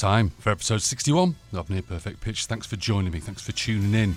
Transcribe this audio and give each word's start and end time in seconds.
Time 0.00 0.30
for 0.38 0.48
episode 0.48 0.80
61 0.80 1.36
of 1.52 1.68
Near 1.68 1.82
Perfect 1.82 2.22
Pitch. 2.22 2.46
Thanks 2.46 2.66
for 2.66 2.76
joining 2.76 3.12
me. 3.12 3.20
Thanks 3.20 3.42
for 3.42 3.52
tuning 3.52 3.92
in. 3.92 4.16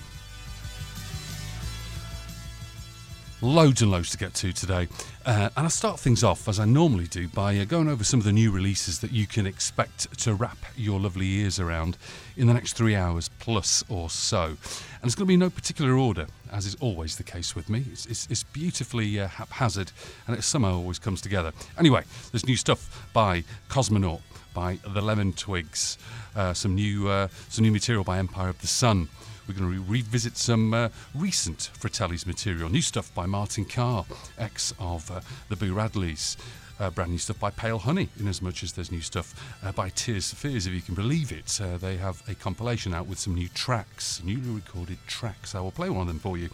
Loads 3.42 3.82
and 3.82 3.90
loads 3.90 4.08
to 4.08 4.16
get 4.16 4.32
to 4.36 4.54
today. 4.54 4.88
Uh, 5.26 5.50
and 5.54 5.66
I 5.66 5.68
start 5.68 6.00
things 6.00 6.24
off, 6.24 6.48
as 6.48 6.58
I 6.58 6.64
normally 6.64 7.06
do, 7.06 7.28
by 7.28 7.58
uh, 7.58 7.66
going 7.66 7.88
over 7.88 8.02
some 8.02 8.18
of 8.18 8.24
the 8.24 8.32
new 8.32 8.50
releases 8.50 9.00
that 9.00 9.12
you 9.12 9.26
can 9.26 9.46
expect 9.46 10.18
to 10.20 10.32
wrap 10.32 10.56
your 10.74 10.98
lovely 10.98 11.26
ears 11.26 11.60
around 11.60 11.98
in 12.38 12.46
the 12.46 12.54
next 12.54 12.72
three 12.72 12.96
hours 12.96 13.28
plus 13.38 13.84
or 13.90 14.08
so. 14.08 14.44
And 14.44 15.04
it's 15.04 15.14
going 15.14 15.26
to 15.26 15.32
be 15.32 15.36
no 15.36 15.50
particular 15.50 15.98
order, 15.98 16.28
as 16.50 16.64
is 16.64 16.76
always 16.76 17.16
the 17.16 17.24
case 17.24 17.54
with 17.54 17.68
me. 17.68 17.84
It's, 17.92 18.06
it's, 18.06 18.26
it's 18.30 18.42
beautifully 18.42 19.20
uh, 19.20 19.28
haphazard 19.28 19.92
and 20.26 20.34
it 20.34 20.44
somehow 20.44 20.76
always 20.76 20.98
comes 20.98 21.20
together. 21.20 21.52
Anyway, 21.78 22.04
there's 22.32 22.46
new 22.46 22.56
stuff 22.56 23.06
by 23.12 23.44
Cosmonaut, 23.68 24.22
by 24.54 24.78
The 24.86 25.02
Lemon 25.02 25.32
Twigs, 25.32 25.98
uh, 26.36 26.54
some, 26.54 26.76
new, 26.76 27.08
uh, 27.08 27.28
some 27.48 27.64
new 27.64 27.72
material 27.72 28.04
by 28.04 28.18
Empire 28.18 28.48
of 28.48 28.60
the 28.60 28.68
Sun. 28.68 29.08
We're 29.46 29.54
going 29.54 29.70
to 29.70 29.80
re- 29.80 29.98
revisit 29.98 30.38
some 30.38 30.72
uh, 30.72 30.88
recent 31.14 31.70
Fratelli's 31.74 32.26
material. 32.26 32.70
New 32.70 32.80
stuff 32.80 33.12
by 33.14 33.26
Martin 33.26 33.66
Carr, 33.66 34.06
ex 34.38 34.72
of 34.78 35.10
uh, 35.10 35.20
the 35.50 35.56
Boo 35.56 35.74
Radleys. 35.74 36.36
Uh, 36.80 36.90
brand 36.90 37.12
new 37.12 37.18
stuff 37.18 37.38
by 37.38 37.50
Pale 37.50 37.78
Honey, 37.78 38.08
in 38.18 38.26
as 38.26 38.42
much 38.42 38.64
as 38.64 38.72
there's 38.72 38.90
new 38.90 39.00
stuff 39.00 39.32
uh, 39.62 39.70
by 39.70 39.90
Tears 39.90 40.30
for 40.30 40.36
Fears, 40.36 40.66
if 40.66 40.72
you 40.72 40.80
can 40.80 40.96
believe 40.96 41.30
it. 41.30 41.46
They 41.80 41.96
have 41.98 42.20
a 42.28 42.34
compilation 42.34 42.92
out 42.92 43.06
with 43.06 43.20
some 43.20 43.34
new 43.34 43.46
tracks, 43.48 44.20
newly 44.24 44.50
recorded 44.50 44.98
tracks. 45.06 45.54
I 45.54 45.60
will 45.60 45.70
play 45.70 45.88
one 45.88 46.00
of 46.00 46.08
them 46.08 46.18
for 46.18 46.36
you. 46.36 46.50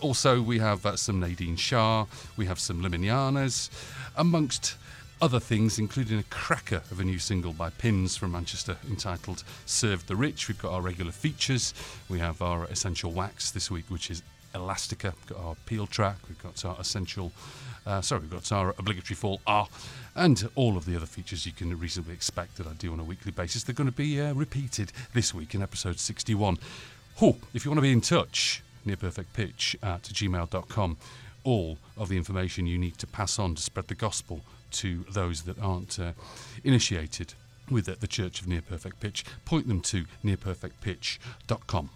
Also, 0.00 0.40
we 0.40 0.60
have 0.60 0.86
some 0.98 1.20
Nadine 1.20 1.56
Shah, 1.56 2.06
we 2.38 2.46
have 2.46 2.58
some 2.58 2.82
Liminanas, 2.82 3.68
amongst 4.16 4.76
other 5.22 5.40
things, 5.40 5.78
including 5.78 6.18
a 6.18 6.22
cracker 6.24 6.82
of 6.90 6.98
a 6.98 7.04
new 7.04 7.18
single 7.18 7.52
by 7.52 7.70
Pins 7.70 8.16
from 8.16 8.32
Manchester 8.32 8.76
entitled 8.88 9.44
Serve 9.66 10.06
the 10.06 10.16
Rich. 10.16 10.48
We've 10.48 10.60
got 10.60 10.72
our 10.72 10.80
regular 10.80 11.12
features. 11.12 11.74
We 12.08 12.18
have 12.20 12.40
our 12.40 12.64
essential 12.64 13.12
wax 13.12 13.50
this 13.50 13.70
week, 13.70 13.84
which 13.88 14.10
is 14.10 14.22
Elastica. 14.54 15.12
We've 15.16 15.36
got 15.36 15.44
our 15.44 15.54
peel 15.66 15.86
track. 15.86 16.16
We've 16.28 16.42
got 16.42 16.64
our 16.64 16.76
essential, 16.80 17.32
uh, 17.86 18.00
sorry, 18.00 18.22
we've 18.22 18.30
got 18.30 18.50
our 18.50 18.74
obligatory 18.78 19.14
fall 19.14 19.40
R, 19.46 19.68
and 20.16 20.48
all 20.54 20.78
of 20.78 20.86
the 20.86 20.96
other 20.96 21.06
features 21.06 21.44
you 21.44 21.52
can 21.52 21.78
reasonably 21.78 22.14
expect 22.14 22.56
that 22.56 22.66
I 22.66 22.72
do 22.72 22.92
on 22.92 23.00
a 23.00 23.04
weekly 23.04 23.32
basis. 23.32 23.62
They're 23.62 23.74
going 23.74 23.90
to 23.90 23.96
be 23.96 24.20
uh, 24.20 24.32
repeated 24.32 24.90
this 25.12 25.34
week 25.34 25.54
in 25.54 25.62
episode 25.62 25.98
61. 25.98 26.58
Oh, 27.20 27.36
if 27.52 27.64
you 27.64 27.70
want 27.70 27.78
to 27.78 27.82
be 27.82 27.92
in 27.92 28.00
touch, 28.00 28.62
near 28.86 28.96
perfect 28.96 29.34
pitch 29.34 29.76
at 29.82 30.04
gmail.com. 30.04 30.96
All 31.44 31.78
of 31.96 32.08
the 32.08 32.16
information 32.16 32.66
you 32.66 32.78
need 32.78 32.98
to 32.98 33.06
pass 33.06 33.38
on 33.38 33.54
to 33.54 33.62
spread 33.62 33.88
the 33.88 33.94
gospel 33.94 34.40
to 34.72 35.04
those 35.10 35.42
that 35.42 35.58
aren't 35.60 35.98
uh, 35.98 36.12
initiated 36.64 37.34
with 37.70 37.86
the 38.00 38.06
Church 38.06 38.40
of 38.40 38.48
Near 38.48 38.62
Perfect 38.62 39.00
Pitch, 39.00 39.24
point 39.44 39.68
them 39.68 39.80
to 39.82 40.06
nearperfectpitch.com. 40.24 41.90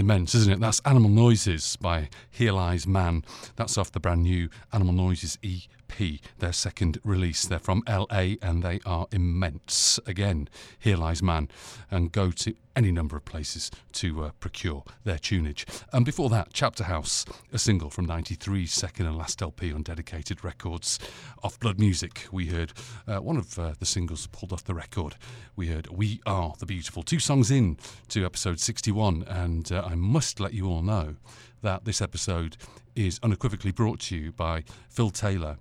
immense, 0.00 0.34
isn't 0.34 0.52
it? 0.52 0.60
That's 0.60 0.80
Animal 0.84 1.10
Noises 1.10 1.76
by 1.76 2.08
Here 2.30 2.52
Lies 2.52 2.86
Man. 2.86 3.22
That's 3.56 3.76
off 3.78 3.92
the 3.92 4.00
brand 4.00 4.22
new 4.22 4.48
Animal 4.72 4.94
Noises 4.94 5.38
EP, 5.44 6.20
their 6.40 6.52
second 6.52 6.98
release. 7.04 7.46
They're 7.46 7.58
from 7.58 7.82
LA 7.88 8.34
and 8.42 8.62
they 8.62 8.80
are 8.84 9.06
immense. 9.12 10.00
Again, 10.06 10.48
Here 10.78 10.96
Lies 10.96 11.22
Man. 11.22 11.48
And 11.90 12.10
go 12.12 12.30
to 12.32 12.54
any 12.76 12.92
number 12.92 13.16
of 13.16 13.24
places 13.24 13.70
to 13.92 14.24
uh, 14.24 14.30
procure 14.40 14.84
their 15.04 15.18
tunage. 15.18 15.64
And 15.92 16.04
before 16.04 16.30
that, 16.30 16.52
Chapterhouse, 16.52 17.24
a 17.52 17.58
single 17.58 17.90
from 17.90 18.06
93's 18.06 18.72
second 18.72 19.06
and 19.06 19.18
last 19.18 19.42
LP 19.42 19.72
on 19.72 19.82
Dedicated 19.82 20.44
Records. 20.44 20.98
Off 21.42 21.58
Blood 21.60 21.78
Music, 21.78 22.26
we 22.32 22.46
heard 22.46 22.72
uh, 23.06 23.18
one 23.18 23.36
of 23.36 23.58
uh, 23.58 23.74
the 23.78 23.86
singles 23.86 24.26
pulled 24.28 24.52
off 24.52 24.64
the 24.64 24.74
record. 24.74 25.16
We 25.56 25.68
heard 25.68 25.88
We 25.88 26.20
Are 26.26 26.54
the 26.58 26.66
Beautiful. 26.66 27.02
Two 27.02 27.18
songs 27.18 27.50
in 27.50 27.76
to 28.08 28.24
episode 28.24 28.60
61, 28.60 29.24
and 29.28 29.70
uh, 29.70 29.82
I 29.84 29.94
must 29.94 30.40
let 30.40 30.54
you 30.54 30.66
all 30.66 30.82
know 30.82 31.16
that 31.62 31.84
this 31.84 32.00
episode 32.00 32.56
is 32.96 33.20
unequivocally 33.22 33.72
brought 33.72 34.00
to 34.00 34.16
you 34.16 34.32
by 34.32 34.64
Phil 34.88 35.10
Taylor 35.10 35.58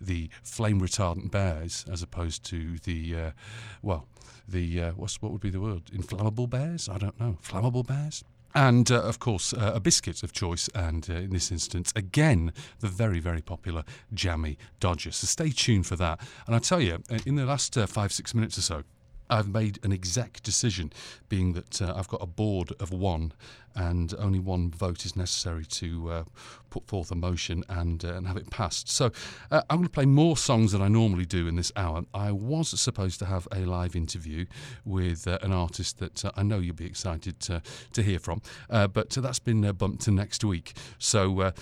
the 0.00 0.28
flame 0.42 0.80
retardant 0.80 1.30
bears 1.30 1.84
as 1.90 2.02
opposed 2.02 2.44
to 2.44 2.78
the 2.84 3.14
uh, 3.14 3.30
well 3.82 4.06
the 4.48 4.82
uh, 4.82 4.90
what's 4.92 5.20
what 5.20 5.32
would 5.32 5.40
be 5.40 5.50
the 5.50 5.60
word? 5.60 5.82
Inflammable 5.92 6.46
bears? 6.46 6.88
I 6.88 6.98
don't 6.98 7.18
know. 7.18 7.38
Flammable 7.42 7.86
bears? 7.86 8.24
And 8.54 8.90
uh, 8.90 9.02
of 9.02 9.18
course 9.18 9.52
uh, 9.52 9.72
a 9.74 9.80
biscuit 9.80 10.22
of 10.22 10.32
choice 10.32 10.68
and 10.74 11.06
uh, 11.10 11.14
in 11.14 11.30
this 11.30 11.50
instance 11.50 11.92
again 11.94 12.52
the 12.80 12.88
very 12.88 13.20
very 13.20 13.42
popular 13.42 13.84
jammy 14.14 14.56
dodger. 14.80 15.12
So 15.12 15.26
stay 15.26 15.50
tuned 15.50 15.86
for 15.86 15.96
that. 15.96 16.20
And 16.46 16.54
I 16.54 16.58
tell 16.58 16.80
you 16.80 17.02
uh, 17.10 17.18
in 17.26 17.36
the 17.36 17.44
last 17.44 17.76
uh, 17.76 17.86
5 17.86 18.12
6 18.12 18.34
minutes 18.34 18.58
or 18.58 18.62
so 18.62 18.84
I've 19.28 19.48
made 19.48 19.80
an 19.82 19.92
exec 19.92 20.42
decision, 20.42 20.92
being 21.28 21.54
that 21.54 21.82
uh, 21.82 21.94
I've 21.96 22.08
got 22.08 22.22
a 22.22 22.26
board 22.26 22.72
of 22.78 22.92
one, 22.92 23.32
and 23.76 24.14
only 24.18 24.38
one 24.38 24.70
vote 24.70 25.04
is 25.04 25.14
necessary 25.14 25.64
to 25.66 26.10
uh, 26.10 26.24
put 26.70 26.86
forth 26.86 27.10
a 27.10 27.14
motion 27.14 27.62
and 27.68 28.04
uh, 28.04 28.14
and 28.14 28.26
have 28.26 28.36
it 28.36 28.50
passed. 28.50 28.88
So 28.88 29.12
uh, 29.50 29.62
I'm 29.70 29.78
going 29.78 29.88
to 29.88 29.90
play 29.90 30.06
more 30.06 30.36
songs 30.36 30.72
than 30.72 30.82
I 30.82 30.88
normally 30.88 31.26
do 31.26 31.46
in 31.46 31.56
this 31.56 31.72
hour. 31.76 32.04
I 32.12 32.32
was 32.32 32.78
supposed 32.80 33.18
to 33.20 33.26
have 33.26 33.46
a 33.52 33.60
live 33.60 33.94
interview 33.94 34.46
with 34.84 35.28
uh, 35.28 35.38
an 35.42 35.52
artist 35.52 35.98
that 35.98 36.24
uh, 36.24 36.32
I 36.36 36.42
know 36.42 36.58
you'll 36.58 36.74
be 36.74 36.86
excited 36.86 37.38
to, 37.40 37.62
to 37.92 38.02
hear 38.02 38.18
from, 38.18 38.42
but 38.68 39.10
that's 39.10 39.38
been 39.38 39.70
bumped 39.72 40.02
to 40.04 40.10
next 40.10 40.44
week. 40.44 40.74
So 40.98 41.52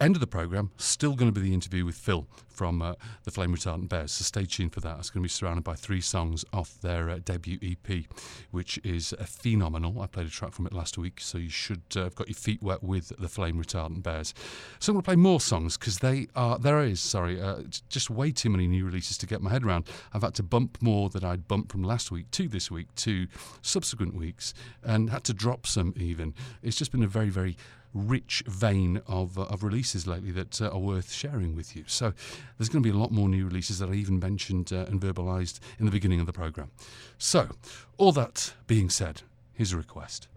End 0.00 0.14
of 0.14 0.20
the 0.20 0.28
programme, 0.28 0.70
still 0.76 1.16
going 1.16 1.32
to 1.32 1.40
be 1.40 1.44
the 1.44 1.52
interview 1.52 1.84
with 1.84 1.96
Phil 1.96 2.28
from 2.46 2.82
uh, 2.82 2.94
the 3.24 3.32
Flame 3.32 3.54
Retardant 3.54 3.88
Bears, 3.88 4.12
so 4.12 4.22
stay 4.22 4.44
tuned 4.44 4.72
for 4.72 4.78
that. 4.80 4.96
It's 4.98 5.10
going 5.10 5.22
to 5.22 5.24
be 5.24 5.28
surrounded 5.28 5.64
by 5.64 5.74
three 5.74 6.00
songs 6.00 6.44
off 6.52 6.80
their 6.80 7.10
uh, 7.10 7.18
debut 7.24 7.58
EP, 7.62 8.04
which 8.52 8.78
is 8.84 9.12
uh, 9.12 9.24
phenomenal. 9.24 10.00
I 10.00 10.06
played 10.06 10.28
a 10.28 10.30
track 10.30 10.52
from 10.52 10.66
it 10.66 10.72
last 10.72 10.98
week, 10.98 11.20
so 11.20 11.36
you 11.36 11.50
should 11.50 11.82
uh, 11.96 12.04
have 12.04 12.14
got 12.14 12.28
your 12.28 12.36
feet 12.36 12.62
wet 12.62 12.82
with 12.82 13.12
the 13.18 13.28
Flame 13.28 13.60
Retardant 13.60 14.04
Bears. 14.04 14.34
So 14.78 14.90
I'm 14.90 14.94
going 14.94 15.02
to 15.02 15.04
play 15.04 15.16
more 15.16 15.40
songs 15.40 15.76
because 15.76 15.98
they 15.98 16.28
are, 16.36 16.60
there 16.60 16.80
is, 16.80 17.00
sorry, 17.00 17.40
uh, 17.40 17.62
just 17.88 18.08
way 18.08 18.30
too 18.30 18.50
many 18.50 18.68
new 18.68 18.84
releases 18.84 19.18
to 19.18 19.26
get 19.26 19.42
my 19.42 19.50
head 19.50 19.64
around. 19.64 19.88
I've 20.12 20.22
had 20.22 20.34
to 20.34 20.44
bump 20.44 20.78
more 20.80 21.08
that 21.10 21.24
I'd 21.24 21.48
bumped 21.48 21.72
from 21.72 21.82
last 21.82 22.12
week 22.12 22.30
to 22.32 22.46
this 22.46 22.70
week 22.70 22.94
to 22.96 23.26
subsequent 23.62 24.14
weeks 24.14 24.54
and 24.84 25.10
had 25.10 25.24
to 25.24 25.34
drop 25.34 25.66
some 25.66 25.92
even. 25.96 26.34
It's 26.62 26.76
just 26.76 26.92
been 26.92 27.02
a 27.02 27.08
very, 27.08 27.30
very 27.30 27.56
rich 27.94 28.42
vein 28.46 29.00
of, 29.06 29.38
uh, 29.38 29.42
of 29.42 29.62
releases 29.62 30.06
lately 30.06 30.30
that 30.32 30.60
uh, 30.60 30.68
are 30.68 30.78
worth 30.78 31.12
sharing 31.12 31.54
with 31.54 31.74
you. 31.76 31.84
So 31.86 32.12
there's 32.56 32.68
going 32.68 32.82
to 32.82 32.86
be 32.86 32.94
a 32.94 32.98
lot 32.98 33.10
more 33.10 33.28
new 33.28 33.46
releases 33.46 33.78
that 33.78 33.88
I 33.88 33.94
even 33.94 34.18
mentioned 34.18 34.72
uh, 34.72 34.86
and 34.88 35.00
verbalized 35.00 35.60
in 35.78 35.84
the 35.84 35.92
beginning 35.92 36.20
of 36.20 36.26
the 36.26 36.32
program. 36.32 36.70
So, 37.18 37.48
all 37.96 38.12
that 38.12 38.52
being 38.66 38.90
said, 38.90 39.22
here's 39.54 39.72
a 39.72 39.76
request. 39.76 40.28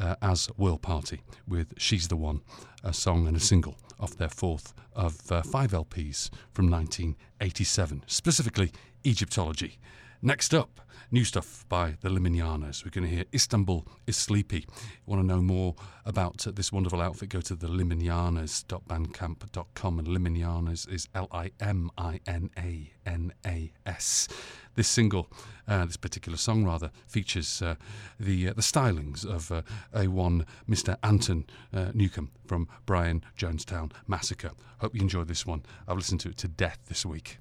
uh, 0.00 0.14
as 0.22 0.48
World 0.56 0.80
Party 0.80 1.20
with 1.46 1.74
She's 1.76 2.08
the 2.08 2.16
One, 2.16 2.40
a 2.82 2.94
song 2.94 3.26
and 3.26 3.36
a 3.36 3.40
single 3.40 3.76
off 4.00 4.16
their 4.16 4.30
fourth 4.30 4.72
of 4.96 5.30
uh, 5.30 5.42
five 5.42 5.72
LPs 5.72 6.30
from 6.52 6.70
1987, 6.70 8.04
specifically 8.06 8.72
Egyptology. 9.04 9.78
Next 10.22 10.54
up, 10.54 10.80
new 11.10 11.24
stuff 11.24 11.64
by 11.68 11.96
the 12.00 12.08
Liminanas. 12.08 12.84
We're 12.84 12.90
going 12.90 13.08
to 13.08 13.14
hear 13.14 13.24
Istanbul 13.32 13.86
is 14.06 14.16
Sleepy. 14.16 14.66
Want 15.06 15.22
to 15.22 15.26
know 15.26 15.40
more 15.40 15.74
about 16.04 16.46
uh, 16.46 16.50
this 16.50 16.70
wonderful 16.72 17.00
outfit? 17.00 17.30
Go 17.30 17.40
to 17.40 17.54
the 17.54 17.68
liminianas.bandcamp.com 17.68 19.98
and 19.98 20.08
Liminanas 20.08 20.86
is 20.92 21.08
L 21.14 21.28
I 21.32 21.52
M 21.60 21.90
I 21.96 22.20
N 22.26 22.50
A 22.58 22.92
N 23.06 23.32
A 23.46 23.72
S. 23.86 24.28
This 24.74 24.88
single, 24.88 25.30
uh, 25.66 25.86
this 25.86 25.96
particular 25.96 26.36
song 26.38 26.64
rather, 26.64 26.92
features 27.06 27.62
uh, 27.62 27.76
the 28.20 28.50
uh, 28.50 28.52
the 28.52 28.62
stylings 28.62 29.24
of 29.24 29.50
uh, 29.50 29.62
A1 29.94 30.44
Mr. 30.68 30.96
Anton 31.02 31.46
uh, 31.72 31.90
Newcombe 31.94 32.30
from 32.46 32.68
Brian 32.86 33.24
Jonestown 33.36 33.90
Massacre. 34.06 34.52
Hope 34.78 34.94
you 34.94 35.00
enjoyed 35.00 35.26
this 35.28 35.46
one. 35.46 35.62
I've 35.86 35.96
listened 35.96 36.20
to 36.20 36.28
it 36.28 36.36
to 36.38 36.48
death 36.48 36.78
this 36.86 37.06
week. 37.06 37.36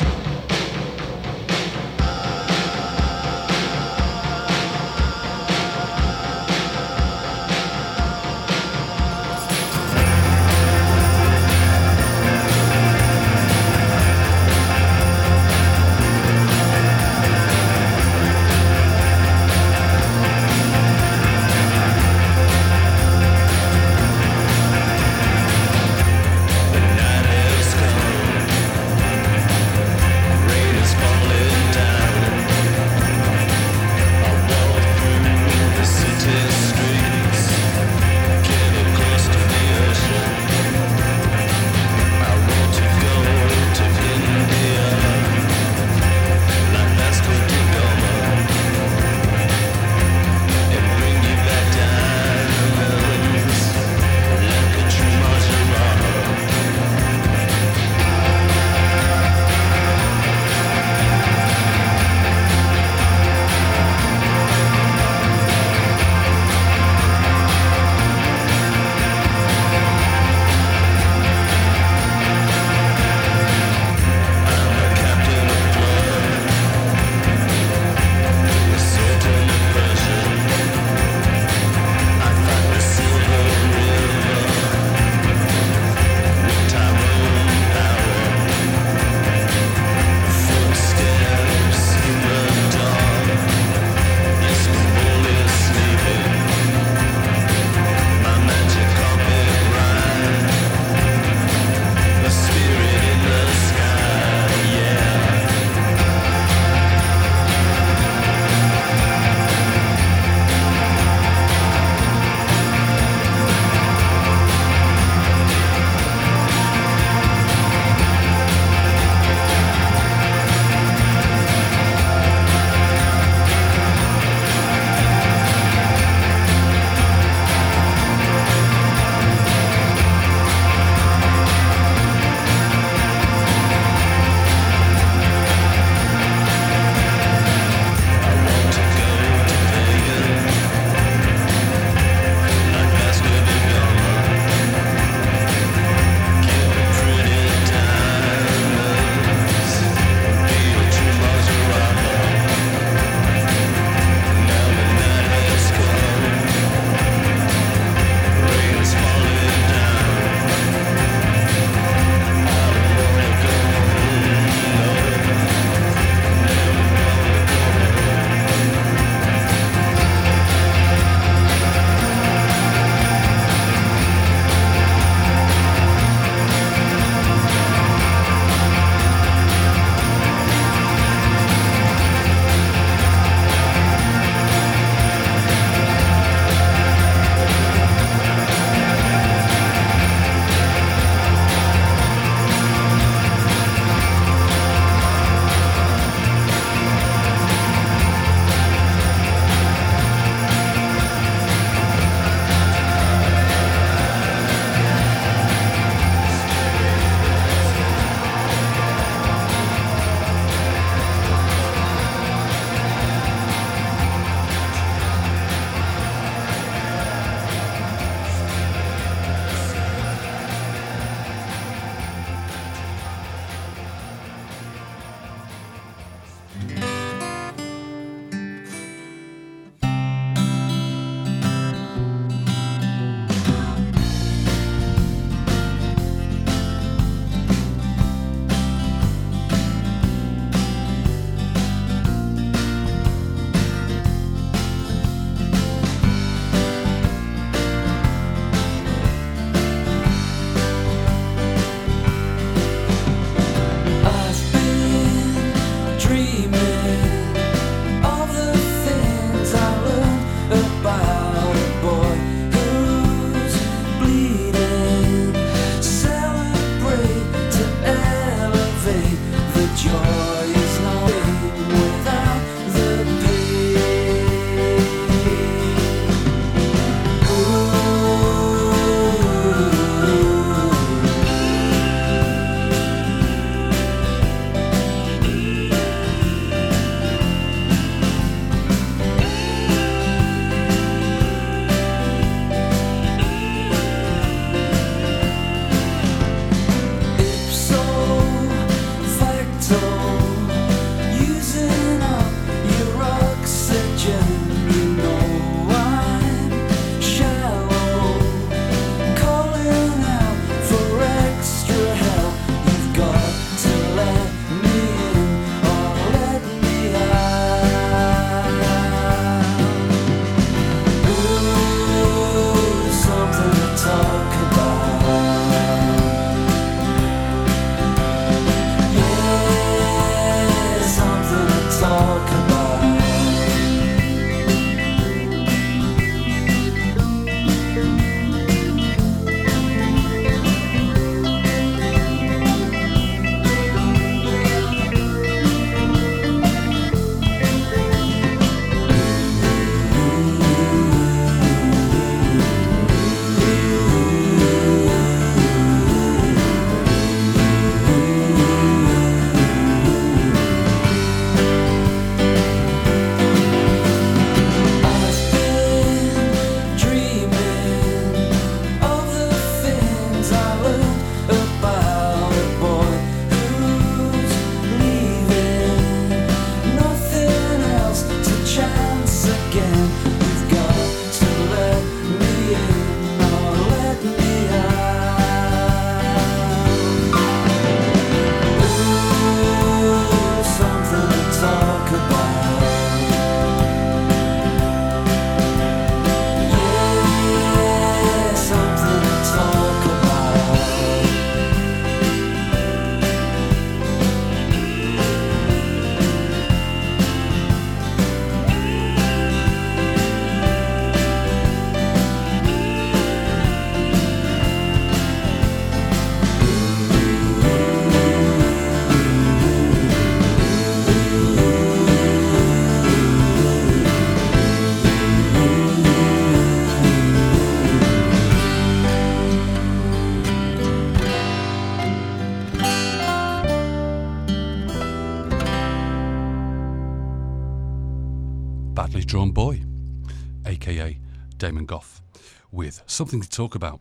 Something 442.98 443.22
to 443.22 443.30
talk 443.30 443.54
about. 443.54 443.80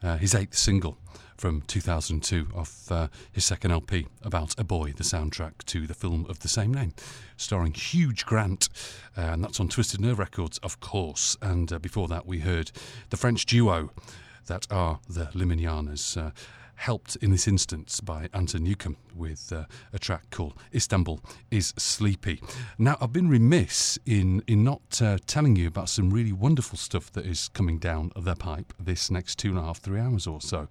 Uh, 0.00 0.16
his 0.16 0.32
eighth 0.32 0.54
single 0.54 0.96
from 1.36 1.62
2002 1.62 2.46
off 2.54 2.92
uh, 2.92 3.08
his 3.32 3.44
second 3.44 3.72
LP, 3.72 4.06
About 4.22 4.54
a 4.56 4.62
Boy, 4.62 4.92
the 4.92 5.02
soundtrack 5.02 5.64
to 5.64 5.88
the 5.88 5.92
film 5.92 6.24
of 6.28 6.38
the 6.38 6.46
same 6.46 6.72
name, 6.72 6.94
starring 7.36 7.74
Hugh 7.74 8.12
Grant, 8.24 8.68
uh, 9.18 9.22
and 9.22 9.42
that's 9.42 9.58
on 9.58 9.68
Twisted 9.68 10.00
Nerve 10.00 10.20
Records, 10.20 10.58
of 10.58 10.78
course. 10.78 11.36
And 11.42 11.72
uh, 11.72 11.80
before 11.80 12.06
that, 12.06 12.26
we 12.26 12.38
heard 12.38 12.70
the 13.10 13.16
French 13.16 13.44
duo 13.44 13.90
that 14.46 14.68
are 14.70 15.00
the 15.08 15.24
Liminanas. 15.34 16.32
Helped 16.76 17.16
in 17.16 17.30
this 17.30 17.48
instance 17.48 18.00
by 18.00 18.28
Anton 18.34 18.62
Newcombe 18.64 18.96
with 19.14 19.52
uh, 19.52 19.64
a 19.92 19.98
track 19.98 20.30
called 20.30 20.54
Istanbul 20.74 21.20
is 21.50 21.72
Sleepy. 21.78 22.42
Now, 22.78 22.96
I've 23.00 23.12
been 23.12 23.28
remiss 23.28 23.98
in, 24.04 24.42
in 24.46 24.64
not 24.64 25.00
uh, 25.00 25.18
telling 25.26 25.56
you 25.56 25.68
about 25.68 25.88
some 25.88 26.10
really 26.10 26.32
wonderful 26.32 26.76
stuff 26.76 27.10
that 27.12 27.24
is 27.24 27.48
coming 27.48 27.78
down 27.78 28.12
the 28.16 28.34
pipe 28.34 28.72
this 28.78 29.10
next 29.10 29.38
two 29.38 29.50
and 29.50 29.58
a 29.58 29.62
half, 29.62 29.78
three 29.78 30.00
hours 30.00 30.26
or 30.26 30.40
so. 30.40 30.68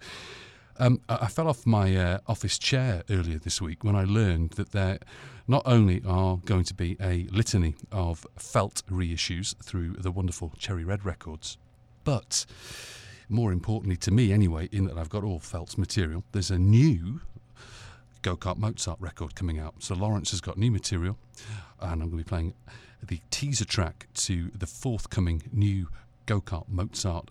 Um, 0.78 1.02
I, 1.08 1.28
fell 1.28 1.48
off 1.48 1.66
my 1.66 1.96
uh, 1.96 2.18
office 2.28 2.58
chair 2.58 3.04
earlier 3.10 3.38
this 3.38 3.62
week 3.62 3.84
when 3.84 3.96
I 3.96 4.06
learned 4.06 4.52
that 4.52 4.72
there 4.72 5.00
not 5.48 5.62
only 5.66 6.02
are 6.06 6.38
going 6.38 6.63
to 6.63 6.74
be 6.74 6.98
a 7.00 7.28
litany 7.32 7.76
of 7.92 8.26
felt 8.38 8.82
reissues 8.89 9.56
through 9.63 9.94
the 9.94 10.12
wonderful 10.12 10.52
Cherry 10.58 10.84
Red 10.84 11.06
Records, 11.06 11.58
but 12.04 12.46
more 13.30 13.52
importantly 13.52 13.98
to 13.98 14.12
me 14.12 14.32
anyway, 14.32 14.70
in 14.72 14.86
that 14.86 14.98
I've 14.98 15.10
got 15.10 15.24
all 15.24 15.40
Felt's 15.40 15.78
material, 15.78 16.24
there's 16.32 16.52
a 16.52 16.58
new 16.58 17.22
Go 18.22 18.38
Kart 18.38 18.58
Mozart 18.58 19.00
record 19.02 19.36
coming 19.36 19.60
out. 19.60 19.76
So 19.80 19.96
Lawrence 19.96 20.32
has 20.32 20.40
got 20.40 20.58
new 20.58 20.72
material, 20.72 21.18
and 21.82 22.02
I'm 22.02 22.10
going 22.10 22.12
to 22.12 22.18
be 22.18 22.24
playing 22.24 22.54
the 23.06 23.20
teaser 23.32 23.66
track 23.66 24.08
to 24.14 24.50
the 24.56 24.66
forthcoming 24.66 25.44
new 25.52 25.90
Go 26.26 26.40
Kart 26.40 26.70
Mozart 26.70 27.30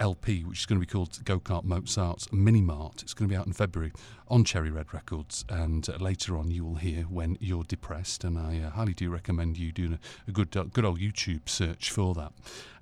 LP, 0.00 0.42
which 0.42 0.58
is 0.58 0.66
going 0.66 0.80
to 0.80 0.84
be 0.84 0.90
called 0.90 1.24
Go 1.24 1.38
Kart 1.38 1.62
Mozart's 1.62 2.32
Mini 2.32 2.60
Mart. 2.60 3.02
It's 3.02 3.14
going 3.14 3.28
to 3.28 3.32
be 3.32 3.38
out 3.38 3.46
in 3.46 3.52
February 3.52 3.92
on 4.26 4.42
Cherry 4.42 4.70
Red 4.70 4.92
Records, 4.92 5.44
and 5.48 5.88
uh, 5.88 5.92
later 5.98 6.36
on 6.36 6.50
you 6.50 6.64
will 6.64 6.74
hear 6.74 7.02
when 7.04 7.38
you're 7.40 7.62
depressed. 7.62 8.24
And 8.24 8.36
I 8.36 8.58
uh, 8.58 8.70
highly 8.70 8.94
do 8.94 9.10
recommend 9.10 9.58
you 9.58 9.70
doing 9.70 9.92
a, 9.92 9.98
a 10.26 10.32
good, 10.32 10.56
uh, 10.56 10.64
good 10.64 10.84
old 10.84 10.98
YouTube 10.98 11.48
search 11.48 11.90
for 11.92 12.14
that, 12.14 12.32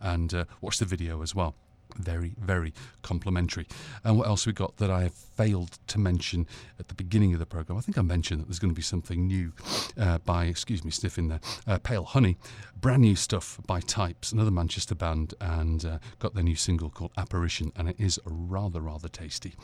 and 0.00 0.32
uh, 0.32 0.44
watch 0.62 0.78
the 0.78 0.86
video 0.86 1.20
as 1.20 1.34
well 1.34 1.54
very, 2.00 2.34
very 2.38 2.72
complimentary. 3.02 3.66
And 4.04 4.18
what 4.18 4.26
else 4.26 4.46
we 4.46 4.52
got 4.52 4.76
that 4.78 4.90
I 4.90 5.02
have 5.02 5.14
failed 5.14 5.78
to 5.88 5.98
mention 5.98 6.46
at 6.78 6.88
the 6.88 6.94
beginning 6.94 7.32
of 7.32 7.38
the 7.38 7.46
program? 7.46 7.78
I 7.78 7.80
think 7.80 7.98
I 7.98 8.02
mentioned 8.02 8.40
that 8.40 8.46
there's 8.46 8.58
going 8.58 8.72
to 8.72 8.76
be 8.76 8.82
something 8.82 9.26
new 9.26 9.52
uh, 9.98 10.18
by, 10.18 10.46
excuse 10.46 10.84
me, 10.84 10.90
sniffing 10.90 11.28
there, 11.28 11.40
uh, 11.66 11.78
Pale 11.78 12.04
Honey, 12.04 12.36
brand 12.80 13.02
new 13.02 13.16
stuff 13.16 13.60
by 13.66 13.80
Types, 13.80 14.32
another 14.32 14.50
Manchester 14.50 14.94
band, 14.94 15.34
and 15.40 15.84
uh, 15.84 15.98
got 16.18 16.34
their 16.34 16.44
new 16.44 16.56
single 16.56 16.90
called 16.90 17.12
Apparition, 17.16 17.72
and 17.76 17.88
it 17.88 17.96
is 17.98 18.18
rather, 18.24 18.80
rather 18.80 19.08
tasty 19.08 19.54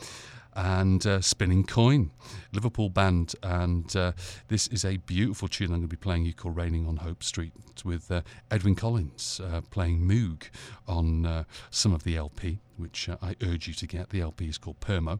and 0.57 1.05
uh, 1.05 1.21
Spinning 1.21 1.63
Coin, 1.63 2.11
Liverpool 2.51 2.89
band. 2.89 3.35
And 3.43 3.95
uh, 3.95 4.13
this 4.47 4.67
is 4.67 4.83
a 4.83 4.97
beautiful 4.97 5.47
tune 5.47 5.67
I'm 5.67 5.73
going 5.73 5.81
to 5.83 5.87
be 5.87 5.95
playing 5.95 6.25
you 6.25 6.33
called 6.33 6.57
Raining 6.57 6.87
on 6.87 6.97
Hope 6.97 7.23
Street 7.23 7.53
with 7.85 8.11
uh, 8.11 8.21
Edwyn 8.49 8.75
Collins 8.75 9.39
uh, 9.39 9.61
playing 9.69 10.01
Moog 10.01 10.49
on 10.87 11.25
uh, 11.25 11.43
some 11.69 11.93
of 11.93 12.03
the 12.03 12.17
LP, 12.17 12.59
which 12.77 13.09
uh, 13.09 13.17
I 13.21 13.35
urge 13.43 13.67
you 13.67 13.73
to 13.73 13.87
get. 13.87 14.09
The 14.09 14.21
LP 14.21 14.47
is 14.47 14.57
called 14.57 14.79
Permo. 14.79 15.19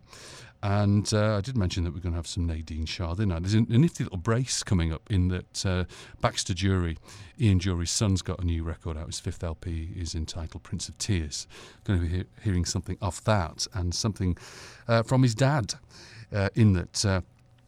And 0.64 1.12
I 1.14 1.42
did 1.42 1.56
mention 1.56 1.84
that 1.84 1.94
we're 1.94 2.00
going 2.00 2.14
to 2.14 2.18
have 2.18 2.26
some 2.26 2.48
Nadine 2.48 2.86
Shah, 2.86 3.14
didn't 3.14 3.32
I? 3.32 3.40
There's 3.40 3.54
a, 3.54 3.62
nifty 3.62 4.04
little 4.04 4.18
brace 4.18 4.64
coming 4.64 4.92
up 4.92 5.04
in 5.10 5.28
that 5.28 5.88
Baxter 6.20 6.54
Dury, 6.54 6.98
Ian 7.40 7.60
Dury's 7.60 7.92
son's 7.92 8.24
got 8.24 8.40
a 8.40 8.46
new 8.46 8.64
record 8.64 8.98
out. 8.98 9.06
His 9.06 9.20
fifth 9.20 9.44
LP 9.44 9.92
is 9.96 10.16
entitled 10.16 10.64
Prince 10.64 10.90
of 10.90 10.98
Tears. 10.98 11.48
Going 11.84 12.00
to 12.00 12.06
be 12.08 12.18
he- 12.18 12.26
hearing 12.44 12.66
something 12.66 12.98
off 13.04 13.24
that 13.26 13.68
and 13.74 13.94
something 13.94 14.36
from 15.06 15.22
his 15.22 15.36
dad, 15.36 15.76
uh, 16.34 16.50
in 16.56 16.74
that 16.74 17.06
uh, 17.06 17.22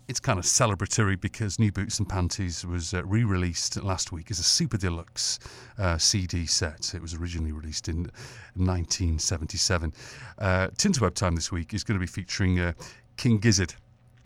it's 0.10 0.20
kind 0.20 0.40
of 0.40 0.46
celebratory 0.46 1.22
because 1.22 1.60
New 1.60 1.72
Boots 1.72 2.00
and 2.00 2.10
Panties 2.10 2.66
was 2.66 2.96
uh, 2.96 3.06
re 3.06 3.24
released 3.24 3.82
last 3.84 4.12
week 4.12 4.32
as 4.32 4.40
a 4.40 4.44
super 4.44 4.76
deluxe 4.76 5.38
uh, 5.78 6.00
CD 6.00 6.48
set. 6.48 6.96
It 6.96 7.02
was 7.02 7.14
originally 7.14 7.52
released 7.52 7.88
in 7.88 8.10
1977. 8.56 9.94
Uh, 10.40 10.70
Tinterweb 10.70 11.14
Time 11.14 11.36
this 11.36 11.52
week 11.52 11.76
is 11.76 11.84
going 11.84 11.96
to 11.96 12.00
be 12.00 12.08
featuring 12.08 12.60
uh, 12.60 12.74
King 13.18 13.38
Gizzard 13.38 13.76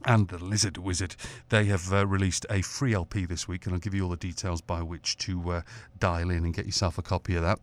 and 0.05 0.27
the 0.27 0.43
Lizard 0.43 0.77
Wizard. 0.77 1.15
They 1.49 1.65
have 1.65 1.91
uh, 1.91 2.05
released 2.07 2.45
a 2.49 2.61
free 2.61 2.93
LP 2.93 3.25
this 3.25 3.47
week, 3.47 3.65
and 3.65 3.73
I'll 3.73 3.79
give 3.79 3.93
you 3.93 4.03
all 4.03 4.09
the 4.09 4.17
details 4.17 4.61
by 4.61 4.81
which 4.81 5.17
to 5.19 5.51
uh, 5.51 5.61
dial 5.99 6.29
in 6.29 6.43
and 6.43 6.53
get 6.53 6.65
yourself 6.65 6.97
a 6.97 7.01
copy 7.01 7.35
of 7.35 7.43
that. 7.43 7.59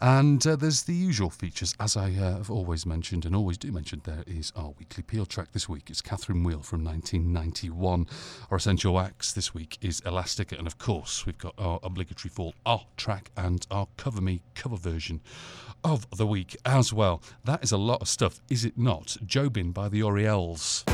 And 0.00 0.46
uh, 0.46 0.56
there's 0.56 0.84
the 0.84 0.94
usual 0.94 1.30
features, 1.30 1.74
as 1.80 1.96
I 1.96 2.10
uh, 2.10 2.36
have 2.38 2.50
always 2.50 2.86
mentioned 2.86 3.24
and 3.24 3.34
always 3.34 3.58
do 3.58 3.72
mention. 3.72 4.00
There 4.04 4.24
is 4.26 4.52
our 4.56 4.72
weekly 4.78 5.02
peel 5.02 5.26
track 5.26 5.52
this 5.52 5.68
week. 5.68 5.90
It's 5.90 6.00
Catherine 6.00 6.44
Wheel 6.44 6.62
from 6.62 6.84
1991. 6.84 8.06
Our 8.50 8.56
essential 8.56 8.98
acts 8.98 9.32
this 9.32 9.54
week 9.54 9.78
is 9.80 10.00
Elastica, 10.06 10.56
and 10.56 10.66
of 10.66 10.78
course 10.78 11.26
we've 11.26 11.38
got 11.38 11.54
our 11.58 11.80
obligatory 11.82 12.30
fall 12.30 12.54
art 12.64 12.86
track 12.96 13.30
and 13.36 13.66
our 13.70 13.88
Cover 13.96 14.20
Me 14.20 14.42
cover 14.54 14.76
version 14.76 15.20
of 15.84 16.06
the 16.16 16.26
week 16.26 16.56
as 16.64 16.92
well. 16.92 17.22
That 17.44 17.62
is 17.62 17.72
a 17.72 17.78
lot 17.78 18.02
of 18.02 18.08
stuff, 18.08 18.40
is 18.48 18.64
it 18.64 18.78
not? 18.78 19.16
Jobin 19.24 19.72
by 19.72 19.88
the 19.88 20.02
Orielles. 20.02 20.84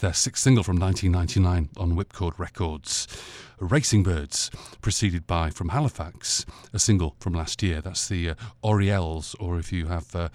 Their 0.00 0.14
sixth 0.14 0.42
single 0.42 0.64
from 0.64 0.78
1999 0.78 1.68
on 1.76 1.94
Whipcord 1.94 2.38
Records. 2.38 3.06
Racing 3.58 4.02
Birds, 4.02 4.50
preceded 4.80 5.26
by 5.26 5.50
from 5.50 5.68
Halifax, 5.68 6.46
a 6.72 6.78
single 6.78 7.16
from 7.20 7.34
last 7.34 7.62
year. 7.62 7.82
That's 7.82 8.08
the 8.08 8.30
uh, 8.30 8.34
Orielles, 8.64 9.34
or 9.38 9.58
if 9.58 9.74
you 9.74 9.88
have 9.88 10.16
uh, 10.16 10.30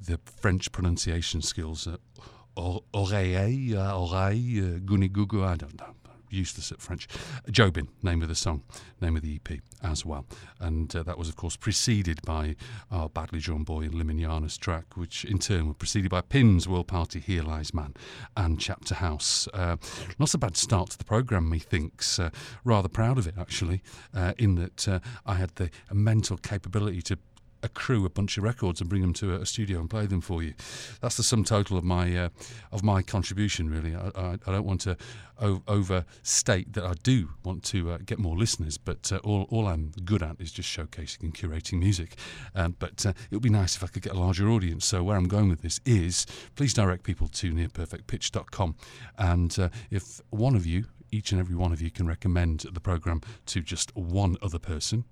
the 0.00 0.18
French 0.40 0.72
pronunciation 0.72 1.42
skills, 1.42 1.86
uh, 1.86 1.98
Oreille, 2.56 3.76
uh, 3.76 3.94
Oreille, 3.94 4.58
uh, 4.58 4.78
Gunigugu, 4.78 5.44
I 5.44 5.56
don't 5.56 5.78
know 5.78 5.99
useless 6.32 6.72
at 6.72 6.80
French. 6.80 7.08
Jobin, 7.50 7.88
name 8.02 8.22
of 8.22 8.28
the 8.28 8.34
song, 8.34 8.62
name 9.00 9.16
of 9.16 9.22
the 9.22 9.40
EP 9.44 9.60
as 9.82 10.04
well. 10.04 10.26
And 10.58 10.94
uh, 10.94 11.02
that 11.04 11.18
was, 11.18 11.28
of 11.28 11.36
course, 11.36 11.56
preceded 11.56 12.20
by 12.22 12.56
our 12.90 13.08
Badly 13.08 13.40
Drawn 13.40 13.64
Boy 13.64 13.82
and 13.82 13.94
Liminanas 13.94 14.58
track, 14.58 14.96
which 14.96 15.24
in 15.24 15.38
turn 15.38 15.66
were 15.66 15.74
preceded 15.74 16.10
by 16.10 16.20
Pins, 16.20 16.68
World 16.68 16.88
Party, 16.88 17.20
Here 17.20 17.42
Lies 17.42 17.72
Man, 17.72 17.94
and 18.36 18.60
Chapterhouse. 18.60 19.48
Uh, 19.54 19.76
not 20.18 20.34
a 20.34 20.38
bad 20.38 20.56
start 20.56 20.90
to 20.90 20.98
the 20.98 21.04
programme, 21.04 21.48
methinks. 21.48 22.18
Uh, 22.18 22.30
rather 22.64 22.88
proud 22.88 23.18
of 23.18 23.26
it, 23.26 23.34
actually, 23.38 23.82
uh, 24.14 24.32
in 24.38 24.56
that 24.56 24.88
uh, 24.88 25.00
I 25.26 25.34
had 25.34 25.54
the 25.56 25.70
mental 25.92 26.36
capability 26.36 27.02
to 27.02 27.18
accrue 27.62 28.04
a 28.04 28.10
bunch 28.10 28.38
of 28.38 28.44
records 28.44 28.80
and 28.80 28.88
bring 28.88 29.02
them 29.02 29.12
to 29.14 29.34
a, 29.34 29.46
studio 29.46 29.80
and 29.80 29.90
play 29.90 30.06
them 30.06 30.20
for 30.20 30.42
you. 30.42 30.54
That's 31.00 31.16
the 31.16 31.22
sum 31.22 31.44
total 31.44 31.76
of 31.76 31.84
my 31.84 32.16
uh, 32.16 32.28
of 32.72 32.82
my 32.82 33.02
contribution. 33.02 33.70
Really, 33.70 33.94
I, 33.94 34.10
I, 34.14 34.38
I 34.46 34.52
don't 34.52 34.64
want 34.64 34.82
to 34.82 34.96
o- 35.40 35.62
overstate 35.66 36.72
that 36.74 36.84
I 36.84 36.94
do 37.02 37.30
want 37.44 37.64
to 37.64 37.92
uh, 37.92 37.98
get 38.04 38.18
more 38.18 38.36
listeners, 38.36 38.78
but 38.78 39.10
uh, 39.12 39.18
all 39.18 39.46
all 39.50 39.66
I'm 39.66 39.92
good 40.04 40.22
at 40.22 40.40
is 40.40 40.52
just 40.52 40.68
showcasing 40.68 41.22
and 41.22 41.34
curating 41.34 41.78
music. 41.78 42.16
Um, 42.54 42.76
but 42.78 43.04
uh, 43.06 43.10
it 43.30 43.34
would 43.34 43.42
be 43.42 43.50
nice 43.50 43.76
if 43.76 43.84
I 43.84 43.88
could 43.88 44.02
get 44.02 44.12
a 44.12 44.18
larger 44.18 44.48
audience. 44.48 44.86
So 44.86 45.02
where 45.02 45.16
I'm 45.16 45.28
going 45.28 45.48
with 45.48 45.62
this 45.62 45.80
is, 45.84 46.26
please 46.56 46.74
direct 46.74 47.04
people 47.04 47.28
to 47.28 47.52
nearperfectpitch.com, 47.52 48.76
and 49.18 49.58
uh, 49.58 49.68
if 49.90 50.20
one 50.30 50.54
of 50.54 50.66
you 50.66 50.86
each 51.12 51.32
and 51.32 51.40
every 51.40 51.56
one 51.56 51.72
of 51.72 51.82
you 51.82 51.90
can 51.90 52.06
recommend 52.06 52.60
the 52.72 52.80
programme 52.80 53.20
to 53.46 53.60
just 53.60 53.94
one 53.96 54.36
other 54.42 54.58
person, 54.58 55.04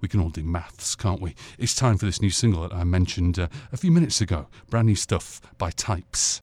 we 0.00 0.08
can 0.08 0.20
all 0.20 0.30
do 0.30 0.42
maths, 0.42 0.94
can't 0.94 1.20
we? 1.20 1.34
It's 1.58 1.74
time 1.74 1.98
for 1.98 2.06
this 2.06 2.22
new 2.22 2.30
single 2.30 2.62
that 2.62 2.74
I 2.74 2.84
mentioned 2.84 3.38
uh, 3.38 3.48
a 3.72 3.76
few 3.76 3.90
minutes 3.90 4.20
ago. 4.20 4.46
Brand 4.68 4.86
new 4.86 4.96
stuff 4.96 5.40
by 5.58 5.70
Types. 5.70 6.40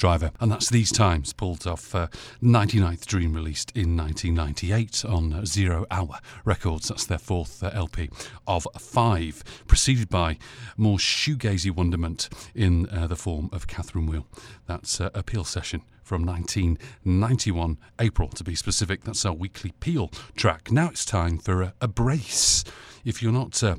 Driver, 0.02 0.32
and 0.40 0.50
that's 0.50 0.68
These 0.68 0.90
Times, 0.90 1.32
pulled 1.32 1.64
off 1.64 1.94
uh, 1.94 2.08
99th 2.42 3.06
Dream, 3.06 3.34
released 3.34 3.70
in 3.76 3.96
1998 3.96 5.04
on 5.04 5.46
Zero 5.46 5.86
Hour 5.92 6.18
Records. 6.44 6.88
That's 6.88 7.06
their 7.06 7.18
fourth 7.18 7.62
uh, 7.62 7.70
LP 7.72 8.10
of 8.44 8.66
five, 8.80 9.44
preceded 9.68 10.08
by 10.08 10.38
more 10.76 10.98
shoegazy 10.98 11.70
wonderment 11.70 12.28
in 12.52 12.88
uh, 12.88 13.06
the 13.06 13.14
form 13.14 13.48
of 13.52 13.68
Catherine 13.68 14.06
Wheel. 14.06 14.26
That's 14.66 15.00
uh, 15.00 15.10
a 15.14 15.22
Peel 15.22 15.44
session 15.44 15.82
from 16.02 16.26
1991, 16.26 17.78
April 18.00 18.28
to 18.30 18.42
be 18.42 18.56
specific. 18.56 19.04
That's 19.04 19.24
our 19.24 19.32
weekly 19.32 19.72
Peel 19.78 20.10
track. 20.34 20.72
Now 20.72 20.88
it's 20.88 21.04
time 21.04 21.38
for 21.38 21.62
a, 21.62 21.74
a 21.80 21.86
brace. 21.86 22.64
If 23.04 23.22
you're 23.22 23.30
not 23.30 23.62
uh, 23.62 23.76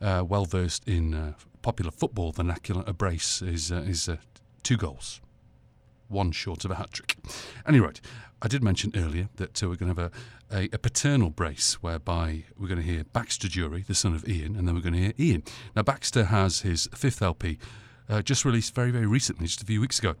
uh, 0.00 0.22
well 0.24 0.44
versed 0.44 0.86
in 0.86 1.14
uh, 1.14 1.32
popular 1.62 1.90
football 1.90 2.30
vernacular, 2.30 2.84
a 2.86 2.92
brace 2.92 3.42
is 3.42 3.72
uh, 3.72 3.78
is 3.78 4.08
uh, 4.08 4.18
two 4.62 4.76
goals, 4.76 5.20
one 6.08 6.32
short 6.32 6.64
of 6.64 6.70
a 6.70 6.76
hat 6.76 6.92
trick. 6.92 7.16
Anyway, 7.66 7.92
I 8.42 8.48
did 8.48 8.62
mention 8.62 8.92
earlier 8.94 9.28
that 9.36 9.62
uh, 9.62 9.68
we're 9.68 9.76
going 9.76 9.94
to 9.94 10.02
have 10.02 10.12
a, 10.50 10.56
a, 10.56 10.68
a 10.74 10.78
paternal 10.78 11.30
brace 11.30 11.74
whereby 11.82 12.44
we're 12.58 12.68
going 12.68 12.80
to 12.80 12.86
hear 12.86 13.04
Baxter 13.04 13.48
Dury, 13.48 13.86
the 13.86 13.94
son 13.94 14.14
of 14.14 14.28
Ian, 14.28 14.54
and 14.56 14.68
then 14.68 14.74
we're 14.74 14.82
going 14.82 14.94
to 14.94 15.00
hear 15.00 15.12
Ian. 15.18 15.42
Now, 15.74 15.82
Baxter 15.82 16.24
has 16.24 16.60
his 16.60 16.88
fifth 16.94 17.22
LP 17.22 17.58
uh, 18.08 18.22
just 18.22 18.44
released 18.44 18.74
very, 18.74 18.90
very 18.90 19.06
recently, 19.06 19.46
just 19.46 19.62
a 19.62 19.66
few 19.66 19.80
weeks 19.80 19.98
ago. 19.98 20.14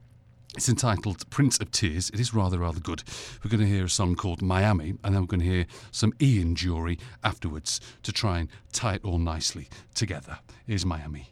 It's 0.56 0.68
entitled 0.68 1.28
Prince 1.30 1.58
of 1.58 1.72
Tears. 1.72 2.10
It 2.10 2.20
is 2.20 2.32
rather, 2.32 2.60
rather 2.60 2.78
good. 2.78 3.02
We're 3.42 3.50
going 3.50 3.60
to 3.60 3.66
hear 3.66 3.84
a 3.84 3.90
song 3.90 4.14
called 4.14 4.40
Miami, 4.40 4.94
and 5.02 5.14
then 5.14 5.22
we're 5.22 5.26
going 5.26 5.40
to 5.40 5.46
hear 5.46 5.66
some 5.90 6.12
Ian 6.22 6.54
Dury 6.54 6.98
afterwards 7.24 7.80
to 8.04 8.12
try 8.12 8.38
and 8.38 8.48
tie 8.72 8.94
it 8.94 9.04
all 9.04 9.18
nicely 9.18 9.68
together. 9.94 10.38
Here's 10.66 10.86
Miami. 10.86 11.30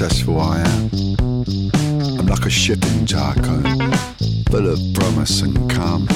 Successful 0.00 0.40
I 0.40 0.60
am. 0.60 0.90
I'm 2.18 2.26
like 2.26 2.46
a 2.46 2.50
ship 2.50 2.82
in 2.86 3.04
tycoon, 3.04 3.92
full 4.50 4.66
of 4.70 4.78
promise 4.94 5.42
and 5.42 5.70
calm. 5.70 6.08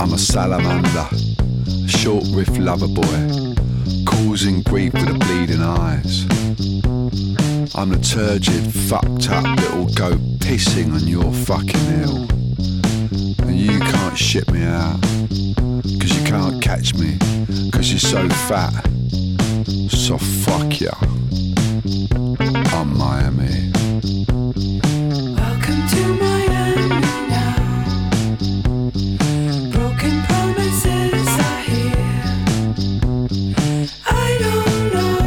I'm 0.00 0.14
a 0.14 0.16
salamander, 0.16 1.06
short 1.86 2.24
riff 2.32 2.56
lover 2.56 2.88
boy, 2.88 3.54
causing 4.06 4.62
grief 4.62 4.94
with 4.94 5.04
the 5.04 5.18
bleeding 5.26 5.60
eyes. 5.60 6.24
I'm 7.74 7.90
the 7.90 7.98
turgid, 7.98 8.72
fucked 8.72 9.28
up 9.28 9.44
little 9.60 9.92
goat 9.92 10.20
pissing 10.40 10.94
on 10.94 11.06
your 11.06 11.30
fucking 11.30 11.86
hill. 11.98 12.26
And 13.46 13.60
you 13.60 13.78
can't 13.80 14.16
ship 14.16 14.50
me 14.50 14.62
out, 14.62 14.98
cause 16.00 16.18
you 16.18 16.24
can't 16.24 16.62
catch 16.62 16.94
me, 16.94 17.18
cause 17.70 17.90
you're 17.90 17.98
so 17.98 18.26
fat. 18.48 18.82
So 19.90 20.16
fuck 20.16 20.80
ya. 20.80 20.92
Miami. 23.06 23.54
Welcome 25.40 25.82
to 25.92 26.02
Miami 26.22 26.88
now. 27.34 27.56
Broken 29.74 30.16
promises 30.28 31.28
are 31.48 31.62
here. 31.70 32.24
I 34.06 34.28
don't 34.44 34.84
know, 34.94 35.18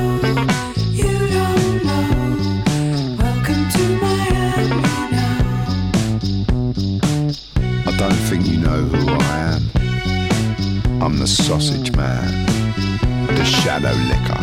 you 1.04 1.16
don't 1.38 1.76
know. 1.88 2.08
Welcome 3.24 3.64
to 3.76 3.84
Miami 4.04 4.82
now. 5.16 5.40
I 7.88 7.92
don't 7.98 8.22
think 8.28 8.42
you 8.46 8.58
know 8.58 8.82
who 8.92 9.04
I 9.10 9.38
am. 9.54 9.64
I'm 11.02 11.16
the 11.18 11.28
sausage 11.28 11.90
man, 11.96 12.30
the 13.38 13.46
shadow 13.46 13.96
licker. 14.12 14.39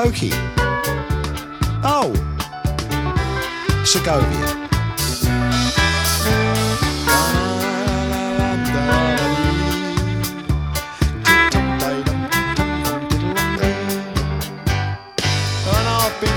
Okie. 0.00 0.32
Oh, 1.84 2.10
Segovia. 3.84 4.56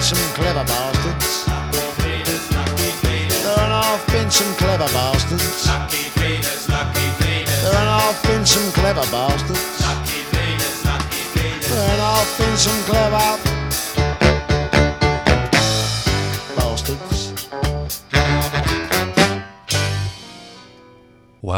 Some 0.04 0.20
clever 0.36 0.66
bastards. 0.66 1.46
And 3.48 3.72
I've 3.72 4.06
been 4.08 4.30
some 4.30 4.54
clever 4.56 4.90
bastards. 4.92 5.68
And 7.64 7.90
I've 7.90 8.22
been 8.24 8.46
some 8.46 8.72
clever 8.74 9.06
bastards. 9.10 9.82
And 11.72 12.02
I've 12.02 12.38
been 12.38 12.58
some 12.58 12.84
clever 12.84 13.43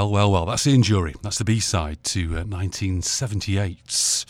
Well, 0.06 0.12
well, 0.12 0.32
well, 0.32 0.46
that's 0.46 0.66
the 0.66 0.70
Ian 0.70 0.84
Dury. 0.84 1.20
That's 1.24 1.40
the 1.40 1.44
B 1.44 1.60
side 1.60 2.04
to 2.04 2.38
uh, 2.38 2.44
1978's. 2.44 4.28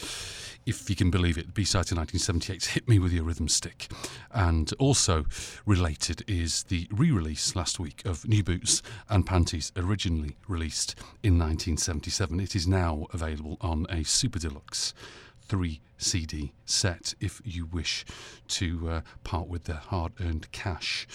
If 0.65 0.89
you 0.89 0.95
can 0.95 1.11
believe 1.11 1.37
it, 1.37 1.47
the 1.47 1.51
B 1.51 1.65
side 1.65 1.87
to 1.87 1.95
1978's 1.95 2.67
Hit 2.67 2.87
Me 2.87 2.97
With 2.97 3.11
Your 3.11 3.25
Rhythm 3.25 3.49
Stick. 3.49 3.91
And 4.31 4.71
also 4.79 5.25
related 5.65 6.23
is 6.29 6.63
the 6.63 6.87
re 6.91 7.11
release 7.11 7.57
last 7.57 7.77
week 7.77 8.01
of 8.05 8.25
New 8.25 8.41
Boots 8.41 8.81
and 9.09 9.25
Panties, 9.25 9.73
originally 9.75 10.37
released 10.47 10.95
in 11.21 11.37
1977. 11.37 12.39
It 12.39 12.55
is 12.55 12.65
now 12.65 13.07
available 13.11 13.57
on 13.59 13.85
a 13.89 14.05
Super 14.05 14.39
Deluxe 14.39 14.93
3 15.41 15.81
CD 15.97 16.53
set 16.63 17.15
if 17.19 17.41
you 17.43 17.65
wish 17.65 18.05
to 18.47 18.89
uh, 18.89 19.01
part 19.25 19.49
with 19.49 19.65
the 19.65 19.73
hard 19.73 20.13
earned 20.21 20.49
cash. 20.53 21.05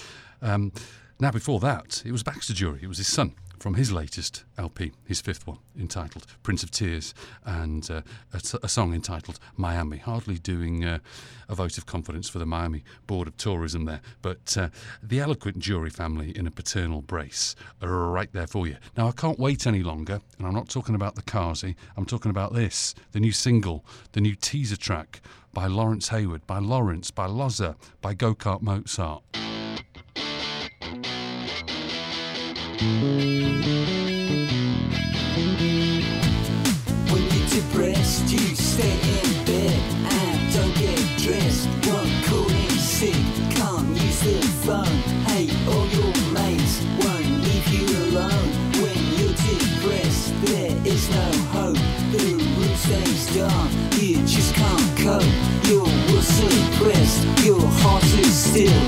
Um, 0.43 0.73
now, 1.19 1.31
before 1.31 1.61
that, 1.61 2.03
it 2.05 2.13
was 2.13 2.23
Baxter 2.23 2.53
Dury. 2.53 2.83
It 2.83 2.89
was 2.89 2.99
his 2.99 3.09
son 3.09 3.33
from 3.61 3.75
his 3.75 3.93
latest 3.93 4.45
LP, 4.57 4.91
his 5.05 5.21
fifth 5.21 5.47
one, 5.47 5.59
entitled 5.79 6.27
Prince 6.43 6.63
of 6.63 6.71
Tears, 6.71 7.15
and 7.45 7.89
uh, 7.91 8.01
a, 8.33 8.41
t- 8.41 8.59
a 8.63 8.69
song 8.69 8.95
entitled 8.95 9.39
Miami. 9.57 9.99
Hardly 9.99 10.39
doing 10.39 10.85
uh, 10.85 10.99
a 11.49 11.55
vote 11.55 11.77
of 11.77 11.85
confidence 11.85 12.29
for 12.29 12.39
the 12.39 12.47
Miami 12.47 12.83
Board 13.07 13.29
of 13.29 13.37
Tourism 13.37 13.85
there, 13.85 14.01
but 14.23 14.57
uh, 14.57 14.71
the 15.03 15.21
eloquent 15.21 15.59
Dury 15.59 15.93
family 15.93 16.37
in 16.37 16.47
a 16.47 16.51
paternal 16.51 17.03
brace 17.03 17.55
are 17.83 18.11
right 18.11 18.33
there 18.33 18.47
for 18.47 18.67
you. 18.67 18.77
Now, 18.97 19.09
I 19.09 19.13
can't 19.13 19.39
wait 19.39 19.67
any 19.67 19.83
longer, 19.83 20.21
and 20.39 20.47
I'm 20.47 20.55
not 20.55 20.71
talking 20.71 20.95
about 20.95 21.15
the 21.15 21.23
Kazi, 21.23 21.77
I'm 21.97 22.07
talking 22.07 22.31
about 22.31 22.55
this 22.55 22.95
the 23.13 23.21
new 23.21 23.33
single, 23.33 23.85
the 24.13 24.23
new 24.23 24.35
teaser 24.35 24.77
track 24.77 25.21
by 25.53 25.67
Lawrence 25.67 26.09
Hayward, 26.09 26.47
by 26.47 26.59
Lawrence, 26.59 27.11
by 27.11 27.27
Loza, 27.27 27.77
by 28.01 28.15
Go 28.15 28.35
Kart 28.35 28.63
Mozart. 28.63 29.50
When 32.81 32.89
you're 37.13 37.49
depressed, 37.53 38.33
you 38.33 38.39
stay 38.57 38.97
in 38.97 39.45
bed 39.45 39.81
and 40.09 40.55
don't 40.55 40.75
get 40.79 40.99
dressed. 41.19 41.69
Call 41.85 42.49
sick, 42.79 43.13
can't 43.51 43.87
use 43.89 44.21
the 44.21 44.41
phone. 44.65 44.87
Hate 45.29 45.53
all 45.69 45.87
your 45.89 46.15
mates, 46.33 46.81
won't 47.05 47.29
leave 47.45 47.69
you 47.69 47.85
alone. 48.07 48.49
When 48.81 48.99
you're 49.19 49.37
depressed, 49.37 50.33
there 50.47 50.75
is 50.87 51.05
no 51.11 51.29
hope. 51.53 51.77
You 54.01 54.17
just 54.25 54.55
can't 54.55 54.97
cope. 54.97 55.35
Your 57.45 57.61
heart 57.83 58.05
is 58.05 58.35
still. 58.35 58.83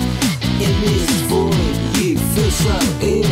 In 0.62 0.80
this 0.80 1.10
void, 1.28 1.76
you 2.00 2.16
feel 2.16 2.50
so 2.50 2.78
ill. 3.02 3.31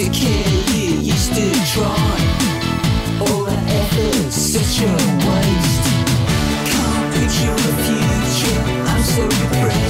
To 0.00 0.08
care, 0.08 0.48
you 0.74 0.98
used 1.12 1.34
to 1.34 1.52
try. 1.74 2.16
All 3.20 3.44
that 3.44 3.62
effort, 3.68 4.32
such 4.32 4.80
a 4.80 4.90
waste. 5.28 5.84
Can't 6.72 7.12
picture 7.12 7.52
a 7.52 7.72
future. 7.84 8.60
I'm 8.88 9.02
so 9.02 9.28
depressed. 9.28 9.89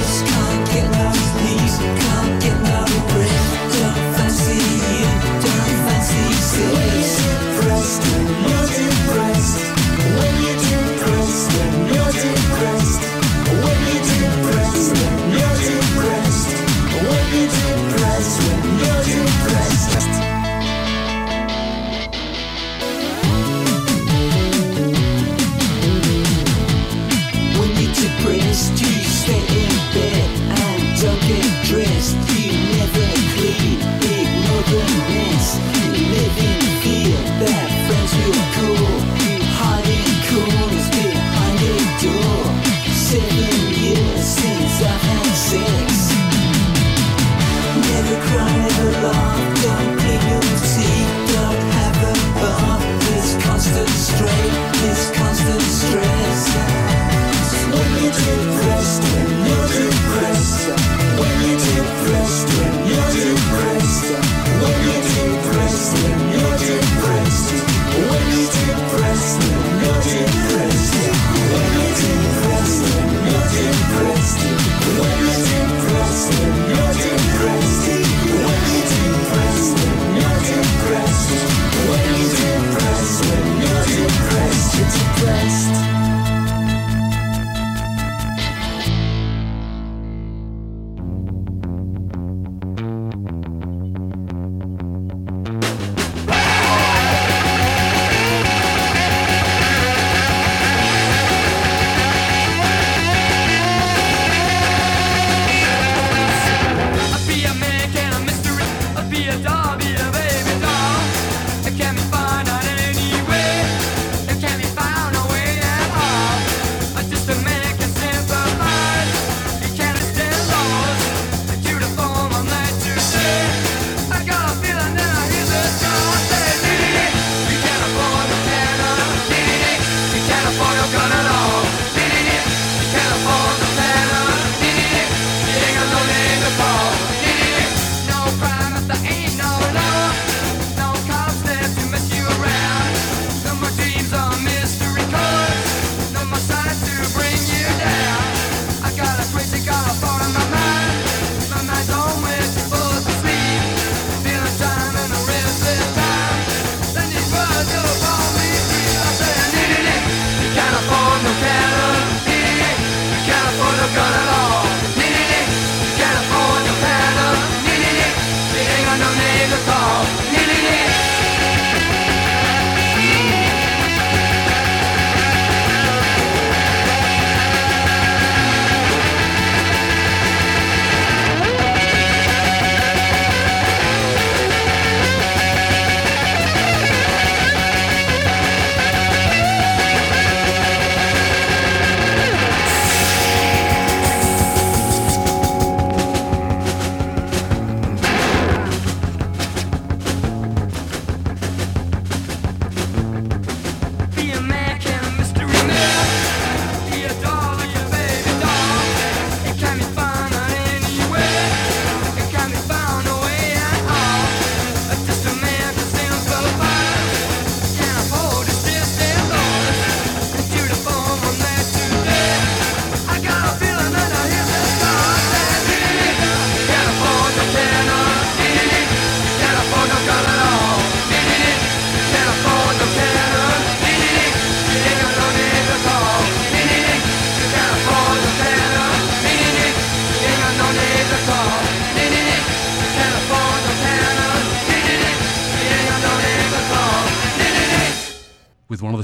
it's 84.83 84.97
depressed. 84.97 85.80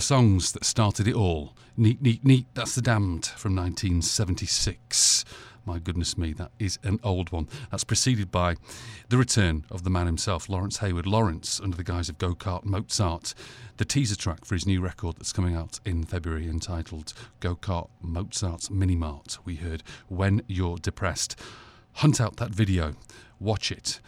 songs 0.08 0.54
that 0.54 0.64
started 0.64 1.06
it 1.06 1.16
all. 1.16 1.54
Neat, 1.76 2.02
neat, 2.02 2.24
neat, 2.24 2.46
that's 2.54 2.76
The 2.76 2.82
Damned 2.82 3.26
from 3.26 3.54
1976. 3.58 5.26
My 5.66 5.80
goodness 5.80 6.18
me, 6.18 6.32
that 6.32 6.52
is 6.60 6.80
an 6.84 7.02
old 7.04 7.34
one. 7.34 7.50
That's 7.72 7.84
preceded 7.84 8.32
by 8.32 8.56
the 9.10 9.18
return 9.18 9.66
of 9.70 9.84
the 9.84 9.90
man 9.90 10.06
himself, 10.06 10.48
Lawrence 10.48 10.78
Hayward. 10.78 11.08
Lawrence, 11.08 11.60
under 11.62 11.76
the 11.76 11.84
guise 11.84 12.08
of 12.08 12.20
Go 12.20 12.34
Kart 12.34 12.64
Mozart, 12.64 13.34
the 13.76 13.84
teaser 13.84 14.16
track 14.16 14.46
for 14.46 14.56
his 14.56 14.66
new 14.66 14.80
record 14.80 15.18
that's 15.18 15.34
coming 15.34 15.58
out 15.58 15.82
in 15.84 16.06
February 16.06 16.48
entitled 16.48 17.12
Go 17.42 17.58
Kart 17.58 17.90
Mozart's 18.02 18.72
Mini 18.72 18.96
Mart. 18.96 19.40
We 19.44 19.56
heard 19.56 19.84
When 20.08 20.42
You're 20.48 20.78
Depressed. 20.78 21.38
Hunt 21.96 22.22
out 22.22 22.38
that 22.38 22.52
video, 22.52 22.96
watch 23.42 23.74
it, 23.74 24.00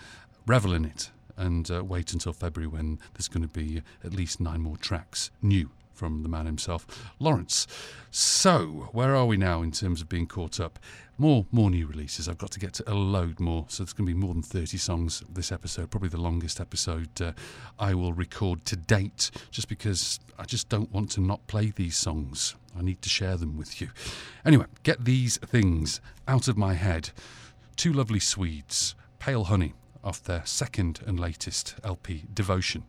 revel 0.47 0.73
in 0.73 0.85
it, 0.85 1.09
and 1.35 1.69
uh, 1.69 1.83
wait 1.83 2.13
until 2.13 2.31
February 2.31 2.69
when 2.69 2.99
there's 3.15 3.27
going 3.27 3.45
to 3.45 3.53
be 3.53 3.81
at 4.01 4.13
least 4.13 4.39
nine 4.39 4.61
more 4.61 4.77
tracks 4.77 5.29
new 5.41 5.69
from 5.99 6.23
the 6.23 6.29
man 6.29 6.45
himself, 6.45 6.87
Lawrence. 7.19 7.67
So, 8.09 8.89
where 8.93 9.15
are 9.15 9.25
we 9.25 9.35
now 9.35 9.61
in 9.61 9.71
terms 9.71 10.01
of 10.01 10.07
being 10.07 10.27
caught 10.27 10.59
up? 10.59 10.79
More, 11.17 11.45
more 11.51 11.69
new 11.69 11.85
releases. 11.85 12.29
I've 12.29 12.37
got 12.37 12.51
to 12.51 12.59
get 12.59 12.73
to 12.75 12.89
a 12.89 12.95
load 12.95 13.41
more, 13.41 13.65
so 13.67 13.83
it's 13.83 13.91
going 13.91 14.07
to 14.07 14.13
be 14.13 14.17
more 14.17 14.33
than 14.33 14.41
30 14.41 14.77
songs 14.77 15.21
this 15.29 15.51
episode, 15.51 15.91
probably 15.91 16.07
the 16.07 16.21
longest 16.21 16.61
episode 16.61 17.21
uh, 17.21 17.33
I 17.77 17.93
will 17.93 18.13
record 18.13 18.63
to 18.65 18.77
date, 18.77 19.29
just 19.51 19.67
because 19.67 20.21
I 20.39 20.45
just 20.45 20.69
don't 20.69 20.89
want 20.93 21.11
to 21.11 21.21
not 21.21 21.45
play 21.47 21.73
these 21.75 21.97
songs. 21.97 22.55
I 22.77 22.81
need 22.81 23.01
to 23.01 23.09
share 23.09 23.35
them 23.35 23.57
with 23.57 23.81
you. 23.81 23.89
Anyway, 24.45 24.65
get 24.83 25.03
these 25.03 25.37
things 25.37 25.99
out 26.25 26.47
of 26.47 26.57
my 26.57 26.75
head. 26.75 27.09
Two 27.75 27.91
lovely 27.91 28.21
Swedes, 28.21 28.95
Pale 29.19 29.43
Honey, 29.45 29.73
off 30.01 30.23
their 30.23 30.45
second 30.45 31.01
and 31.05 31.19
latest 31.19 31.75
LP, 31.83 32.23
Devotion. 32.33 32.85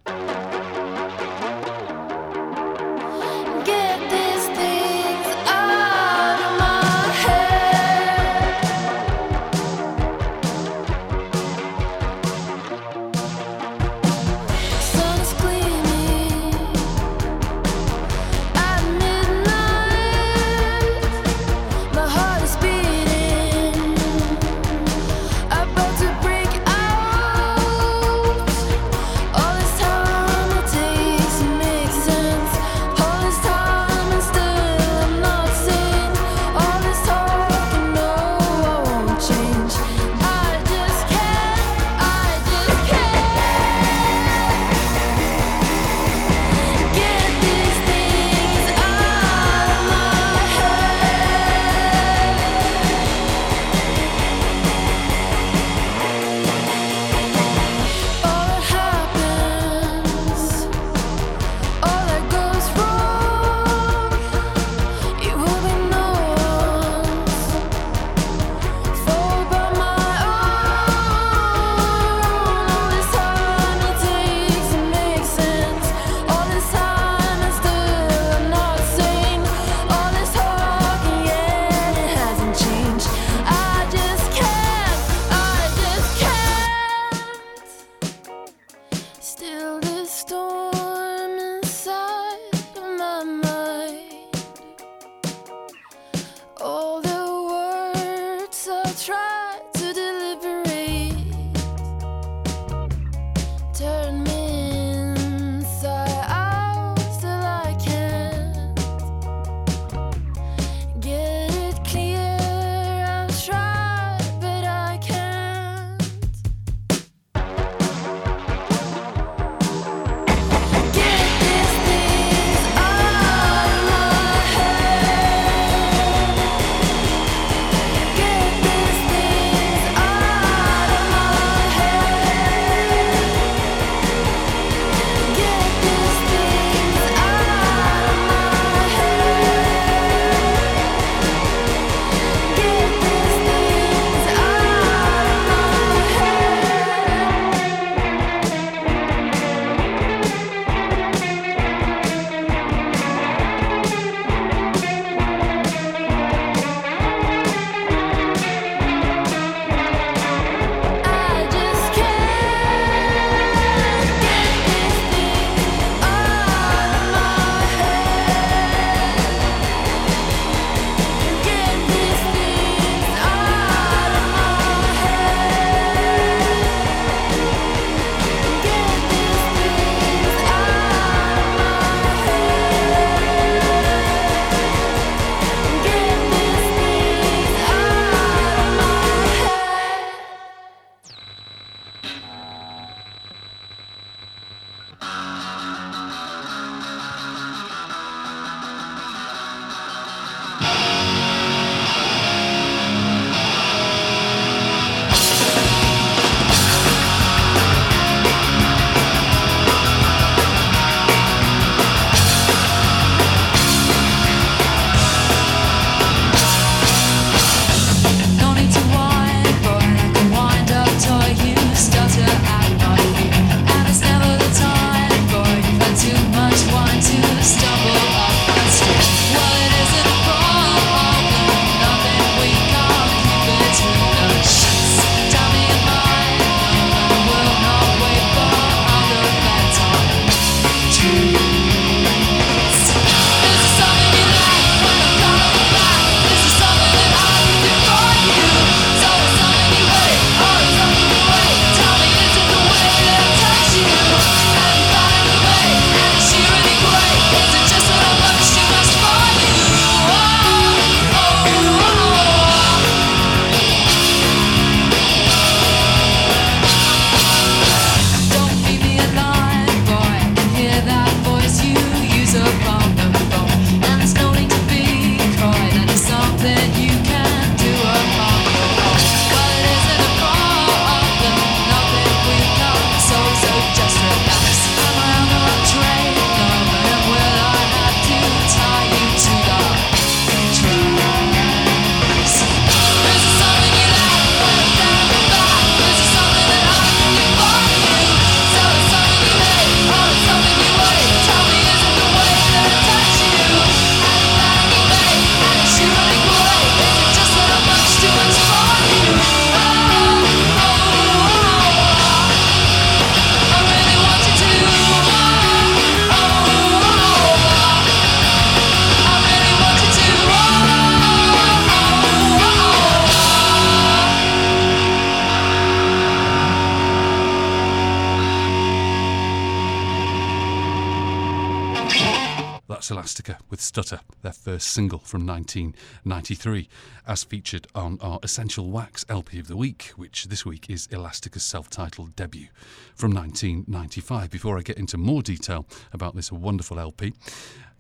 First 334.60 334.72
single 334.72 334.98
from 334.98 335.26
1993, 335.26 336.68
as 337.06 337.24
featured 337.24 337.66
on 337.74 337.98
our 338.02 338.20
Essential 338.22 338.70
Wax 338.70 339.06
LP 339.08 339.38
of 339.38 339.48
the 339.48 339.56
week, 339.56 339.92
which 339.96 340.24
this 340.26 340.44
week 340.44 340.68
is 340.68 340.86
Elastica's 340.88 341.42
self 341.42 341.70
titled 341.70 342.14
debut 342.14 342.48
from 342.94 343.14
1995. 343.14 344.30
Before 344.30 344.58
I 344.58 344.60
get 344.60 344.76
into 344.76 344.98
more 344.98 345.22
detail 345.22 345.66
about 345.94 346.14
this 346.14 346.30
wonderful 346.30 346.78
LP, 346.78 347.14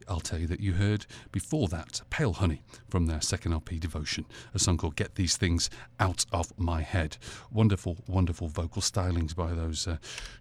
I'll 0.08 0.20
tell 0.20 0.38
you 0.38 0.46
that 0.46 0.60
you 0.60 0.72
heard 0.72 1.04
before 1.30 1.68
that 1.68 2.00
Pale 2.08 2.32
Honey 2.34 2.62
from 2.88 3.04
their 3.04 3.20
second 3.20 3.52
LP 3.52 3.78
Devotion, 3.78 4.24
a 4.54 4.58
song 4.58 4.78
called 4.78 4.96
Get 4.96 5.16
These 5.16 5.36
Things 5.36 5.68
Out 5.98 6.24
of 6.32 6.50
My 6.58 6.80
Head. 6.80 7.18
Wonderful, 7.52 7.98
wonderful 8.06 8.48
vocal 8.48 8.80
stylings 8.80 9.36
by 9.36 9.52
those 9.52 9.86
uh, 9.86 9.98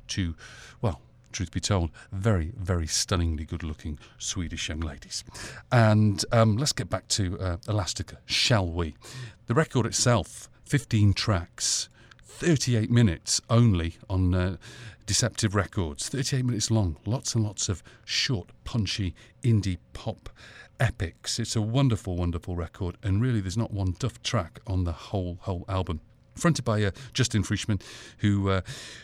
two, 0.08 0.36
well, 0.82 1.02
truth 1.32 1.52
be 1.52 1.60
told, 1.60 1.92
very, 2.12 2.52
very 2.58 2.88
stunningly 2.88 3.46
good 3.46 3.64
looking 3.64 4.00
Swedish 4.18 4.70
young 4.70 4.80
ladies. 4.80 5.24
And 5.72 6.24
um, 6.32 6.58
let's 6.58 6.74
get 6.74 6.90
back 6.90 7.08
to 7.10 7.40
uh, 7.40 7.58
Elastica, 7.68 8.18
shall 8.26 8.68
we? 8.68 8.96
The 9.48 9.54
record 9.54 9.86
itself, 9.86 10.50
15 10.66 11.14
tracks. 11.14 11.90
38 12.26 12.90
minutes 12.90 13.42
only 13.50 13.98
on 14.10 14.34
uh, 14.34 14.56
Deceptive 15.06 15.56
Records. 15.56 16.08
38 16.08 16.46
minutes 16.46 16.72
long. 16.72 16.96
Lots 17.06 17.36
and 17.36 17.44
lots 17.44 17.68
of 17.68 17.84
short, 18.06 18.52
punchy 18.64 19.14
indie 19.44 19.78
pop 19.92 20.30
epics. 20.80 21.40
It's 21.40 21.56
a 21.56 21.62
wonderful, 21.62 22.16
wonderful 22.16 22.56
record, 22.56 22.96
and 23.04 23.22
really, 23.22 23.42
there's 23.42 23.58
not 23.58 23.72
one 23.72 23.96
duff 24.00 24.22
track 24.24 24.60
on 24.66 24.86
the 24.86 24.92
whole 24.92 25.40
whole 25.42 25.66
album. 25.68 26.02
Fronted 26.40 26.64
by 26.66 26.84
uh, 26.84 26.92
Justine 27.14 27.44
Frischmann, 27.44 27.82
who 28.20 28.50
uh, 28.50 28.62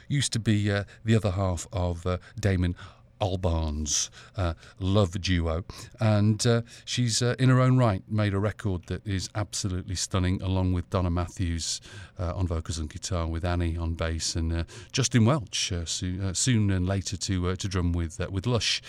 used 0.08 0.32
to 0.34 0.40
be 0.40 0.72
uh, 0.72 0.86
the 1.04 1.16
other 1.16 1.32
half 1.32 1.68
of 1.74 2.06
uh, 2.08 2.18
Damon 2.40 2.76
Albarn's 3.22 4.10
uh, 4.36 4.54
love 4.80 5.20
duo, 5.22 5.64
and 6.00 6.46
uh, 6.46 6.62
she's 6.84 7.22
in 7.22 7.48
her 7.50 7.62
own 7.62 7.78
right 7.78 8.04
made 8.10 8.34
a 8.34 8.40
record 8.40 8.86
that 8.88 9.06
is 9.08 9.30
absolutely 9.36 9.96
stunning, 9.96 10.42
along 10.42 10.74
with 10.74 10.90
Donna 10.90 11.10
Matthews 11.10 11.80
on 12.20 12.46
vocals 12.48 12.78
and 12.78 12.90
guitar, 12.90 13.26
with 13.26 13.46
Annie 13.46 13.78
on 13.78 13.94
bass, 13.94 14.36
and 14.36 14.66
Justin 14.92 15.26
Welch 15.26 15.72
soon, 15.86 16.36
soon 16.36 16.72
and 16.72 16.86
later 16.86 17.16
to 17.16 17.56
to 17.56 17.68
drum 17.68 17.94
with 17.94 18.20
with 18.30 18.46
Lush. 18.46 18.82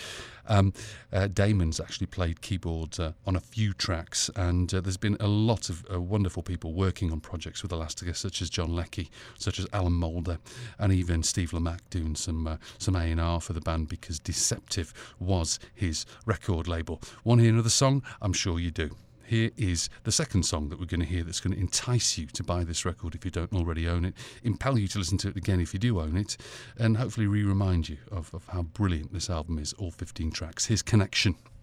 Um, 0.47 0.73
uh, 1.11 1.27
Damon's 1.27 1.79
actually 1.79 2.07
played 2.07 2.41
keyboard 2.41 2.99
uh, 2.99 3.11
on 3.25 3.35
a 3.35 3.39
few 3.39 3.73
tracks, 3.73 4.29
and 4.35 4.73
uh, 4.73 4.81
there's 4.81 4.97
been 4.97 5.17
a 5.19 5.27
lot 5.27 5.69
of 5.69 5.85
uh, 5.91 6.01
wonderful 6.01 6.43
people 6.43 6.73
working 6.73 7.11
on 7.11 7.19
projects 7.19 7.63
with 7.63 7.71
Elastica, 7.71 8.13
such 8.13 8.41
as 8.41 8.49
John 8.49 8.73
Leckie, 8.73 9.09
such 9.37 9.59
as 9.59 9.67
Alan 9.73 9.93
Moulder, 9.93 10.39
and 10.79 10.91
even 10.93 11.23
Steve 11.23 11.51
Lamacq 11.51 11.79
doing 11.89 12.15
some 12.15 12.47
uh, 12.47 12.57
some 12.77 12.95
A 12.95 13.03
and 13.03 13.21
R 13.21 13.41
for 13.41 13.53
the 13.53 13.61
band 13.61 13.87
because 13.89 14.19
Deceptive 14.19 14.93
was 15.19 15.59
his 15.73 16.05
record 16.25 16.67
label. 16.67 17.01
Want 17.23 17.39
to 17.39 17.43
hear 17.43 17.53
another 17.53 17.69
song? 17.69 18.03
I'm 18.21 18.33
sure 18.33 18.59
you 18.59 18.71
do. 18.71 18.95
Here 19.27 19.51
is 19.57 19.89
the 20.03 20.11
second 20.13 20.43
song 20.43 20.69
that 20.69 20.79
we're 20.79 20.85
going 20.85 21.01
to 21.01 21.05
hear 21.05 21.21
that's 21.21 21.41
going 21.41 21.53
to 21.53 21.59
entice 21.59 22.17
you 22.17 22.27
to 22.27 22.43
buy 22.45 22.63
this 22.63 22.85
record 22.85 23.13
if 23.13 23.25
you 23.25 23.31
don't 23.31 23.51
already 23.51 23.85
own 23.85 24.05
it, 24.05 24.13
impel 24.41 24.79
you 24.79 24.87
to 24.87 24.99
listen 24.99 25.17
to 25.17 25.27
it 25.27 25.35
again 25.35 25.59
if 25.59 25.73
you 25.73 25.79
do 25.81 25.99
own 25.99 26.15
it, 26.15 26.37
and 26.77 26.95
hopefully 26.95 27.27
re 27.27 27.43
remind 27.43 27.89
you 27.89 27.97
of, 28.09 28.33
of 28.33 28.45
how 28.47 28.61
brilliant 28.61 29.11
this 29.11 29.29
album 29.29 29.59
is, 29.59 29.73
all 29.73 29.91
15 29.91 30.31
tracks. 30.31 30.67
Here's 30.67 30.81
Connection. 30.81 31.33
Connection. 31.33 31.56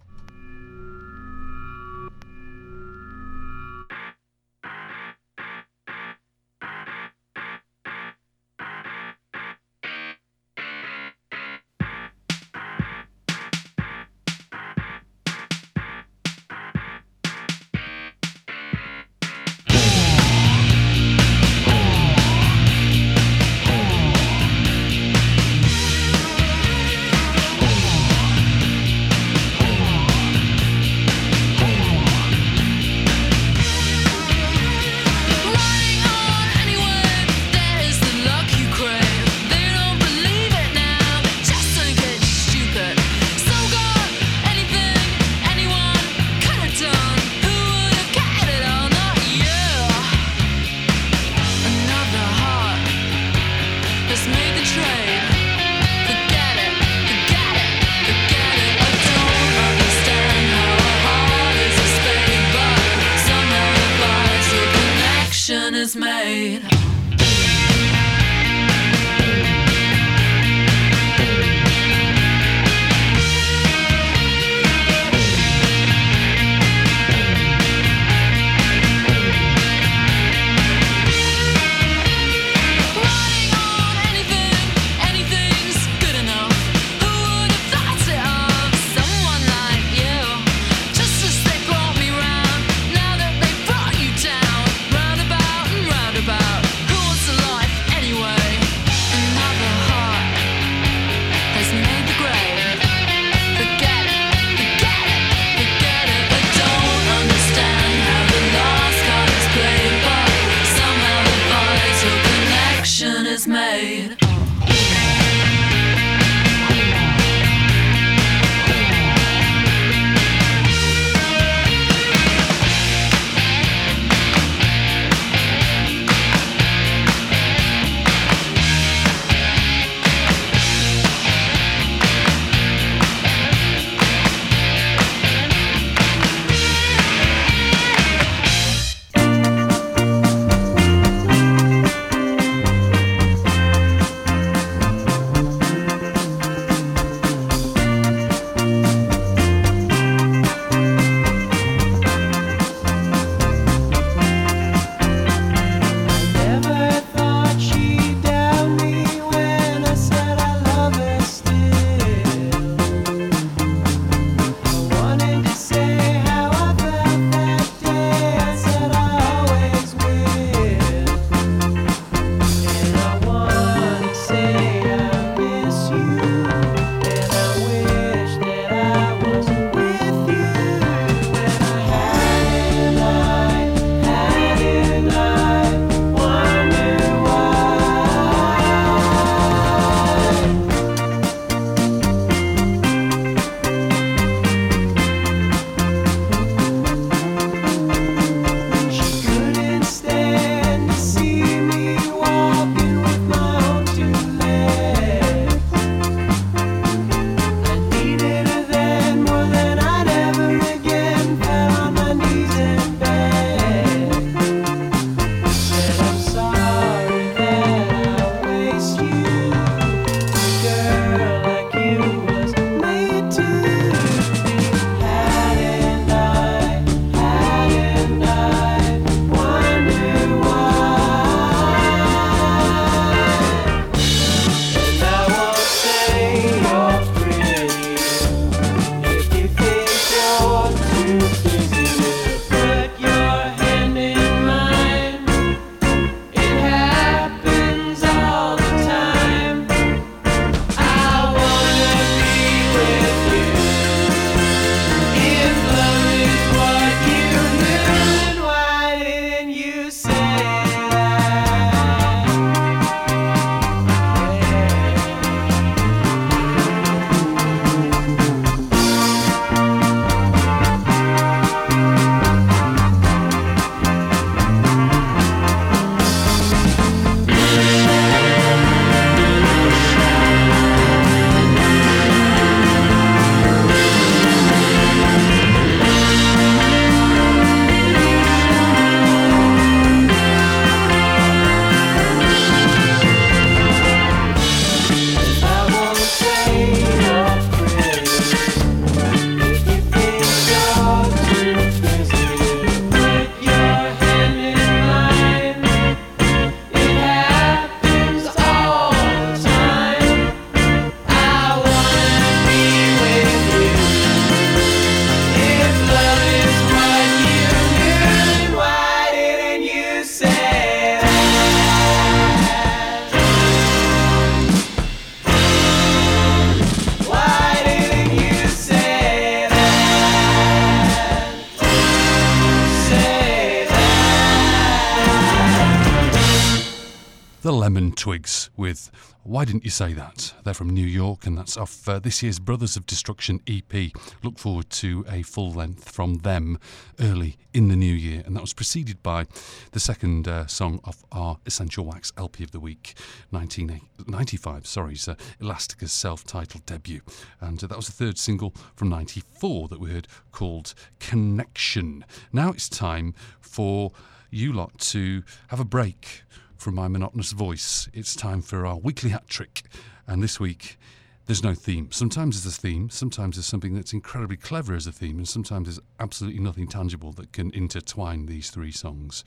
Why 339.45 339.51
Didn't 339.51 339.65
You 339.65 339.69
Say 339.69 339.93
That? 339.93 340.33
They're 340.43 340.55
from 340.55 340.71
New 340.71 340.87
York 340.87 341.27
and 341.27 341.37
that's 341.37 341.55
off 341.55 341.87
uh, 341.87 341.99
this 341.99 342.23
year's 342.23 342.39
Brothers 342.39 342.75
of 342.75 342.87
Destruction 342.87 343.41
EP. 343.45 343.91
Look 344.23 344.39
forward 344.39 344.71
to 344.71 345.05
a 345.07 345.21
full 345.21 345.51
length 345.51 345.91
from 345.91 346.15
them 346.15 346.57
early 346.99 347.37
in 347.53 347.67
the 347.67 347.75
new 347.75 347.93
year. 347.93 348.23
And 348.25 348.35
that 348.35 348.41
was 348.41 348.53
preceded 348.53 349.03
by 349.03 349.27
the 349.71 349.79
second 349.79 350.27
uh, 350.27 350.47
song 350.47 350.79
of 350.83 351.05
our 351.11 351.37
Essential 351.45 351.85
Wax 351.85 352.11
LP 352.17 352.43
of 352.43 352.49
the 352.53 352.59
week, 352.59 352.95
1995, 353.29 354.65
sorry, 354.65 354.97
Elastica's 355.39 355.93
self 355.93 356.23
titled 356.23 356.65
debut. 356.65 357.01
And 357.39 357.63
uh, 357.63 357.67
that 357.67 357.77
was 357.77 357.85
the 357.85 357.93
third 357.93 358.17
single 358.17 358.51
from 358.75 358.89
94 358.89 359.67
that 359.67 359.79
we 359.79 359.91
heard 359.91 360.07
called 360.31 360.73
Connection. 360.99 362.03
Now 362.33 362.49
it's 362.49 362.67
time 362.67 363.13
for 363.41 363.91
you 364.31 364.51
lot 364.51 364.79
to 364.79 365.21
have 365.49 365.59
a 365.59 365.65
break 365.65 366.23
from 366.65 366.73
my 366.73 366.87
monotonous 366.87 367.31
voice. 367.31 367.87
It's 367.93 368.15
time 368.15 368.41
for 368.41 368.65
our 368.65 368.79
weekly 368.79 369.11
hat 369.11 369.27
trick. 369.29 369.61
And 370.07 370.23
this 370.23 370.39
week, 370.39 370.79
there's 371.27 371.43
no 371.43 371.53
theme. 371.53 371.91
Sometimes 371.91 372.41
there's 372.41 372.57
a 372.57 372.59
theme, 372.59 372.89
sometimes 372.89 373.35
there's 373.35 373.45
something 373.45 373.75
that's 373.75 373.93
incredibly 373.93 374.37
clever 374.37 374.73
as 374.73 374.87
a 374.87 374.91
theme, 374.91 375.19
and 375.19 375.29
sometimes 375.29 375.67
there's 375.67 375.79
absolutely 375.99 376.39
nothing 376.39 376.67
tangible 376.67 377.11
that 377.11 377.31
can 377.33 377.51
intertwine 377.51 378.25
these 378.25 378.49
three 378.49 378.71
songs. 378.71 379.23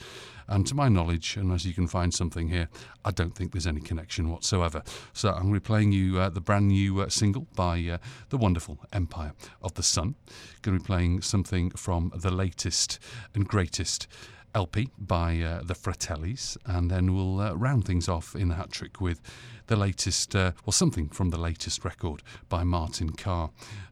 And 0.48 0.66
to 0.66 0.74
my 0.74 0.88
knowledge, 0.88 1.36
unless 1.36 1.64
you 1.64 1.74
can 1.74 1.86
find 1.86 2.12
something 2.12 2.48
here, 2.48 2.68
I 3.04 3.12
don't 3.12 3.36
think 3.36 3.52
there's 3.52 3.68
any 3.68 3.82
connection 3.82 4.30
whatsoever. 4.30 4.82
So 5.12 5.28
I'm 5.28 5.42
going 5.42 5.54
to 5.54 5.60
be 5.60 5.64
playing 5.64 5.92
you 5.92 6.18
uh, 6.18 6.30
the 6.30 6.40
brand 6.40 6.66
new 6.66 7.02
uh, 7.02 7.08
single 7.08 7.46
by 7.54 7.78
uh, 7.88 7.98
the 8.30 8.36
wonderful 8.36 8.80
Empire 8.92 9.32
of 9.62 9.74
the 9.74 9.84
Sun. 9.84 10.16
Going 10.62 10.76
to 10.76 10.82
be 10.82 10.86
playing 10.86 11.20
something 11.20 11.70
from 11.70 12.12
the 12.16 12.32
latest 12.32 12.98
and 13.32 13.46
greatest 13.46 14.08
LP 14.54 14.90
by 14.98 15.40
uh, 15.40 15.62
the 15.62 15.74
Fratellis, 15.74 16.56
and 16.64 16.90
then 16.90 17.14
we'll 17.14 17.40
uh, 17.40 17.54
round 17.54 17.84
things 17.84 18.08
off 18.08 18.34
in 18.34 18.48
the 18.48 18.54
hat 18.54 18.70
trick 18.70 19.00
with 19.00 19.20
the 19.68 19.76
latest, 19.76 20.34
uh, 20.34 20.52
well, 20.64 20.72
something 20.72 21.08
from 21.08 21.30
the 21.30 21.38
latest 21.38 21.84
record 21.84 22.22
by 22.48 22.64
Martin 22.64 23.10
Carr, 23.10 23.50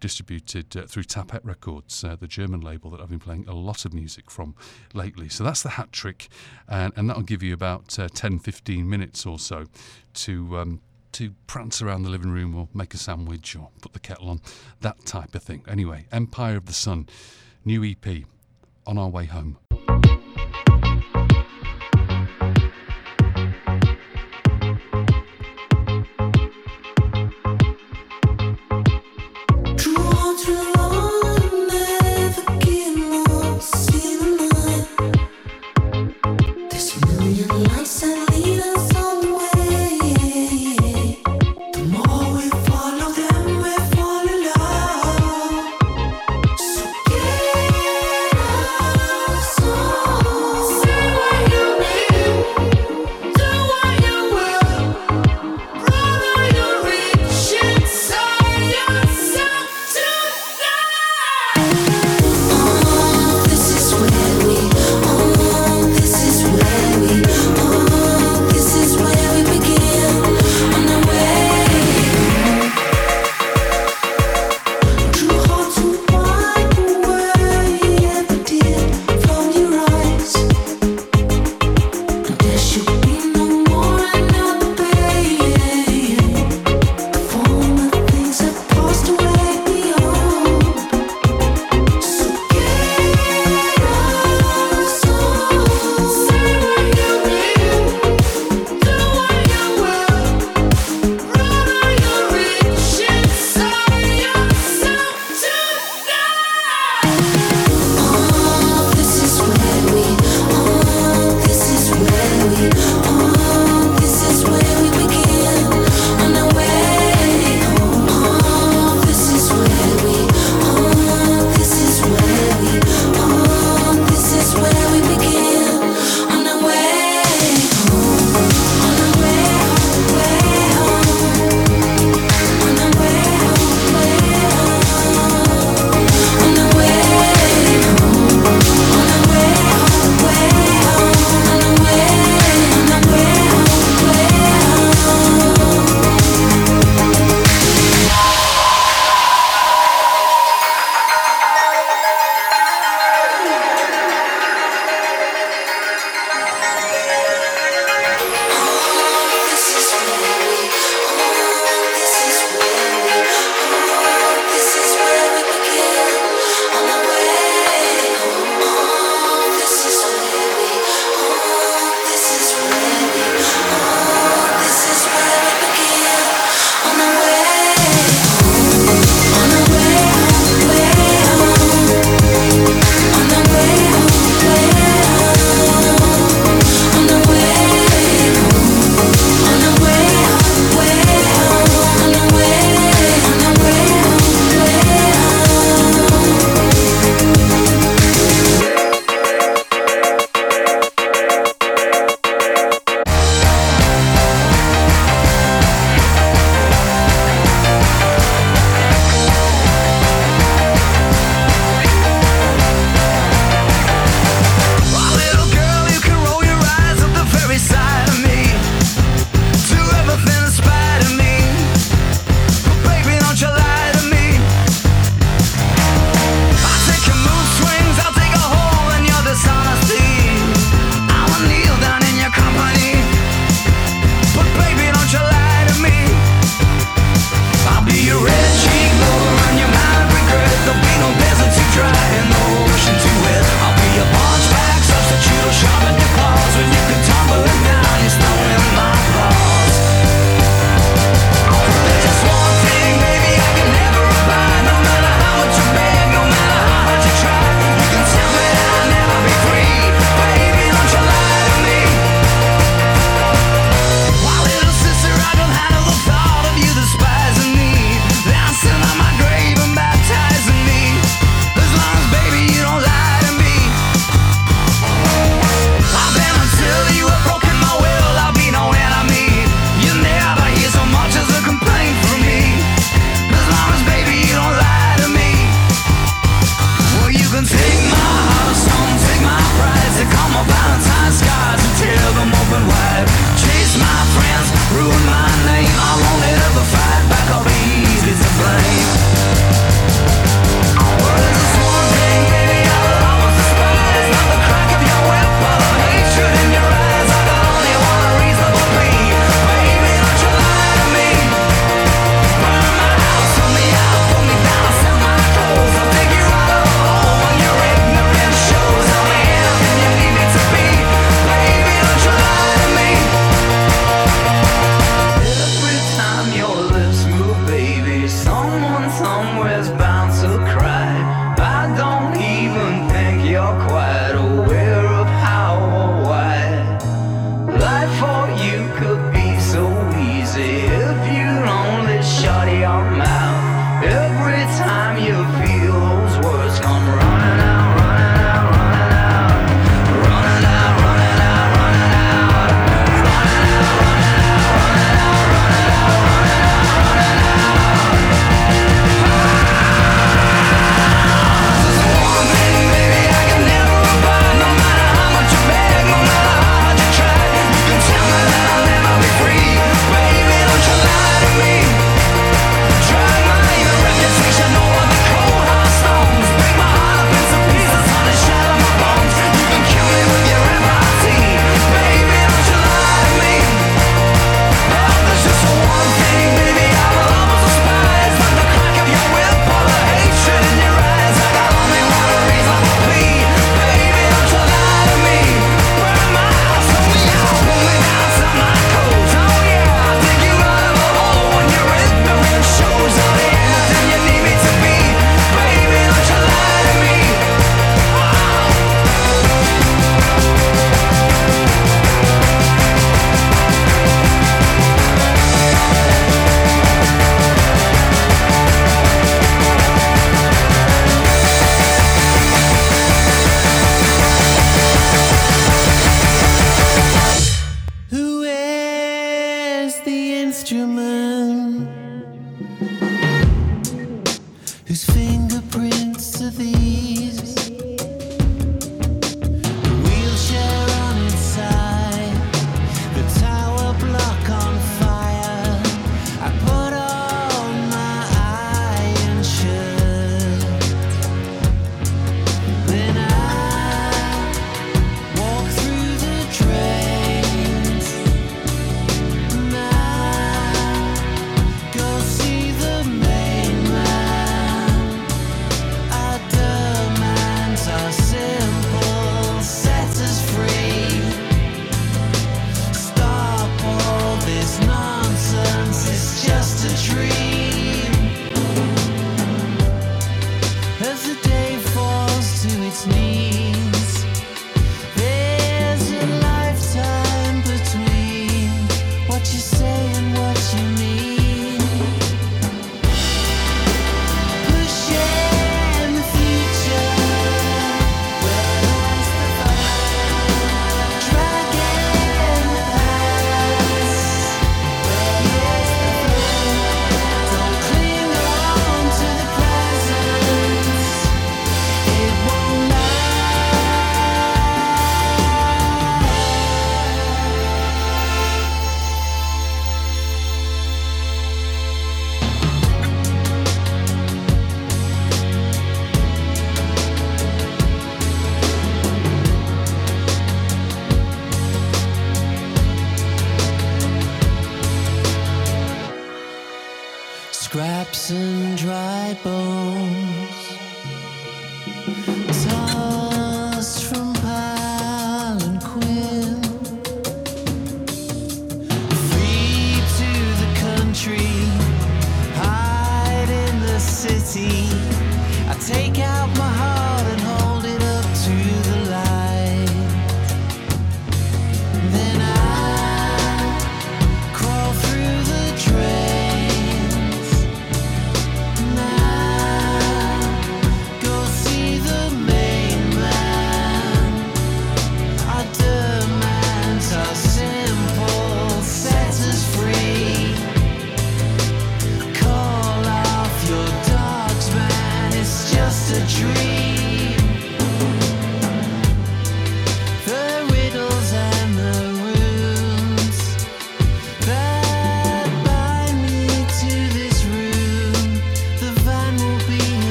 distributed 0.00 0.76
uh, 0.76 0.86
through 0.86 1.04
Tapete 1.04 1.44
Records, 1.44 2.02
uh, 2.02 2.16
the 2.16 2.26
German 2.26 2.60
label 2.60 2.90
that 2.90 3.00
I've 3.00 3.10
been 3.10 3.18
playing 3.18 3.46
a 3.48 3.54
lot 3.54 3.84
of 3.84 3.92
music 3.92 4.30
from 4.30 4.54
lately. 4.94 5.28
So 5.28 5.44
that's 5.44 5.62
the 5.62 5.70
hat 5.70 5.92
trick, 5.92 6.28
and, 6.68 6.92
and 6.96 7.08
that'll 7.08 7.22
give 7.22 7.42
you 7.42 7.54
about 7.54 7.98
uh, 7.98 8.08
10 8.12 8.38
15 8.38 8.88
minutes 8.88 9.26
or 9.26 9.38
so 9.38 9.66
to. 10.14 10.58
Um, 10.58 10.80
to 11.10 11.32
prance 11.46 11.80
around 11.80 12.02
the 12.02 12.10
living 12.10 12.30
room 12.30 12.54
or 12.54 12.68
make 12.74 12.92
a 12.92 12.98
sandwich 12.98 13.56
or 13.56 13.70
put 13.80 13.94
the 13.94 13.98
kettle 13.98 14.28
on, 14.28 14.42
that 14.82 15.06
type 15.06 15.34
of 15.34 15.42
thing. 15.42 15.64
Anyway, 15.66 16.06
Empire 16.12 16.58
of 16.58 16.66
the 16.66 16.74
Sun, 16.74 17.08
new 17.64 17.82
EP, 17.82 18.24
on 18.86 18.98
our 18.98 19.08
way 19.08 19.24
home. 19.24 19.56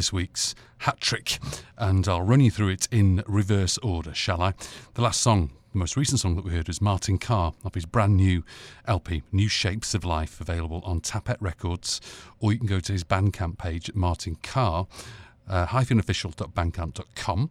This 0.00 0.14
week's 0.14 0.54
hat 0.78 0.98
trick. 0.98 1.38
And 1.76 2.08
I'll 2.08 2.22
run 2.22 2.40
you 2.40 2.50
through 2.50 2.70
it 2.70 2.88
in 2.90 3.22
reverse 3.26 3.76
order, 3.82 4.14
shall 4.14 4.40
I? 4.40 4.54
The 4.94 5.02
last 5.02 5.20
song, 5.20 5.50
the 5.72 5.78
most 5.78 5.94
recent 5.94 6.20
song 6.20 6.36
that 6.36 6.44
we 6.46 6.52
heard 6.52 6.68
was 6.68 6.80
Martin 6.80 7.18
Carr 7.18 7.52
off 7.66 7.74
his 7.74 7.84
brand 7.84 8.16
new 8.16 8.42
LP, 8.86 9.22
New 9.30 9.46
Shapes 9.46 9.92
of 9.92 10.02
Life, 10.02 10.40
available 10.40 10.80
on 10.86 11.02
Tapete 11.02 11.36
Records, 11.38 12.00
or 12.38 12.50
you 12.50 12.56
can 12.56 12.66
go 12.66 12.80
to 12.80 12.92
his 12.94 13.04
Bandcamp 13.04 13.58
page 13.58 13.90
at 13.90 13.94
Martin 13.94 14.38
Carr. 14.42 14.86
Uh, 15.46 15.66
hyphen 15.66 15.98
official.bandcamp.com 15.98 17.50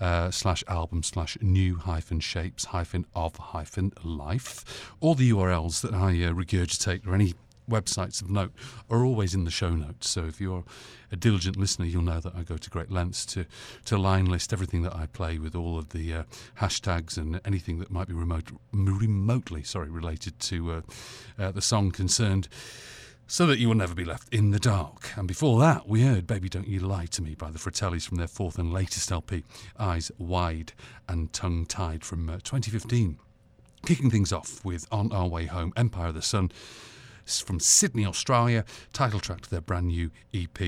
uh, 0.00 0.30
slash 0.30 0.64
album 0.68 1.02
slash 1.02 1.36
new 1.42 1.76
hyphen 1.76 2.20
shapes 2.20 2.66
hyphen 2.66 3.04
of 3.14 3.36
hyphen 3.36 3.92
life. 4.02 4.94
All 5.00 5.14
the 5.14 5.30
URLs 5.32 5.82
that 5.82 5.92
I 5.92 6.12
uh, 6.12 6.32
regurgitate 6.32 7.06
or 7.06 7.14
any 7.14 7.34
websites 7.70 8.20
of 8.20 8.30
note 8.30 8.52
are 8.90 9.04
always 9.04 9.34
in 9.34 9.44
the 9.44 9.50
show 9.50 9.70
notes. 9.70 10.10
So 10.10 10.24
if 10.24 10.40
you're 10.40 10.64
a 11.12 11.16
diligent 11.16 11.56
listener, 11.56 11.86
you'll 11.86 12.02
know 12.02 12.20
that 12.20 12.34
I 12.34 12.42
go 12.42 12.56
to 12.56 12.70
great 12.70 12.90
lengths 12.90 13.24
to, 13.26 13.46
to 13.86 13.96
line 13.96 14.26
list 14.26 14.52
everything 14.52 14.82
that 14.82 14.94
I 14.94 15.06
play 15.06 15.38
with 15.38 15.54
all 15.54 15.78
of 15.78 15.90
the 15.90 16.14
uh, 16.14 16.22
hashtags 16.60 17.16
and 17.16 17.40
anything 17.44 17.78
that 17.78 17.90
might 17.90 18.08
be 18.08 18.14
remote, 18.14 18.50
remotely 18.72 19.62
sorry 19.62 19.90
related 19.90 20.38
to 20.40 20.72
uh, 20.72 20.80
uh, 21.38 21.50
the 21.52 21.62
song 21.62 21.90
concerned. 21.90 22.48
So 23.26 23.46
that 23.46 23.60
you 23.60 23.68
will 23.68 23.76
never 23.76 23.94
be 23.94 24.04
left 24.04 24.34
in 24.34 24.50
the 24.50 24.58
dark. 24.58 25.12
And 25.16 25.28
before 25.28 25.60
that, 25.60 25.86
we 25.86 26.02
heard 26.02 26.26
Baby 26.26 26.48
Don't 26.48 26.66
You 26.66 26.80
Lie 26.80 27.06
to 27.06 27.22
Me 27.22 27.36
by 27.36 27.52
the 27.52 27.60
Fratellis 27.60 28.04
from 28.04 28.16
their 28.16 28.26
fourth 28.26 28.58
and 28.58 28.72
latest 28.72 29.12
LP, 29.12 29.44
Eyes 29.78 30.10
Wide 30.18 30.72
and 31.08 31.32
Tongue 31.32 31.64
Tied 31.64 32.04
from 32.04 32.28
uh, 32.28 32.38
2015. 32.42 33.20
Kicking 33.86 34.10
things 34.10 34.32
off 34.32 34.64
with 34.64 34.84
On 34.90 35.12
Our 35.12 35.28
Way 35.28 35.46
Home, 35.46 35.72
Empire 35.76 36.08
of 36.08 36.14
the 36.14 36.22
Sun. 36.22 36.50
From 37.38 37.60
Sydney, 37.60 38.04
Australia. 38.04 38.64
Title 38.92 39.20
track 39.20 39.42
to 39.42 39.50
their 39.50 39.60
brand 39.60 39.86
new 39.86 40.10
EP 40.34 40.58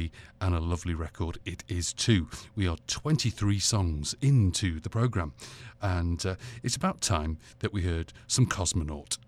and 0.41 0.55
a 0.55 0.61
lovely 0.61 0.95
record 0.95 1.39
it 1.45 1.65
is 1.67 1.93
too. 1.93 2.29
We 2.55 2.69
are 2.69 2.77
23 2.87 3.59
songs 3.59 4.15
into 4.21 4.79
the 4.79 4.89
programme, 4.89 5.33
and 5.81 6.25
uh, 6.25 6.37
it's 6.63 6.77
about 6.77 7.01
time 7.01 7.39
that 7.59 7.73
we 7.73 7.83
heard 7.83 8.13
some 8.29 8.47
Cosmonaut. 8.47 9.19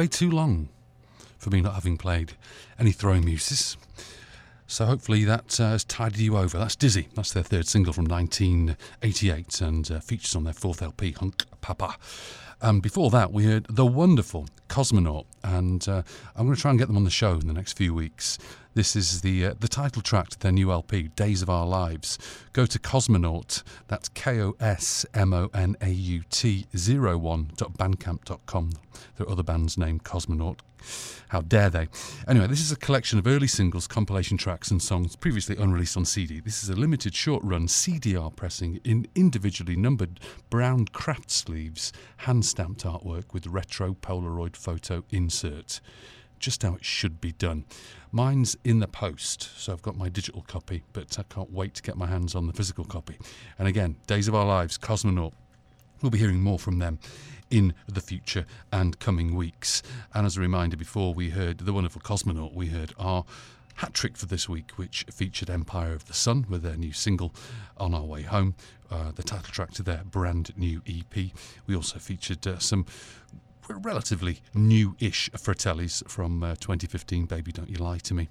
Way 0.00 0.06
too 0.06 0.30
long 0.30 0.66
for 1.36 1.50
me 1.50 1.60
not 1.60 1.74
having 1.74 1.98
played 1.98 2.32
any 2.78 2.90
throwing 2.90 3.22
muses. 3.22 3.76
So 4.66 4.86
hopefully 4.86 5.24
that 5.24 5.60
uh, 5.60 5.72
has 5.72 5.84
tidied 5.84 6.20
you 6.20 6.38
over. 6.38 6.56
That's 6.56 6.74
Dizzy. 6.74 7.08
That's 7.14 7.34
their 7.34 7.42
third 7.42 7.66
single 7.66 7.92
from 7.92 8.06
1988 8.06 9.60
and 9.60 9.90
uh, 9.90 10.00
features 10.00 10.34
on 10.34 10.44
their 10.44 10.54
fourth 10.54 10.80
LP, 10.80 11.12
Hunk 11.12 11.44
Papa. 11.60 11.96
Um, 12.62 12.80
before 12.80 13.10
that, 13.10 13.30
we 13.30 13.44
heard 13.44 13.66
the 13.68 13.84
wonderful 13.84 14.46
Cosmonaut, 14.70 15.26
and 15.44 15.86
uh, 15.86 16.02
I'm 16.34 16.46
going 16.46 16.56
to 16.56 16.62
try 16.62 16.70
and 16.70 16.78
get 16.78 16.88
them 16.88 16.96
on 16.96 17.04
the 17.04 17.10
show 17.10 17.32
in 17.32 17.46
the 17.46 17.52
next 17.52 17.76
few 17.76 17.92
weeks. 17.92 18.38
This 18.72 18.94
is 18.94 19.22
the 19.22 19.46
uh, 19.46 19.54
the 19.58 19.66
title 19.66 20.00
track 20.00 20.28
to 20.28 20.38
their 20.38 20.52
new 20.52 20.70
LP, 20.70 21.08
Days 21.16 21.42
of 21.42 21.50
Our 21.50 21.66
Lives. 21.66 22.18
Go 22.52 22.66
to 22.66 22.78
Cosmonaut, 22.78 23.64
that's 23.88 24.08
K 24.10 24.40
O 24.40 24.54
S 24.60 25.04
M 25.12 25.32
O 25.32 25.50
N 25.52 25.74
A 25.80 25.90
U 25.90 26.22
T 26.30 26.66
01.bandcamp.com. 26.72 28.70
There 29.16 29.26
are 29.26 29.30
other 29.30 29.42
bands 29.42 29.76
named 29.76 30.04
Cosmonaut. 30.04 30.60
How 31.30 31.40
dare 31.40 31.68
they? 31.68 31.88
Anyway, 32.28 32.46
this 32.46 32.60
is 32.60 32.70
a 32.70 32.76
collection 32.76 33.18
of 33.18 33.26
early 33.26 33.48
singles, 33.48 33.88
compilation 33.88 34.38
tracks, 34.38 34.70
and 34.70 34.80
songs 34.80 35.16
previously 35.16 35.56
unreleased 35.56 35.96
on 35.96 36.04
CD. 36.04 36.38
This 36.38 36.62
is 36.62 36.68
a 36.68 36.76
limited 36.76 37.16
short 37.16 37.42
run 37.42 37.66
CDR 37.66 38.34
pressing 38.36 38.78
in 38.84 39.08
individually 39.16 39.74
numbered 39.74 40.20
brown 40.48 40.84
craft 40.86 41.32
sleeves, 41.32 41.92
hand 42.18 42.44
stamped 42.46 42.84
artwork 42.84 43.32
with 43.32 43.48
retro 43.48 43.94
Polaroid 43.94 44.54
photo 44.54 45.02
insert. 45.10 45.80
Just 46.38 46.62
how 46.62 46.76
it 46.76 46.84
should 46.84 47.20
be 47.20 47.32
done. 47.32 47.64
Mine's 48.12 48.56
in 48.64 48.80
the 48.80 48.88
post, 48.88 49.50
so 49.56 49.72
I've 49.72 49.82
got 49.82 49.96
my 49.96 50.08
digital 50.08 50.42
copy, 50.42 50.82
but 50.92 51.16
I 51.18 51.22
can't 51.32 51.52
wait 51.52 51.74
to 51.74 51.82
get 51.82 51.96
my 51.96 52.06
hands 52.06 52.34
on 52.34 52.48
the 52.48 52.52
physical 52.52 52.84
copy. 52.84 53.16
And 53.58 53.68
again, 53.68 53.96
Days 54.08 54.26
of 54.26 54.34
Our 54.34 54.44
Lives, 54.44 54.76
Cosmonaut. 54.76 55.32
We'll 56.02 56.10
be 56.10 56.18
hearing 56.18 56.40
more 56.40 56.58
from 56.58 56.78
them 56.78 56.98
in 57.50 57.74
the 57.86 58.00
future 58.00 58.46
and 58.72 58.98
coming 58.98 59.36
weeks. 59.36 59.82
And 60.12 60.26
as 60.26 60.36
a 60.36 60.40
reminder, 60.40 60.76
before 60.76 61.14
we 61.14 61.30
heard 61.30 61.58
the 61.58 61.72
wonderful 61.72 62.00
Cosmonaut, 62.00 62.52
we 62.52 62.66
heard 62.66 62.92
our 62.98 63.24
hat 63.76 63.94
trick 63.94 64.16
for 64.16 64.26
this 64.26 64.48
week, 64.48 64.72
which 64.72 65.06
featured 65.10 65.48
Empire 65.48 65.92
of 65.92 66.06
the 66.06 66.14
Sun 66.14 66.46
with 66.48 66.62
their 66.62 66.76
new 66.76 66.92
single 66.92 67.32
On 67.76 67.94
Our 67.94 68.04
Way 68.04 68.22
Home, 68.22 68.56
uh, 68.90 69.12
the 69.12 69.22
title 69.22 69.52
track 69.52 69.70
to 69.72 69.82
their 69.84 70.02
brand 70.04 70.52
new 70.56 70.82
EP. 70.86 71.30
We 71.66 71.76
also 71.76 71.98
featured 71.98 72.46
uh, 72.46 72.58
some 72.58 72.86
relatively 73.78 74.40
new-ish 74.54 75.30
Fratellis 75.32 76.08
from 76.08 76.42
uh, 76.42 76.54
2015, 76.56 77.26
Baby 77.26 77.52
Don't 77.52 77.68
You 77.68 77.76
Lie 77.76 77.98
to 77.98 78.14
Me. 78.14 78.28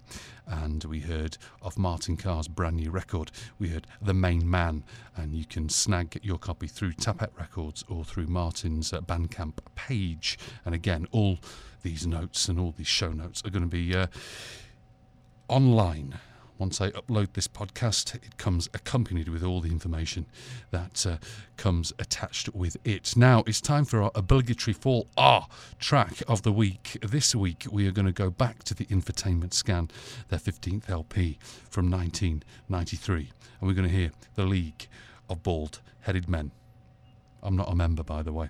And 0.47 0.83
we 0.83 0.99
heard 0.99 1.37
of 1.61 1.77
Martin 1.77 2.17
Carr's 2.17 2.47
brand 2.47 2.77
new 2.77 2.91
record. 2.91 3.31
We 3.57 3.69
heard 3.69 3.87
The 4.01 4.13
Main 4.13 4.49
Man, 4.49 4.83
and 5.15 5.33
you 5.33 5.45
can 5.45 5.69
snag 5.69 6.19
your 6.23 6.37
copy 6.37 6.67
through 6.67 6.93
Tapete 6.93 7.37
Records 7.37 7.83
or 7.87 8.03
through 8.03 8.27
Martin's 8.27 8.93
uh, 8.93 9.01
Bandcamp 9.01 9.59
page. 9.75 10.37
And 10.65 10.75
again, 10.75 11.07
all 11.11 11.39
these 11.81 12.05
notes 12.05 12.47
and 12.47 12.59
all 12.59 12.73
these 12.77 12.87
show 12.87 13.11
notes 13.11 13.43
are 13.45 13.49
going 13.49 13.63
to 13.63 13.69
be 13.69 13.95
uh, 13.95 14.07
online. 15.47 16.19
Once 16.59 16.81
I 16.81 16.91
upload 16.91 17.31
this 17.33 17.47
podcast, 17.47 18.13
it 18.15 18.37
comes 18.37 18.67
accompanied 18.73 19.29
with 19.29 19.43
all 19.43 19.61
the 19.61 19.71
information 19.71 20.25
that 20.71 21.05
uh, 21.05 21.17
comes 21.55 21.93
attached 21.97 22.53
with 22.53 22.75
it. 22.83 23.15
Now 23.15 23.45
it's 23.47 23.61
time 23.61 23.85
for 23.85 24.01
our 24.01 24.11
obligatory 24.13 24.73
Fall 24.73 25.07
R 25.15 25.47
track 25.79 26.21
of 26.27 26.41
the 26.41 26.51
week. 26.51 26.97
This 27.01 27.33
week 27.33 27.65
we 27.71 27.87
are 27.87 27.91
going 27.91 28.07
to 28.07 28.11
go 28.11 28.29
back 28.29 28.63
to 28.65 28.73
the 28.73 28.85
Infotainment 28.87 29.53
Scan, 29.53 29.89
their 30.27 30.37
15th 30.37 30.89
LP 30.89 31.39
from 31.69 31.89
1993, 31.89 33.31
and 33.61 33.67
we're 33.67 33.73
going 33.73 33.87
to 33.87 33.95
hear 33.95 34.11
The 34.35 34.45
League 34.45 34.87
of 35.29 35.41
Bald 35.41 35.79
Headed 36.01 36.27
Men. 36.27 36.51
I'm 37.41 37.55
not 37.55 37.71
a 37.71 37.75
member, 37.75 38.03
by 38.03 38.21
the 38.21 38.33
way. 38.33 38.49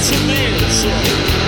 to 0.00 0.16
me. 0.26 1.39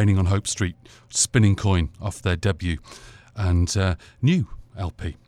Raining 0.00 0.18
on 0.18 0.24
Hope 0.24 0.46
Street, 0.46 0.76
Spinning 1.10 1.54
Coin 1.54 1.90
off 2.00 2.22
their 2.22 2.34
debut 2.34 2.78
and 3.36 3.76
uh, 3.76 3.96
new 4.22 4.48
LP 4.74 5.18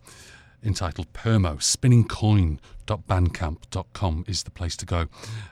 entitled 0.64 1.12
Permo. 1.12 1.58
Spinningcoin.bandcamp.com 1.58 4.24
is 4.26 4.44
the 4.44 4.50
place 4.50 4.74
to 4.78 4.86
go. 4.86 5.08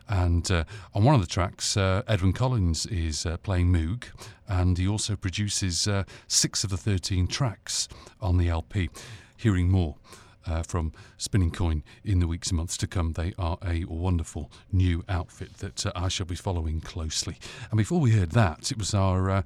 And 0.08 0.50
uh, 0.50 0.64
on 0.94 1.04
one 1.04 1.14
of 1.14 1.20
the 1.20 1.26
tracks, 1.26 1.76
uh, 1.76 2.02
Edwyn 2.08 2.32
Collins 2.32 2.86
is 2.86 3.26
uh, 3.26 3.36
playing 3.36 3.70
Moog, 3.70 4.04
and 4.48 4.78
he 4.78 4.88
also 4.88 5.16
produces 5.16 5.86
uh, 5.86 6.04
six 6.26 6.64
of 6.64 6.70
the 6.70 6.78
13 6.78 7.26
tracks 7.26 7.88
on 8.22 8.38
the 8.38 8.48
LP. 8.48 8.88
Hearing 9.36 9.68
more. 9.68 9.96
Uh, 10.46 10.62
from 10.62 10.92
Spinning 11.18 11.50
Coin 11.50 11.82
in 12.02 12.18
the 12.18 12.26
weeks 12.26 12.48
and 12.48 12.56
months 12.56 12.78
to 12.78 12.86
come. 12.86 13.12
They 13.12 13.34
are 13.38 13.58
a 13.62 13.84
wonderful 13.84 14.50
new 14.72 15.04
outfit 15.06 15.58
that 15.58 15.84
uh, 15.84 15.92
I 15.94 16.08
shall 16.08 16.24
be 16.24 16.34
following 16.34 16.80
closely. 16.80 17.36
And 17.70 17.76
before 17.76 18.00
we 18.00 18.12
heard 18.12 18.30
that, 18.30 18.70
it 18.70 18.78
was 18.78 18.94
our 18.94 19.30
uh, 19.30 19.42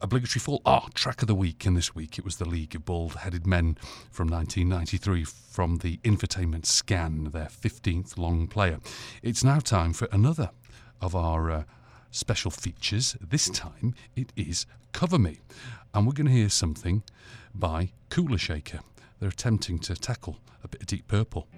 obligatory 0.00 0.40
full 0.40 0.62
art 0.64 0.94
track 0.94 1.22
of 1.22 1.28
the 1.28 1.34
week. 1.34 1.66
And 1.66 1.76
this 1.76 1.94
week 1.94 2.18
it 2.18 2.24
was 2.24 2.36
the 2.36 2.48
League 2.48 2.74
of 2.74 2.84
Bald 2.84 3.16
Headed 3.16 3.46
Men 3.46 3.76
from 4.10 4.28
1993 4.28 5.24
from 5.24 5.78
the 5.78 5.98
Infotainment 5.98 6.66
Scan, 6.66 7.24
their 7.32 7.46
15th 7.46 8.16
long 8.16 8.46
player. 8.46 8.78
It's 9.22 9.44
now 9.44 9.58
time 9.58 9.92
for 9.92 10.08
another 10.12 10.50
of 11.00 11.14
our 11.14 11.50
uh, 11.50 11.64
special 12.10 12.50
features. 12.50 13.16
This 13.20 13.48
time 13.50 13.94
it 14.16 14.32
is 14.36 14.66
Cover 14.92 15.18
Me. 15.18 15.40
And 15.94 16.06
we're 16.06 16.12
going 16.12 16.26
to 16.26 16.32
hear 16.32 16.48
something 16.48 17.02
by 17.54 17.92
Kula 18.10 18.38
Shaker. 18.38 18.80
They're 19.20 19.28
attempting 19.28 19.80
to 19.80 19.94
tackle 19.94 20.38
a 20.62 20.68
bit 20.68 20.82
of 20.82 20.86
Deep 20.86 21.08
Purple. 21.08 21.48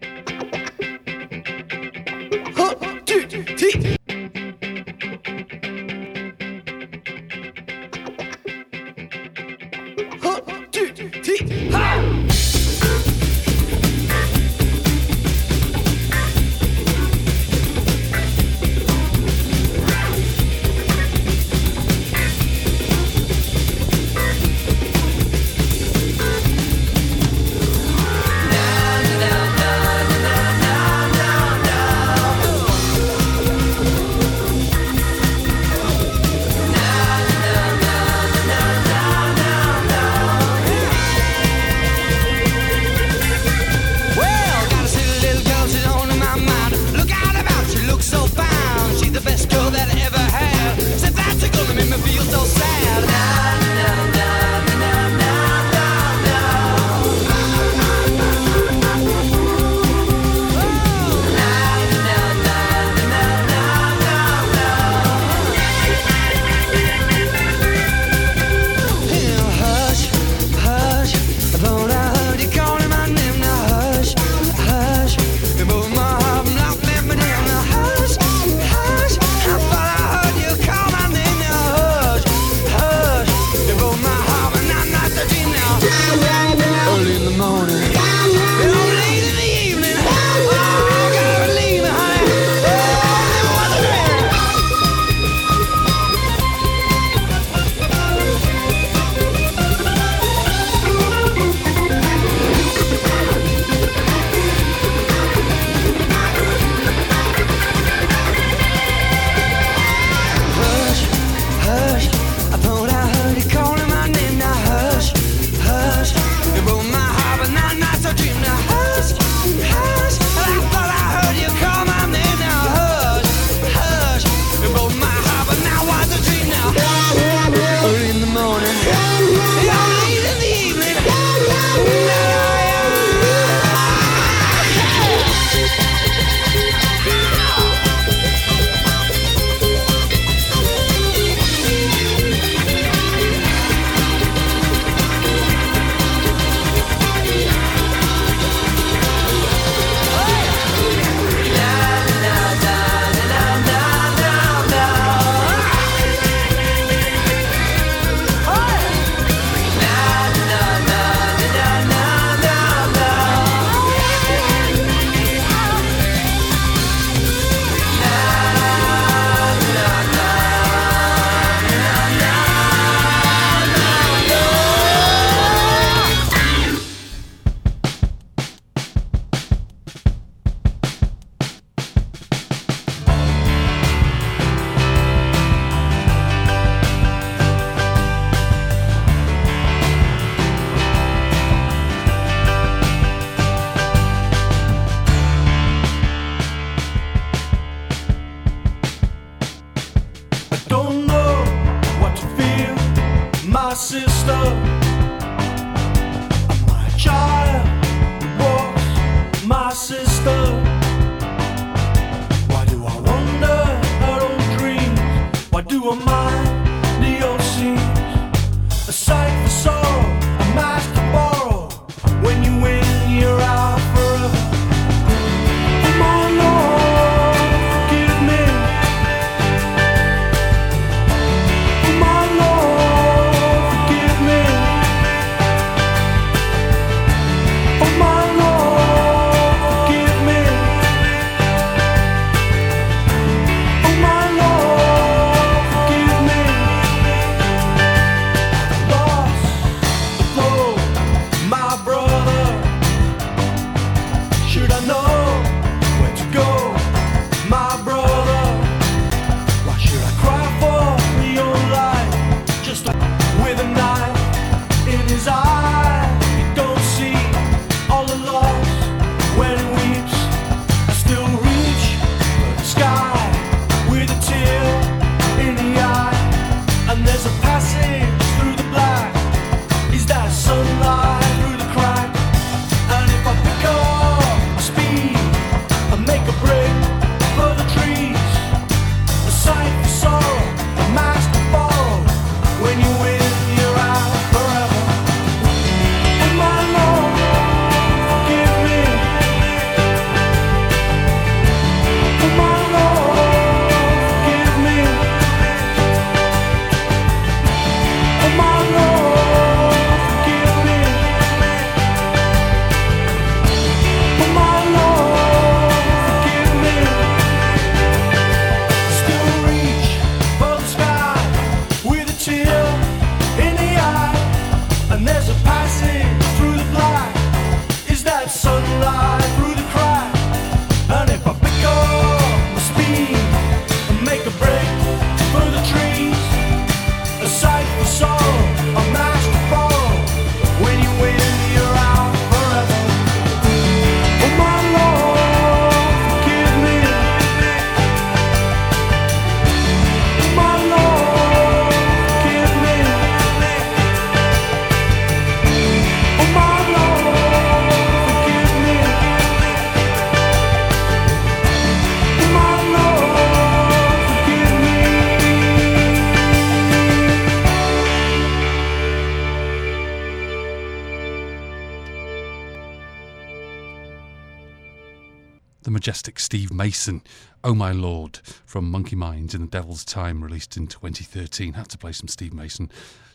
Steve 376.31 376.53
Mason, 376.53 377.03
Oh 377.43 377.55
My 377.55 377.73
Lord, 377.73 378.21
from 378.47 378.71
Monkey 378.71 378.95
Minds 378.95 379.35
in 379.35 379.41
the 379.41 379.47
Devil's 379.49 379.85
Time, 379.85 380.23
released 380.23 380.57
in 380.57 380.69
2013. 380.69 381.55
Had 381.55 381.69
to 381.71 381.77
play 381.77 381.91
some 381.91 382.07
Steve 382.07 382.33
Mason. 382.33 382.71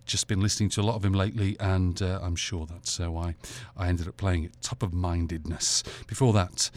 Just 0.05 0.27
been 0.27 0.41
listening 0.41 0.67
to 0.71 0.81
a 0.81 0.83
lot 0.83 0.97
of 0.97 1.05
him 1.05 1.13
lately, 1.13 1.55
and 1.61 2.01
uh, 2.01 2.19
I'm 2.21 2.35
sure 2.35 2.65
that's 2.65 2.99
uh, 2.99 3.09
why 3.09 3.35
I 3.77 3.87
ended 3.87 4.09
up 4.09 4.17
playing 4.17 4.43
it. 4.43 4.61
Top 4.61 4.83
of 4.83 4.91
Mindedness. 4.91 5.81
Before 6.07 6.33
that, 6.33 6.69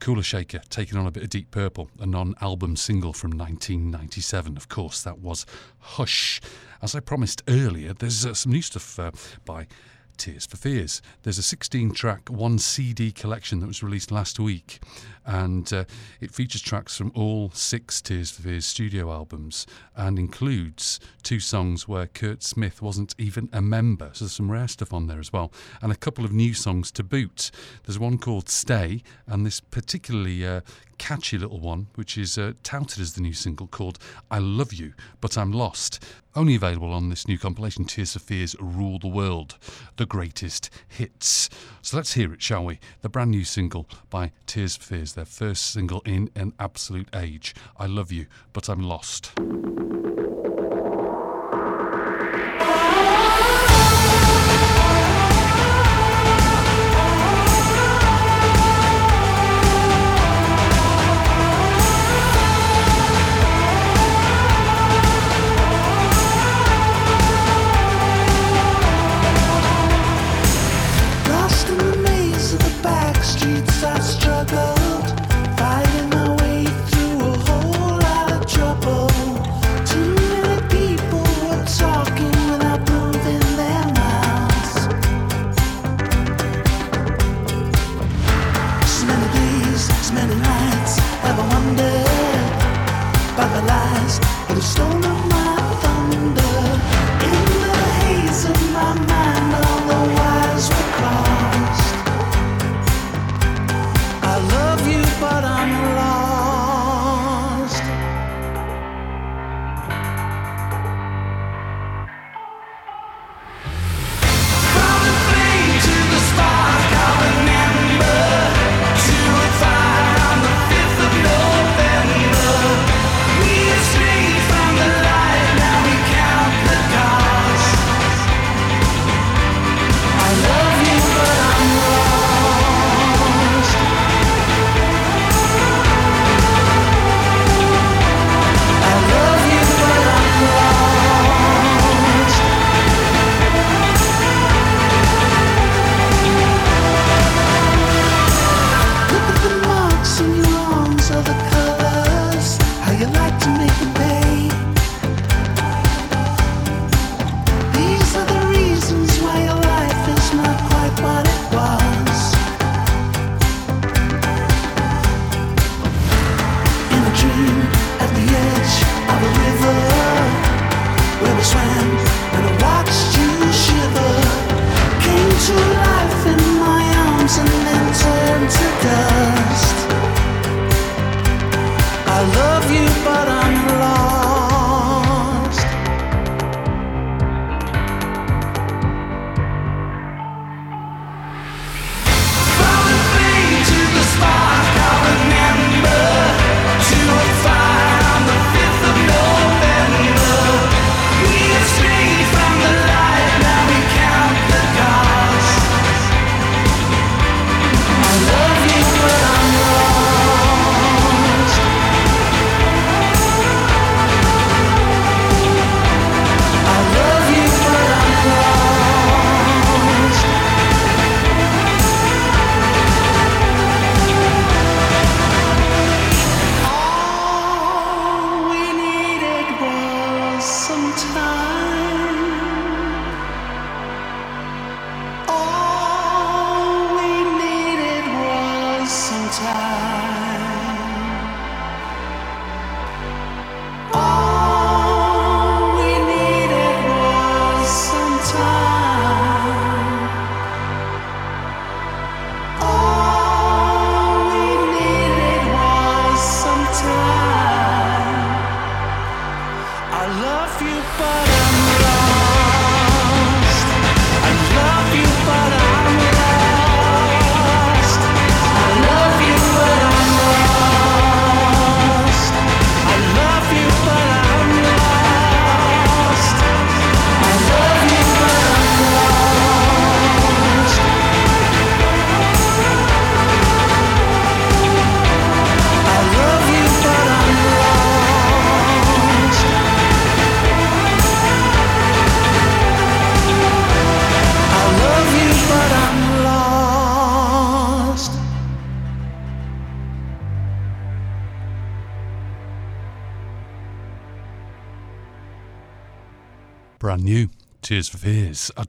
Kula 0.00 0.24
Shaker 0.24 0.60
taking 0.70 0.98
on 0.98 1.06
a 1.06 1.12
bit 1.12 1.22
of 1.22 1.28
Deep 1.28 1.52
Purple, 1.52 1.88
a 2.00 2.06
non 2.06 2.34
album 2.40 2.74
single 2.74 3.12
from 3.12 3.30
1997. 3.30 4.56
Of 4.56 4.68
course, 4.68 5.04
that 5.04 5.20
was 5.20 5.46
Hush. 5.78 6.40
As 6.82 6.96
I 6.96 7.00
promised 7.00 7.44
earlier, 7.46 7.94
there's 7.94 8.26
uh, 8.26 8.34
some 8.34 8.50
new 8.50 8.62
stuff 8.62 8.98
uh, 8.98 9.12
by 9.44 9.68
Tears 10.20 10.44
for 10.44 10.58
Fears. 10.58 11.00
There's 11.22 11.38
a 11.38 11.42
16 11.42 11.92
track, 11.92 12.28
one 12.28 12.58
CD 12.58 13.10
collection 13.10 13.60
that 13.60 13.66
was 13.66 13.82
released 13.82 14.12
last 14.12 14.38
week, 14.38 14.78
and 15.24 15.72
uh, 15.72 15.84
it 16.20 16.30
features 16.30 16.60
tracks 16.60 16.94
from 16.94 17.10
all 17.14 17.50
six 17.54 18.02
Tears 18.02 18.30
for 18.30 18.42
Fears 18.42 18.66
studio 18.66 19.10
albums 19.10 19.66
and 19.96 20.18
includes 20.18 21.00
two 21.22 21.40
songs 21.40 21.88
where 21.88 22.06
Curt 22.06 22.42
Smith 22.42 22.82
wasn't 22.82 23.14
even 23.16 23.48
a 23.50 23.62
member. 23.62 24.10
So 24.12 24.26
there's 24.26 24.32
some 24.32 24.52
rare 24.52 24.68
stuff 24.68 24.92
on 24.92 25.06
there 25.06 25.20
as 25.20 25.32
well, 25.32 25.52
and 25.80 25.90
a 25.90 25.96
couple 25.96 26.26
of 26.26 26.32
new 26.32 26.52
songs 26.52 26.92
to 26.92 27.02
boot. 27.02 27.50
There's 27.86 27.98
one 27.98 28.18
called 28.18 28.50
Stay, 28.50 29.02
and 29.26 29.46
this 29.46 29.60
particularly 29.60 30.46
uh, 30.46 30.60
catchy 31.00 31.38
little 31.38 31.58
one, 31.58 31.86
which 31.94 32.18
is 32.18 32.36
uh, 32.36 32.52
touted 32.62 33.00
as 33.00 33.14
the 33.14 33.22
new 33.22 33.32
single 33.32 33.66
called 33.66 33.98
I 34.30 34.38
Love 34.38 34.74
You, 34.74 34.92
But 35.22 35.38
I'm 35.38 35.50
Lost. 35.50 36.04
Only 36.36 36.54
available 36.54 36.92
on 36.92 37.08
this 37.08 37.26
new 37.26 37.38
compilation, 37.38 37.86
Tears 37.86 38.12
for 38.12 38.18
Fears 38.18 38.54
Rule 38.60 38.98
the 38.98 39.08
World, 39.08 39.56
the 39.96 40.04
greatest 40.04 40.68
hits. 40.86 41.48
So 41.80 41.96
let's 41.96 42.12
hear 42.12 42.34
it, 42.34 42.42
shall 42.42 42.66
we? 42.66 42.80
The 43.00 43.08
brand 43.08 43.30
new 43.30 43.44
single 43.44 43.88
by 44.10 44.32
Tears 44.46 44.76
for 44.76 44.84
Fears, 44.84 45.14
their 45.14 45.24
first 45.24 45.72
single 45.72 46.02
in 46.04 46.30
an 46.36 46.52
absolute 46.60 47.08
age. 47.16 47.54
I 47.78 47.86
Love 47.86 48.12
You, 48.12 48.26
But 48.52 48.68
I'm 48.68 48.82
Lost. 48.82 49.32
Lost 49.38 50.19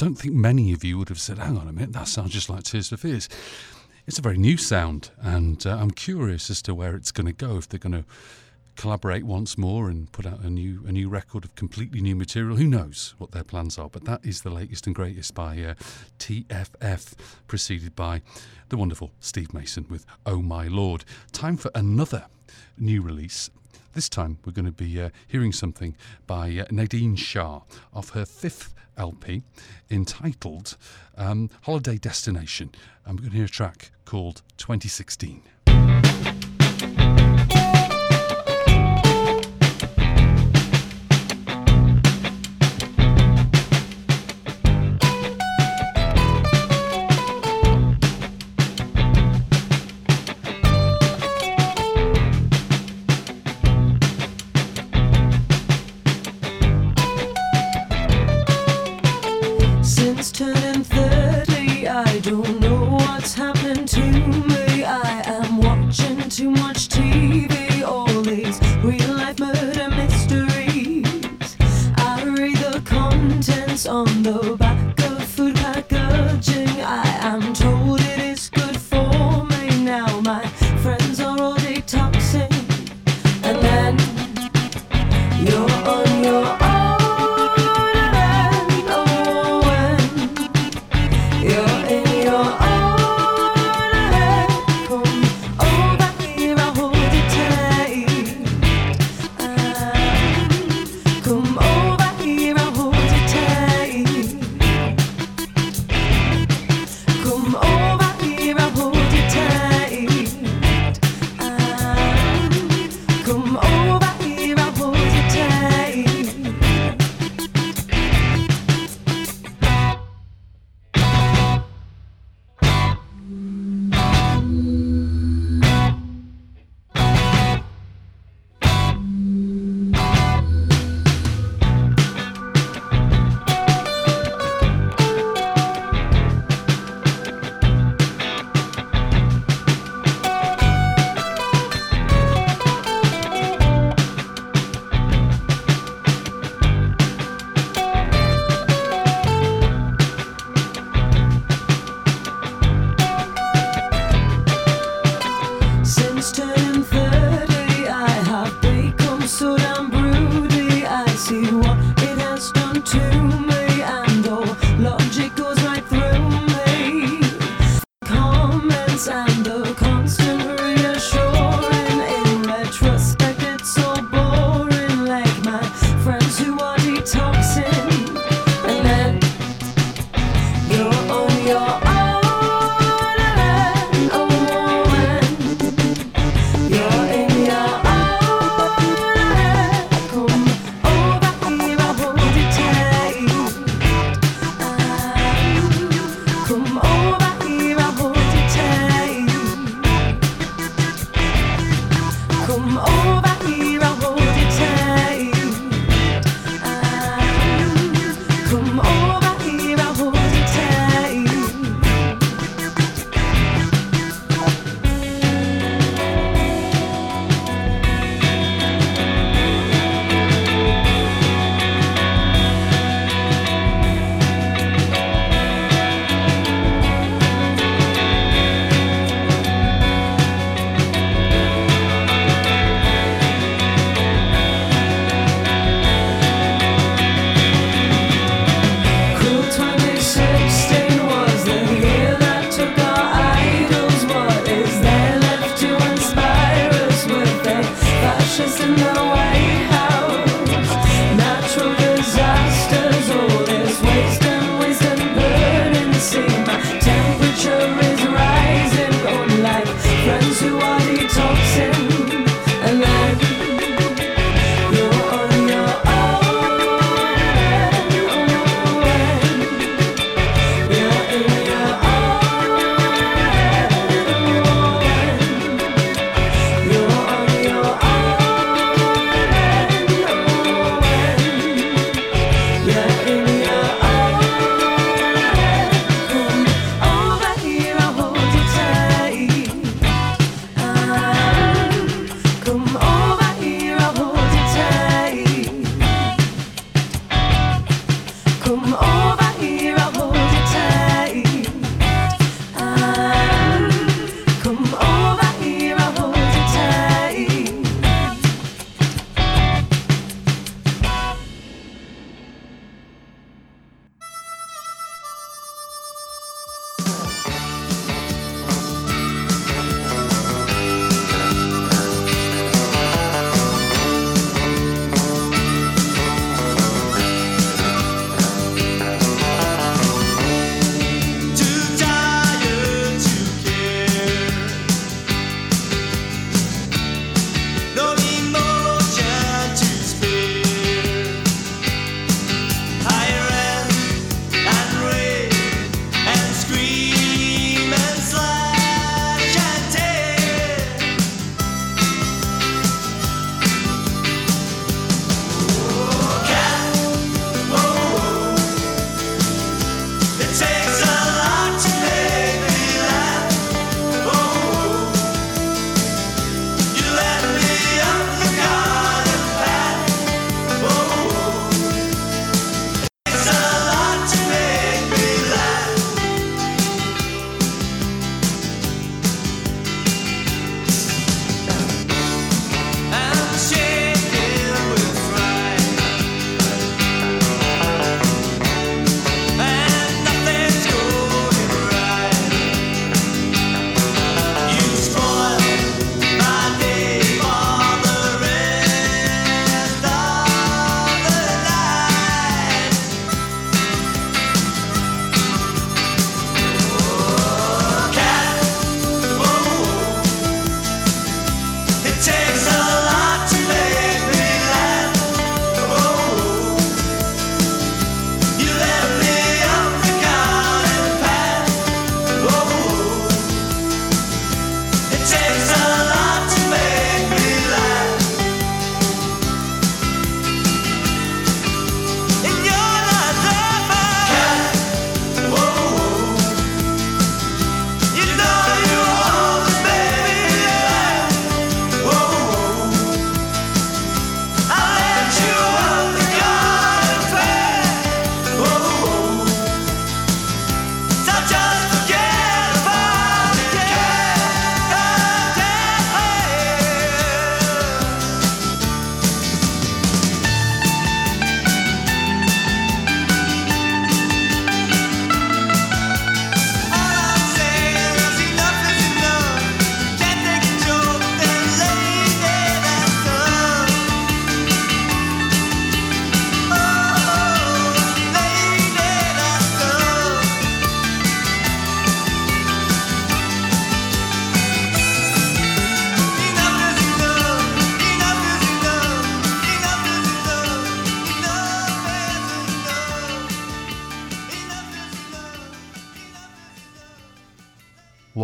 don't 0.01 0.15
think 0.15 0.33
many 0.33 0.73
of 0.73 0.83
you 0.83 0.97
would 0.97 1.09
have 1.09 1.19
said, 1.19 1.37
hang 1.37 1.59
on 1.59 1.67
a 1.67 1.71
minute, 1.71 1.93
that 1.93 2.07
sounds 2.07 2.31
just 2.31 2.49
like 2.49 2.63
Tears 2.63 2.89
for 2.89 2.97
Fears. 2.97 3.29
It's 4.07 4.17
a 4.17 4.21
very 4.23 4.37
new 4.37 4.57
sound, 4.57 5.11
and 5.21 5.63
uh, 5.63 5.77
I'm 5.77 5.91
curious 5.91 6.49
as 6.49 6.59
to 6.63 6.73
where 6.73 6.95
it's 6.95 7.11
going 7.11 7.27
to 7.27 7.33
go. 7.33 7.57
If 7.57 7.69
they're 7.69 7.79
going 7.79 7.93
to 7.93 8.05
collaborate 8.75 9.25
once 9.25 9.59
more 9.59 9.91
and 9.91 10.11
put 10.11 10.25
out 10.25 10.39
a 10.39 10.49
new 10.49 10.83
a 10.87 10.91
new 10.91 11.07
record 11.07 11.45
of 11.45 11.53
completely 11.53 12.01
new 12.01 12.15
material, 12.15 12.55
who 12.55 12.65
knows 12.65 13.13
what 13.19 13.29
their 13.29 13.43
plans 13.43 13.77
are? 13.77 13.89
But 13.89 14.05
that 14.05 14.25
is 14.25 14.41
the 14.41 14.49
latest 14.49 14.87
and 14.87 14.95
greatest 14.95 15.35
by 15.35 15.59
uh, 15.59 15.75
TFF, 16.17 17.13
preceded 17.45 17.95
by 17.95 18.23
the 18.69 18.77
wonderful 18.77 19.11
Steve 19.19 19.53
Mason 19.53 19.85
with 19.87 20.07
Oh 20.25 20.41
My 20.41 20.65
Lord. 20.67 21.05
Time 21.31 21.57
for 21.57 21.69
another 21.75 22.25
new 22.75 23.03
release. 23.03 23.51
This 23.93 24.07
time 24.07 24.38
we're 24.45 24.53
going 24.53 24.65
to 24.65 24.72
be 24.72 25.01
uh, 25.01 25.09
hearing 25.27 25.51
something 25.51 25.95
by 26.26 26.57
uh, 26.57 26.65
Nadine 26.72 27.18
Shah 27.18 27.61
of 27.93 28.11
her 28.11 28.26
fifth 28.26 28.73
LP 28.97 29.43
entitled 29.89 30.77
um, 31.18 31.49
Holiday 31.63 31.97
Destination. 31.97 32.72
And 33.05 33.19
we're 33.19 33.23
going 33.23 33.31
to 33.31 33.38
hear 33.38 33.45
a 33.45 33.49
track 33.49 33.91
called 34.05 34.43
2016. 34.57 36.10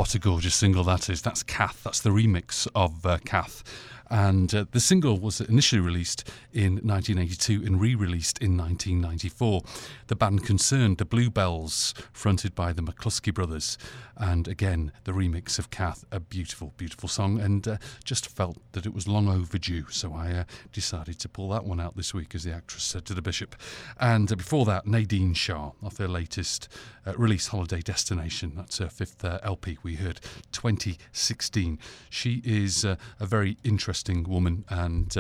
What 0.08 0.16
a 0.16 0.20
gorgeous 0.20 0.56
single 0.56 0.86
that 0.86 1.10
is. 1.10 1.22
That's 1.22 1.44
Cath. 1.44 1.84
That's 1.84 2.00
the 2.00 2.12
remix 2.12 2.66
of 2.74 3.06
uh, 3.06 3.18
Cath. 3.26 3.62
And 4.10 4.56
uh, 4.56 4.64
the 4.72 4.80
single 4.80 5.20
was 5.20 5.42
initially 5.42 5.82
released 5.82 6.30
in 6.54 6.76
1982 6.76 7.66
and 7.66 7.78
re 7.78 7.94
released 7.94 8.38
in 8.38 8.56
1994. 8.56 9.64
The 10.08 10.16
band 10.16 10.46
concerned, 10.46 11.00
the 11.00 11.04
Bluebells, 11.04 11.94
fronted 12.14 12.56
by 12.56 12.72
the 12.72 12.82
McCluskey 12.82 13.34
brothers. 13.34 13.78
And 14.20 14.48
again, 14.48 14.92
the 15.04 15.12
remix 15.12 15.60
of 15.60 15.70
Cath, 15.70 16.04
a 16.12 16.20
beautiful, 16.20 16.74
beautiful 16.78 17.08
song, 17.08 17.40
and 17.40 17.68
uh, 17.68 17.78
just 18.04 18.28
felt 18.28 18.58
that 18.72 18.86
it 18.86 18.94
was 18.94 19.08
long 19.08 19.30
overdue. 19.30 19.86
So 19.90 20.14
I 20.14 20.32
uh, 20.32 20.44
decided 20.72 21.20
to 21.20 21.30
pull 21.30 21.50
that 21.50 21.66
one 21.66 21.80
out 21.80 21.96
this 21.96 22.14
week, 22.14 22.34
as 22.34 22.44
the 22.44 22.54
actress 22.54 22.84
said 22.84 23.06
to 23.06 23.14
the 23.14 23.22
Bishop. 23.22 23.56
And 24.00 24.32
uh, 24.32 24.36
before 24.36 24.66
that, 24.66 24.88
Nadine 24.88 25.34
Shah, 25.34 25.72
off 25.84 25.98
their 25.98 26.08
latest 26.08 26.68
uh, 27.06 27.14
release, 27.16 27.48
Holiday 27.48 27.82
Destination. 27.82 28.54
That's 28.56 28.80
her 28.80 28.90
fifth 28.90 29.24
uh, 29.24 29.40
LP 29.44 29.78
we 29.84 29.96
heard, 29.96 30.20
2016. 30.52 31.78
She 32.10 32.42
is 32.44 32.84
uh, 32.84 32.96
a 33.20 33.26
very 33.26 33.58
interesting 33.64 34.24
woman 34.24 34.66
and 34.70 35.16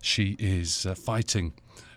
she 0.00 0.36
is 0.38 0.86
fighting. 0.96 1.54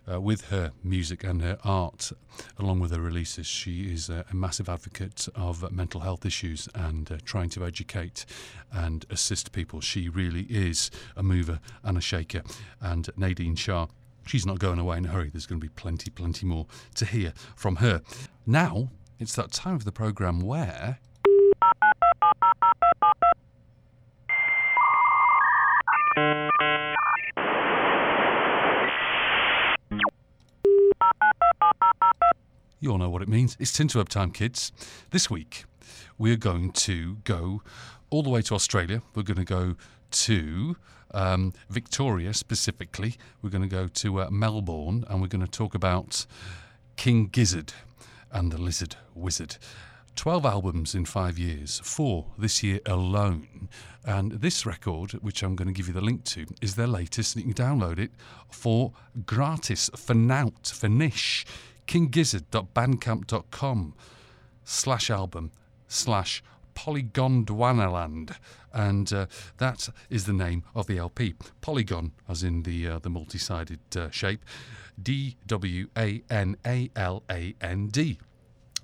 Uh, 0.10 0.20
with 0.20 0.50
her 0.50 0.72
music 0.84 1.24
and 1.24 1.42
her 1.42 1.58
art, 1.64 2.12
along 2.58 2.80
with 2.80 2.92
her 2.92 3.00
releases, 3.00 3.46
she 3.46 3.94
is 3.94 4.10
a, 4.10 4.26
a 4.32 4.36
massive 4.36 4.68
advocate 4.68 5.28
of 5.36 5.72
mental 5.72 6.02
health 6.02 6.26
issues 6.26 6.68
and 6.74 7.12
uh, 7.12 7.18
trying 7.24 7.50
to 7.50 7.66
educate 7.66 8.26
and 8.72 9.06
assist 9.10 9.52
people. 9.52 9.80
She 9.80 10.10
really 10.10 10.48
is 10.50 10.90
a 11.16 11.22
mover 11.22 11.60
and 11.84 11.98
a 11.98 12.02
shaker. 12.02 12.42
And 12.82 13.10
Nadine 13.16 13.56
Shah 13.56 13.88
She's 14.26 14.46
not 14.46 14.60
going 14.60 14.80
away 14.80 14.98
in 14.98 15.06
a 15.06 15.10
hurry. 15.10 15.30
There's 15.30 15.46
going 15.46 15.60
to 15.60 15.66
be 15.66 15.74
plenty, 15.74 16.10
plenty 16.10 16.46
more 16.46 16.68
to 16.96 17.06
hear 17.06 17.34
from 17.56 17.78
her. 17.78 18.02
Now, 18.46 18.90
it's 19.20 19.36
that 19.36 19.52
time 19.52 19.76
of 19.76 19.86
the 19.86 19.92
programme 19.92 20.40
where. 20.40 21.00
You 26.18 26.51
all 32.90 32.98
know 32.98 33.12
what 33.12 33.22
it 33.22 33.28
means. 33.28 33.56
It's 33.60 33.80
Up 33.96 34.10
time, 34.10 34.32
kids. 34.32 34.72
This 35.12 35.30
week, 35.30 35.66
we're 36.18 36.36
going 36.36 36.72
to 36.72 37.18
go 37.24 37.62
all 38.10 38.24
the 38.24 38.30
way 38.32 38.42
to 38.42 38.56
Australia. 38.56 39.04
We're 39.14 39.22
going 39.22 39.38
to 39.38 39.44
go 39.44 39.76
to 40.10 40.76
um, 41.14 41.54
Victoria 41.70 42.34
specifically. 42.34 43.18
We're 43.44 43.52
going 43.52 43.62
to 43.62 43.68
go 43.68 43.88
to 43.88 44.22
uh, 44.22 44.30
Melbourne 44.32 45.06
and 45.08 45.22
we're 45.22 45.28
going 45.28 45.46
to 45.46 45.52
talk 45.52 45.76
about 45.76 46.26
King 46.96 47.28
Gizzard 47.28 47.74
and 48.32 48.52
the 48.52 48.60
Lizard 48.60 48.96
Wizard. 49.14 49.58
12 50.16 50.46
albums 50.46 50.96
in 50.96 51.06
five 51.06 51.38
years, 51.38 51.82
four 51.84 52.32
this 52.38 52.64
year 52.64 52.80
alone. 52.88 53.70
And 54.04 54.32
this 54.34 54.66
record, 54.66 55.12
which 55.14 55.44
I'm 55.44 55.56
going 55.56 55.68
to 55.68 55.74
give 55.74 55.88
you 55.88 55.94
the 55.94 56.02
link 56.02 56.24
to, 56.26 56.48
is 56.62 56.76
their 56.76 56.88
latest, 56.88 57.36
and 57.36 57.46
you 57.46 57.54
can 57.54 57.64
download 57.64 58.00
it 58.00 58.12
for 58.50 58.92
gratis, 59.26 59.90
for 59.96 60.16
nout, 60.16 60.68
for 60.68 60.90
niche. 60.90 61.46
kinggizzard.bandcamp.com 61.92 63.94
slash 64.64 65.10
album 65.10 65.52
slash 65.90 66.42
Polygondwanaland, 66.74 68.38
and 68.72 69.12
uh, 69.12 69.26
that 69.58 69.90
is 70.10 70.26
the 70.26 70.32
name 70.32 70.64
of 70.74 70.88
the 70.88 70.98
LP. 70.98 71.36
Polygon, 71.60 72.14
as 72.30 72.44
in 72.44 72.64
the 72.64 72.88
uh, 72.88 73.00
the 73.00 73.10
multi-sided 73.10 73.82
uh, 73.98 74.10
shape, 74.10 74.46
D 75.04 75.36
W 75.48 75.90
A 75.98 76.24
N 76.30 76.56
A 76.66 76.90
L 76.96 77.24
A 77.30 77.56
N 77.60 77.88
D, 77.88 78.20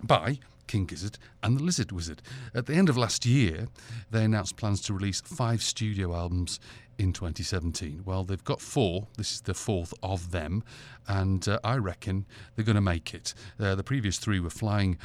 by 0.03 0.39
King 0.67 0.85
Gizzard 0.85 1.17
and 1.41 1.57
the 1.57 1.63
Lizard 1.63 1.93
Wizard. 1.93 2.21
At 2.53 2.65
the 2.65 2.75
end 2.75 2.89
of 2.89 2.97
last 2.97 3.25
year, 3.25 3.69
they 4.11 4.25
announced 4.25 4.57
plans 4.57 4.81
to 4.81 4.93
release 4.93 5.21
five 5.21 5.63
studio 5.63 6.13
albums 6.13 6.59
in 6.97 7.13
2017. 7.13 8.03
Well, 8.05 8.23
they've 8.23 8.43
got 8.43 8.61
four. 8.61 9.07
This 9.17 9.33
is 9.33 9.41
the 9.41 9.53
fourth 9.53 9.93
of 10.01 10.31
them, 10.31 10.63
and 11.07 11.47
uh, 11.47 11.59
I 11.63 11.75
reckon 11.77 12.25
they're 12.55 12.65
going 12.65 12.75
to 12.75 12.81
make 12.81 13.13
it. 13.13 13.33
Uh, 13.59 13.75
the 13.75 13.83
previous 13.83 14.17
three 14.17 14.39
were 14.39 14.49
Flying 14.49 14.97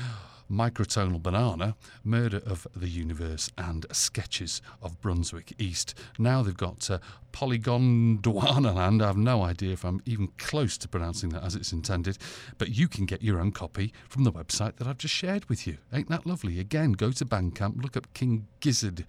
Microtonal 0.53 1.23
Banana, 1.23 1.77
Murder 2.05 2.43
of 2.45 2.67
the 2.77 2.89
Universe, 2.89 3.51
and 3.57 3.87
Sketches 3.91 4.61
of 4.83 5.01
Brunswick 5.01 5.55
East. 5.59 5.95
Now 6.19 6.43
they've 6.43 6.57
got 6.57 6.91
uh, 6.91 6.99
Polygon 7.33 8.21
Land. 8.23 9.03
I 9.03 9.07
have 9.07 9.17
no 9.17 9.43
idea 9.43 9.73
if 9.73 9.85
I'm 9.85 10.03
even 10.05 10.29
close 10.39 10.77
to 10.79 10.89
pronouncing 10.89 11.31
that 11.31 11.43
as 11.43 11.55
it's 11.55 11.73
intended, 11.73 12.19
but 12.59 12.69
you 12.77 12.87
can 12.87 13.07
get 13.07 13.23
your 13.23 13.41
own 13.41 13.53
copy 13.53 13.93
from 14.09 14.25
the 14.25 14.33
website 14.33 14.77
that 14.77 14.87
I've 14.87 14.99
just 14.99 15.15
shared 15.15 15.49
with 15.49 15.67
you. 15.67 15.79
Ain't 15.93 16.11
that 16.11 16.27
lovely? 16.27 16.61
Again, 16.61 16.93
go 16.93 17.13
to 17.13 17.25
Bandcamp, 17.25 17.83
look 17.83 17.97
up 17.97 18.13
King 18.13 18.47
Gizzard 18.61 19.07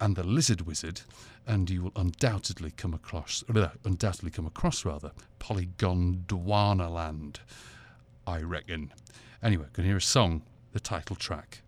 and 0.00 0.16
the 0.16 0.24
Lizard 0.24 0.62
Wizard, 0.62 1.02
and 1.46 1.68
you 1.70 1.82
will 1.82 1.92
undoubtedly 1.96 2.70
come 2.70 2.94
across, 2.94 3.44
uh, 3.54 3.68
undoubtedly 3.84 4.30
come 4.30 4.46
across 4.46 4.84
rather, 4.84 5.12
Polygon 5.38 6.24
Land, 6.28 7.40
I 8.26 8.40
reckon. 8.40 8.92
Anyway, 9.42 9.66
to 9.74 9.82
hear 9.82 9.96
a 9.96 10.00
song, 10.00 10.42
the 10.72 10.80
title 10.80 11.16
track. 11.16 11.62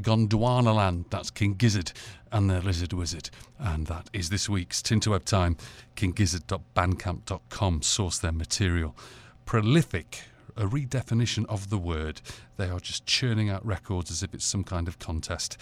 Polygon 0.00 0.28
Land, 0.28 1.06
that's 1.10 1.28
King 1.28 1.54
Gizzard 1.54 1.90
and 2.30 2.48
their 2.48 2.60
Lizard 2.60 2.92
Wizard. 2.92 3.30
And 3.58 3.88
that 3.88 4.08
is 4.12 4.30
this 4.30 4.48
week's 4.48 4.80
Tinterweb 4.80 5.24
Time. 5.24 5.56
KingGizzard.bandcamp.com 5.96 7.82
source 7.82 8.18
their 8.20 8.30
material. 8.30 8.94
Prolific, 9.44 10.22
a 10.56 10.66
redefinition 10.66 11.46
of 11.46 11.68
the 11.68 11.78
word. 11.78 12.20
They 12.58 12.68
are 12.68 12.78
just 12.78 13.06
churning 13.06 13.50
out 13.50 13.66
records 13.66 14.12
as 14.12 14.22
if 14.22 14.34
it's 14.34 14.44
some 14.44 14.62
kind 14.62 14.86
of 14.86 15.00
contest. 15.00 15.56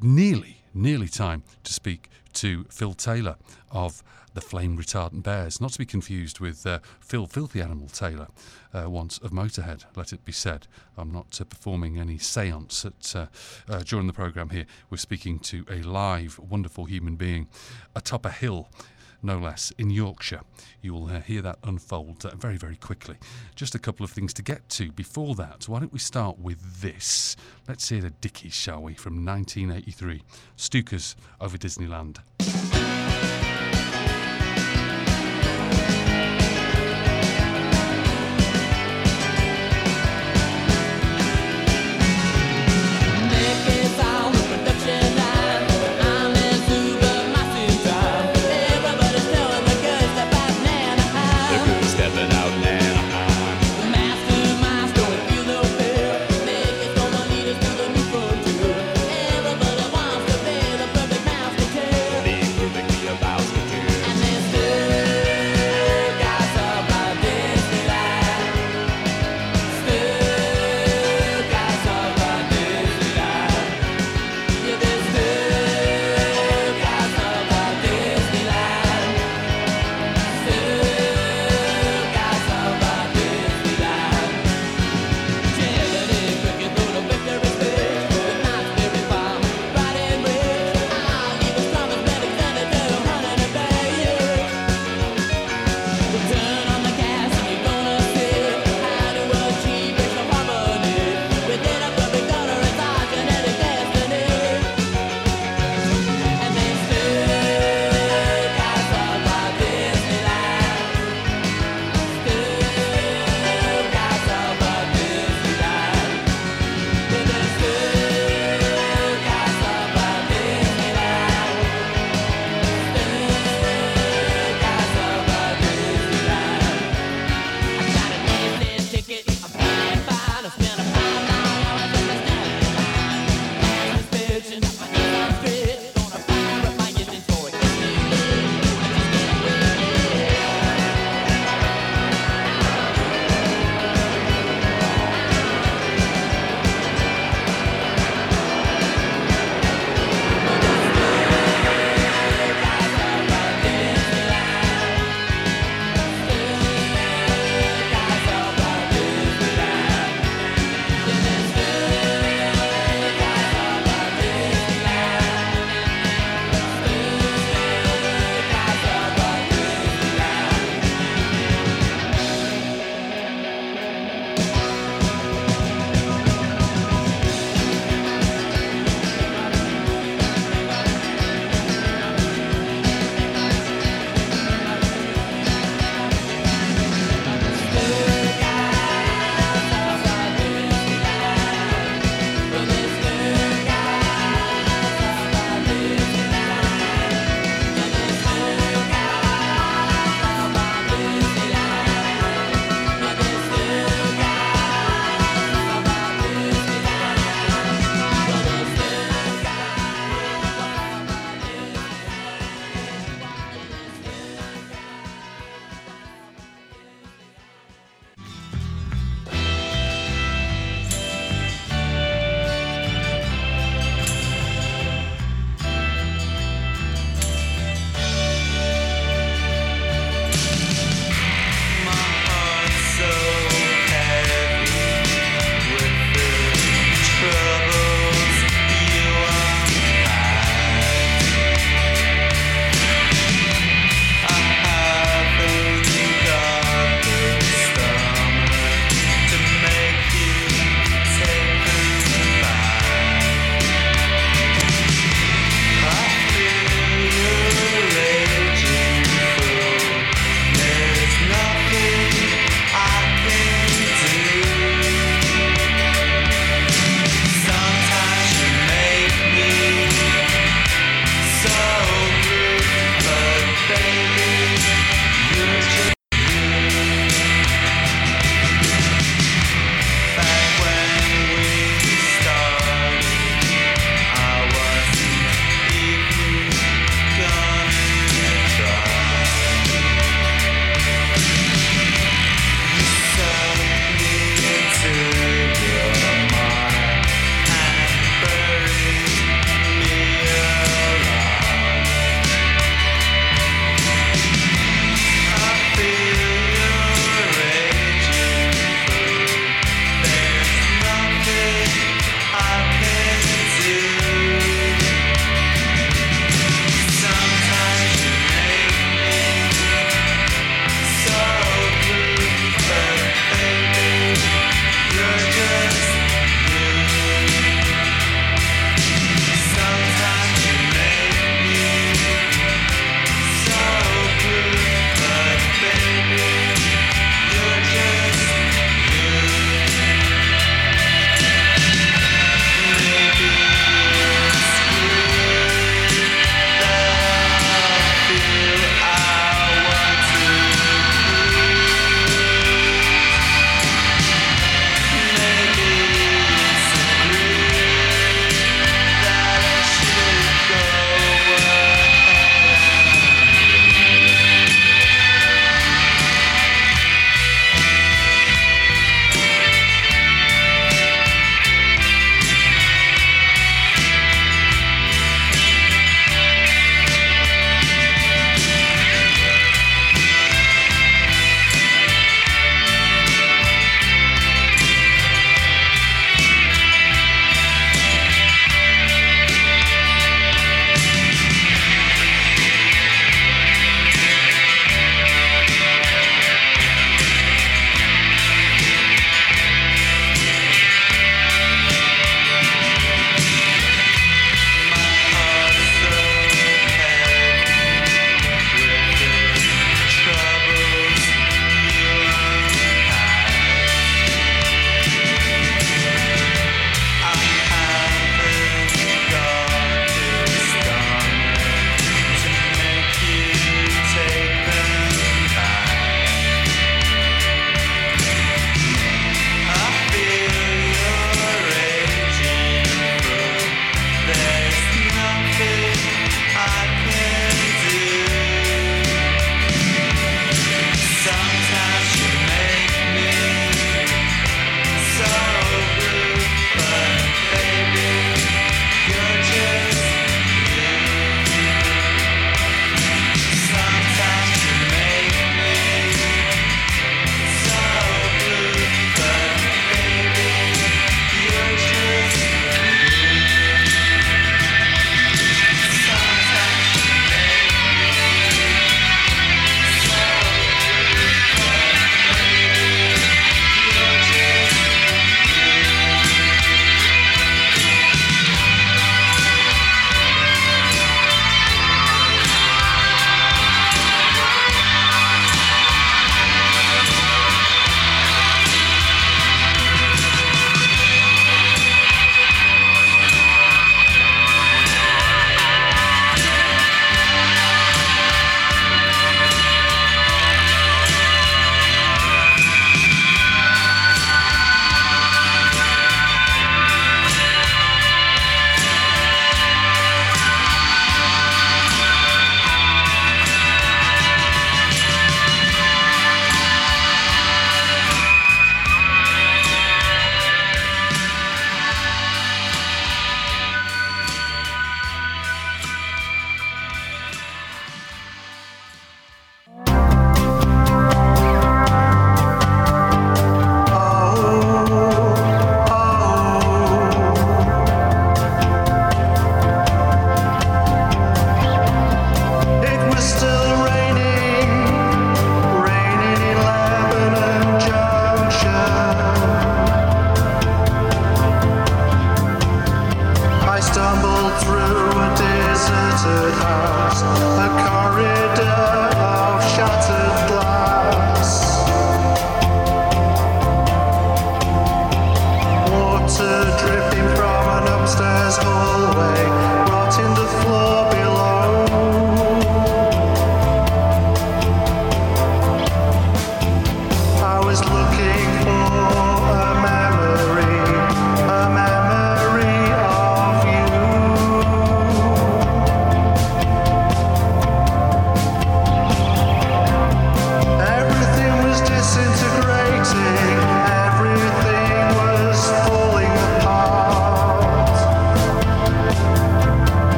Nearly, 0.00 0.62
nearly 0.72 1.08
time 1.08 1.42
to 1.64 1.72
speak 1.72 2.08
to 2.32 2.64
Phil 2.70 2.94
Taylor 2.94 3.36
of 3.70 4.02
the 4.36 4.42
Flame 4.42 4.76
Retardant 4.76 5.22
Bears, 5.22 5.62
not 5.62 5.72
to 5.72 5.78
be 5.78 5.86
confused 5.86 6.40
with 6.40 6.66
uh, 6.66 6.80
Phil 7.00 7.26
Filthy 7.26 7.62
Animal 7.62 7.88
Taylor, 7.88 8.28
uh, 8.74 8.88
once 8.90 9.16
of 9.16 9.30
Motorhead, 9.30 9.86
let 9.96 10.12
it 10.12 10.26
be 10.26 10.30
said. 10.30 10.66
I'm 10.98 11.10
not 11.10 11.40
uh, 11.40 11.44
performing 11.44 11.98
any 11.98 12.18
seance 12.18 12.84
at, 12.84 13.16
uh, 13.16 13.26
uh, 13.66 13.78
during 13.78 14.06
the 14.06 14.12
programme 14.12 14.50
here. 14.50 14.66
We're 14.90 14.98
speaking 14.98 15.38
to 15.38 15.64
a 15.70 15.80
live, 15.80 16.38
wonderful 16.38 16.84
human 16.84 17.16
being 17.16 17.48
atop 17.94 18.26
a 18.26 18.30
hill 18.30 18.68
no 19.22 19.38
less, 19.38 19.72
in 19.78 19.88
Yorkshire. 19.88 20.42
You 20.82 20.92
will 20.92 21.06
uh, 21.06 21.20
hear 21.20 21.40
that 21.40 21.58
unfold 21.64 22.26
uh, 22.26 22.36
very, 22.36 22.58
very 22.58 22.76
quickly. 22.76 23.16
Just 23.54 23.74
a 23.74 23.78
couple 23.78 24.04
of 24.04 24.10
things 24.10 24.34
to 24.34 24.42
get 24.42 24.68
to 24.68 24.92
before 24.92 25.34
that. 25.36 25.66
Why 25.66 25.80
don't 25.80 25.92
we 25.94 25.98
start 25.98 26.38
with 26.38 26.82
this? 26.82 27.36
Let's 27.66 27.88
hear 27.88 28.02
the 28.02 28.10
Dickies, 28.10 28.52
shall 28.52 28.82
we, 28.82 28.92
from 28.92 29.24
1983. 29.24 30.22
Stukas 30.58 31.16
over 31.40 31.56
Disneyland. 31.56 32.18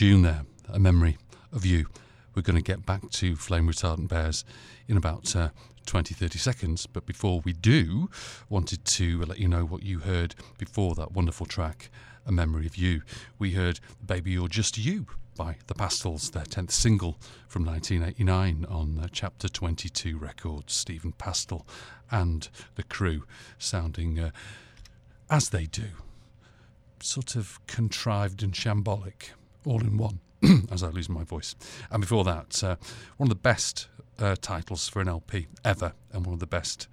Tune 0.00 0.22
there, 0.22 0.46
a 0.72 0.78
memory 0.78 1.18
of 1.52 1.66
you. 1.66 1.84
We're 2.34 2.40
going 2.40 2.56
to 2.56 2.62
get 2.62 2.86
back 2.86 3.10
to 3.10 3.36
Flame 3.36 3.68
Retardant 3.68 4.08
Bears 4.08 4.46
in 4.88 4.96
about 4.96 5.36
uh, 5.36 5.50
20 5.84 6.14
30 6.14 6.38
seconds, 6.38 6.86
but 6.86 7.04
before 7.04 7.42
we 7.44 7.52
do, 7.52 8.08
wanted 8.48 8.82
to 8.86 9.20
let 9.26 9.38
you 9.38 9.46
know 9.46 9.66
what 9.66 9.82
you 9.82 9.98
heard 9.98 10.34
before 10.56 10.94
that 10.94 11.12
wonderful 11.12 11.44
track, 11.44 11.90
A 12.24 12.32
Memory 12.32 12.64
of 12.64 12.78
You. 12.78 13.02
We 13.38 13.52
heard 13.52 13.78
Baby 14.06 14.30
You're 14.30 14.48
Just 14.48 14.78
You 14.78 15.06
by 15.36 15.56
The 15.66 15.74
Pastels, 15.74 16.30
their 16.30 16.44
10th 16.44 16.70
single 16.70 17.18
from 17.46 17.66
1989 17.66 18.64
on 18.70 19.00
uh, 19.00 19.08
Chapter 19.12 19.50
22 19.50 20.16
Records. 20.16 20.72
Stephen 20.72 21.12
Pastel 21.12 21.66
and 22.10 22.48
the 22.76 22.84
crew 22.84 23.24
sounding 23.58 24.18
uh, 24.18 24.30
as 25.28 25.50
they 25.50 25.66
do 25.66 25.88
sort 27.02 27.36
of 27.36 27.58
contrived 27.66 28.42
and 28.42 28.52
shambolic, 28.52 29.32
all 29.66 29.80
in 29.80 29.96
one, 29.96 30.20
as 30.70 30.82
I 30.82 30.88
lose 30.88 31.08
my 31.08 31.24
voice. 31.24 31.54
And 31.90 32.00
before 32.00 32.24
that, 32.24 32.62
uh, 32.62 32.76
one 33.16 33.26
of 33.26 33.30
the 33.30 33.34
best 33.34 33.88
uh, 34.18 34.36
titles 34.40 34.88
for 34.88 35.00
an 35.00 35.08
LP 35.08 35.48
ever, 35.64 35.92
and 36.12 36.24
one 36.26 36.34
of 36.34 36.40
the 36.40 36.46
best 36.46 36.88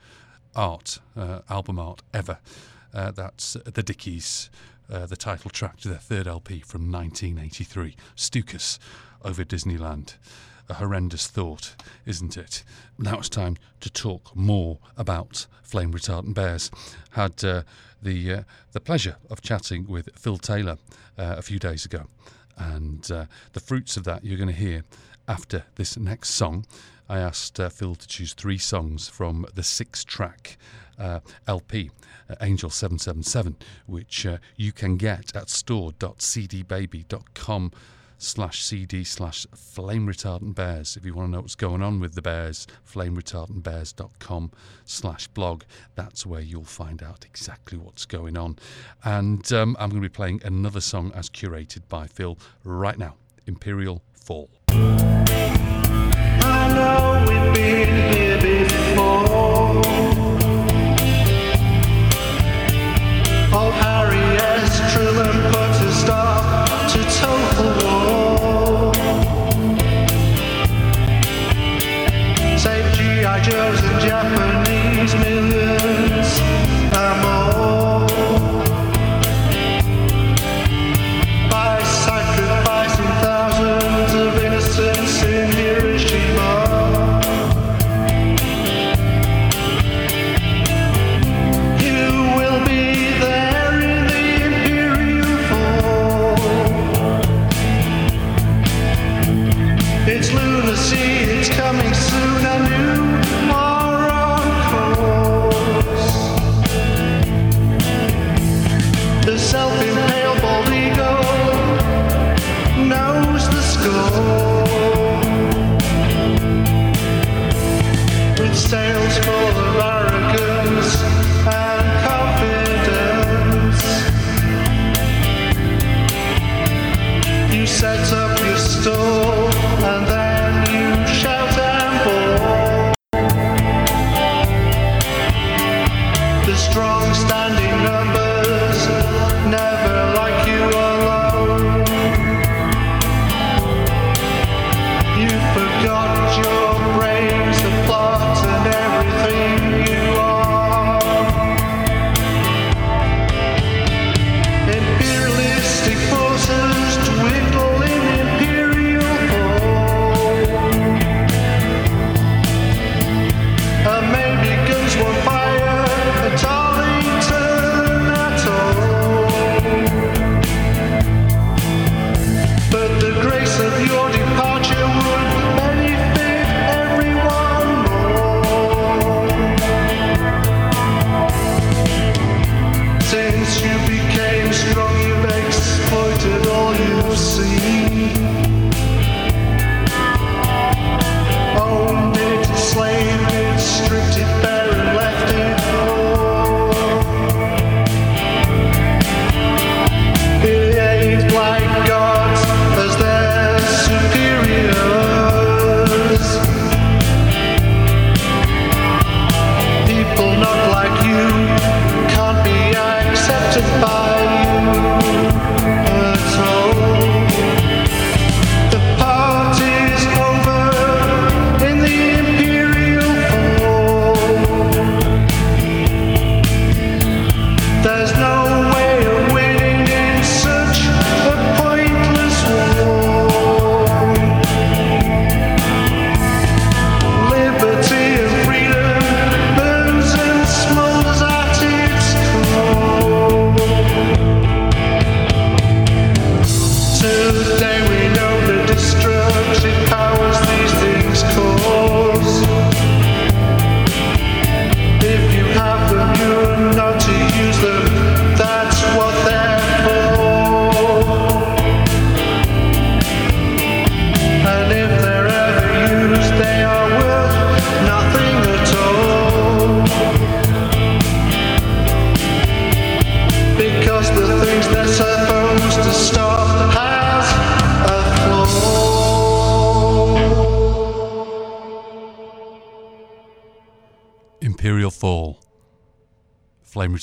art, 0.55 0.99
uh, 1.15 1.41
album 1.49 1.79
art 1.79 2.01
ever. 2.13 2.39
Uh, 2.93 3.11
that's 3.11 3.53
The 3.65 3.83
Dickies, 3.83 4.49
uh, 4.89 5.05
the 5.05 5.17
title 5.17 5.49
track 5.49 5.77
to 5.81 5.89
their 5.89 5.97
third 5.97 6.27
LP 6.27 6.61
from 6.61 6.91
1983, 6.91 7.95
Stukas 8.15 8.79
over 9.23 9.43
Disneyland. 9.43 10.15
A 10.69 10.75
horrendous 10.75 11.27
thought, 11.27 11.75
isn't 12.05 12.35
it? 12.35 12.63
Now 12.97 13.19
it's 13.19 13.29
time 13.29 13.55
to 13.79 13.89
talk 13.89 14.35
more 14.35 14.79
about 14.97 15.47
flame 15.63 15.93
retardant 15.93 16.33
bears. 16.33 16.69
Had 17.11 17.41
uh, 17.43 17.63
the 18.01 18.43
the 18.73 18.81
pleasure 18.81 19.15
of 19.29 19.41
chatting 19.41 19.87
with 19.87 20.09
Phil 20.19 20.37
Taylor 20.37 20.77
a 21.17 21.41
few 21.41 21.57
days 21.57 21.85
ago, 21.85 22.07
and 22.57 23.11
uh, 23.11 23.25
the 23.53 23.59
fruits 23.59 23.97
of 23.97 24.03
that 24.05 24.25
you're 24.25 24.37
going 24.37 24.47
to 24.47 24.53
hear 24.53 24.83
after 25.27 25.65
this 25.75 25.97
next 25.97 26.29
song. 26.31 26.65
I 27.09 27.19
asked 27.19 27.59
uh, 27.59 27.69
Phil 27.69 27.95
to 27.95 28.07
choose 28.07 28.33
three 28.33 28.57
songs 28.57 29.07
from 29.07 29.45
the 29.53 29.61
six-track 29.63 30.57
uh, 30.99 31.19
LP 31.47 31.91
uh, 32.29 32.35
Angel 32.41 32.69
777, 32.69 33.55
which 33.85 34.25
uh, 34.25 34.37
you 34.55 34.71
can 34.71 34.97
get 34.97 35.35
at 35.35 35.49
store.cdbaby.com 35.49 37.71
slash 38.17 38.63
cd 38.63 39.03
slash 39.03 39.45
flame 39.55 40.07
retardant 40.07 40.55
bears 40.55 40.97
if 40.97 41.05
you 41.05 41.13
want 41.13 41.27
to 41.27 41.31
know 41.31 41.41
what's 41.41 41.55
going 41.55 41.81
on 41.81 41.99
with 41.99 42.15
the 42.15 42.21
bears 42.21 42.67
flame 42.83 43.15
retardant 43.15 43.63
bears.com 43.63 44.51
slash 44.85 45.27
blog. 45.27 45.63
That's 45.95 46.25
where 46.25 46.41
you'll 46.41 46.63
find 46.63 47.03
out 47.03 47.25
exactly 47.25 47.77
what's 47.77 48.05
going 48.05 48.37
on. 48.37 48.57
And 49.03 49.51
um, 49.53 49.75
i'm 49.79 49.89
going 49.89 50.01
to 50.01 50.09
be 50.09 50.13
playing 50.13 50.41
another 50.43 50.81
song 50.81 51.11
as 51.13 51.29
curated 51.29 51.81
by 51.89 52.07
phil 52.07 52.37
right 52.63 52.97
now 52.97 53.15
imperial 53.47 54.01
fall. 54.13 54.49
I 56.49 56.73
know 56.73 57.25
we've 57.27 57.53
been 57.53 58.13
here 58.13 58.65
before. 58.65 60.16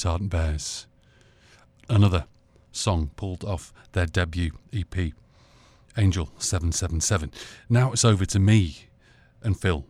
Retardant 0.05 0.28
Bears. 0.28 0.86
Another 1.89 2.26
song 2.73 3.10
pulled 3.16 3.42
off 3.42 3.73
their 3.92 4.05
debut 4.05 4.52
EP, 4.70 5.12
Angel 5.97 6.28
777. 6.36 7.33
Now 7.70 7.91
it's 7.92 8.05
over 8.05 8.26
to 8.26 8.39
me 8.39 8.89
and 9.42 9.58
Phil, 9.58 9.86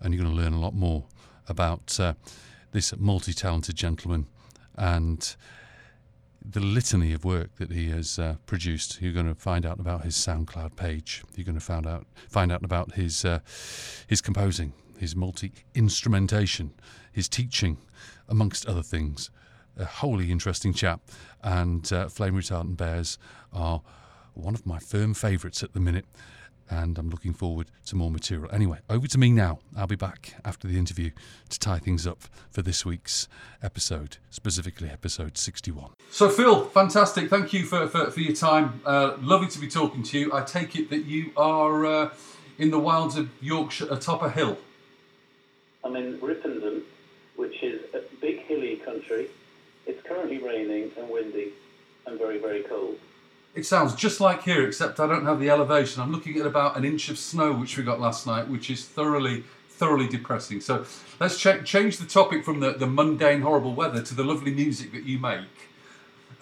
and 0.00 0.12
you're 0.12 0.22
going 0.22 0.36
to 0.36 0.42
learn 0.42 0.52
a 0.52 0.60
lot 0.60 0.74
more 0.74 1.06
about 1.48 1.98
uh, 1.98 2.12
this 2.72 2.94
multi 2.98 3.32
talented 3.32 3.76
gentleman 3.76 4.26
and 4.76 5.34
the 6.44 6.60
litany 6.60 7.14
of 7.14 7.24
work 7.24 7.56
that 7.56 7.72
he 7.72 7.88
has 7.88 8.18
uh, 8.18 8.34
produced. 8.44 9.00
You're 9.00 9.14
going 9.14 9.34
to 9.34 9.34
find 9.34 9.64
out 9.64 9.80
about 9.80 10.04
his 10.04 10.16
SoundCloud 10.16 10.76
page. 10.76 11.24
You're 11.34 11.46
going 11.46 11.58
to 11.58 11.64
find 11.64 11.86
out 11.86 12.06
find 12.28 12.52
out 12.52 12.62
about 12.62 12.92
his 12.92 13.24
uh, 13.24 13.38
his 14.06 14.20
composing, 14.20 14.74
his 14.98 15.16
multi 15.16 15.52
instrumentation, 15.74 16.72
his 17.10 17.26
teaching, 17.26 17.78
amongst 18.28 18.66
other 18.66 18.82
things. 18.82 19.30
A 19.78 19.84
wholly 19.84 20.30
interesting 20.30 20.72
chap, 20.72 21.00
and 21.42 21.92
uh, 21.92 22.08
Flame 22.08 22.34
Retardant 22.34 22.76
Bears 22.76 23.18
are 23.52 23.82
one 24.34 24.54
of 24.54 24.66
my 24.66 24.78
firm 24.78 25.14
favourites 25.14 25.62
at 25.62 25.72
the 25.72 25.80
minute. 25.80 26.06
And 26.68 26.98
I'm 26.98 27.10
looking 27.10 27.32
forward 27.32 27.68
to 27.86 27.94
more 27.94 28.10
material. 28.10 28.50
Anyway, 28.52 28.78
over 28.90 29.06
to 29.06 29.18
me 29.18 29.30
now. 29.30 29.60
I'll 29.76 29.86
be 29.86 29.94
back 29.94 30.34
after 30.44 30.66
the 30.66 30.76
interview 30.78 31.10
to 31.48 31.60
tie 31.60 31.78
things 31.78 32.08
up 32.08 32.22
for 32.50 32.60
this 32.60 32.84
week's 32.84 33.28
episode, 33.62 34.16
specifically 34.30 34.90
episode 34.90 35.38
61. 35.38 35.92
So, 36.10 36.28
Phil, 36.28 36.64
fantastic. 36.64 37.30
Thank 37.30 37.52
you 37.52 37.64
for, 37.64 37.86
for, 37.86 38.10
for 38.10 38.18
your 38.18 38.34
time. 38.34 38.80
Uh, 38.84 39.16
lovely 39.20 39.46
to 39.46 39.60
be 39.60 39.68
talking 39.68 40.02
to 40.04 40.18
you. 40.18 40.32
I 40.34 40.42
take 40.42 40.74
it 40.74 40.90
that 40.90 41.04
you 41.04 41.30
are 41.36 41.86
uh, 41.86 42.10
in 42.58 42.72
the 42.72 42.80
wilds 42.80 43.16
of 43.16 43.30
Yorkshire 43.40 43.86
atop 43.92 44.22
a 44.22 44.30
hill. 44.30 44.58
I'm 45.84 45.94
in 45.94 46.18
Ripponden, 46.18 46.82
which 47.36 47.62
is 47.62 47.82
a 47.94 48.00
big 48.20 48.40
hilly 48.40 48.76
country. 48.76 49.28
It's 49.86 50.02
currently 50.02 50.38
raining 50.38 50.90
and 50.98 51.08
windy 51.08 51.52
and 52.06 52.18
very, 52.18 52.38
very 52.38 52.62
cold. 52.62 52.98
It 53.54 53.64
sounds 53.64 53.94
just 53.94 54.20
like 54.20 54.42
here, 54.42 54.66
except 54.66 55.00
I 55.00 55.06
don't 55.06 55.24
have 55.24 55.40
the 55.40 55.48
elevation. 55.48 56.02
I'm 56.02 56.12
looking 56.12 56.36
at 56.38 56.46
about 56.46 56.76
an 56.76 56.84
inch 56.84 57.08
of 57.08 57.18
snow, 57.18 57.52
which 57.52 57.76
we 57.78 57.84
got 57.84 58.00
last 58.00 58.26
night, 58.26 58.48
which 58.48 58.68
is 58.68 58.84
thoroughly, 58.84 59.44
thoroughly 59.70 60.06
depressing. 60.08 60.60
So 60.60 60.84
let's 61.20 61.38
ch- 61.40 61.64
change 61.64 61.96
the 61.96 62.06
topic 62.06 62.44
from 62.44 62.60
the, 62.60 62.72
the 62.72 62.86
mundane, 62.86 63.40
horrible 63.40 63.74
weather 63.74 64.02
to 64.02 64.14
the 64.14 64.24
lovely 64.24 64.52
music 64.52 64.92
that 64.92 65.04
you 65.04 65.18
make. 65.18 65.40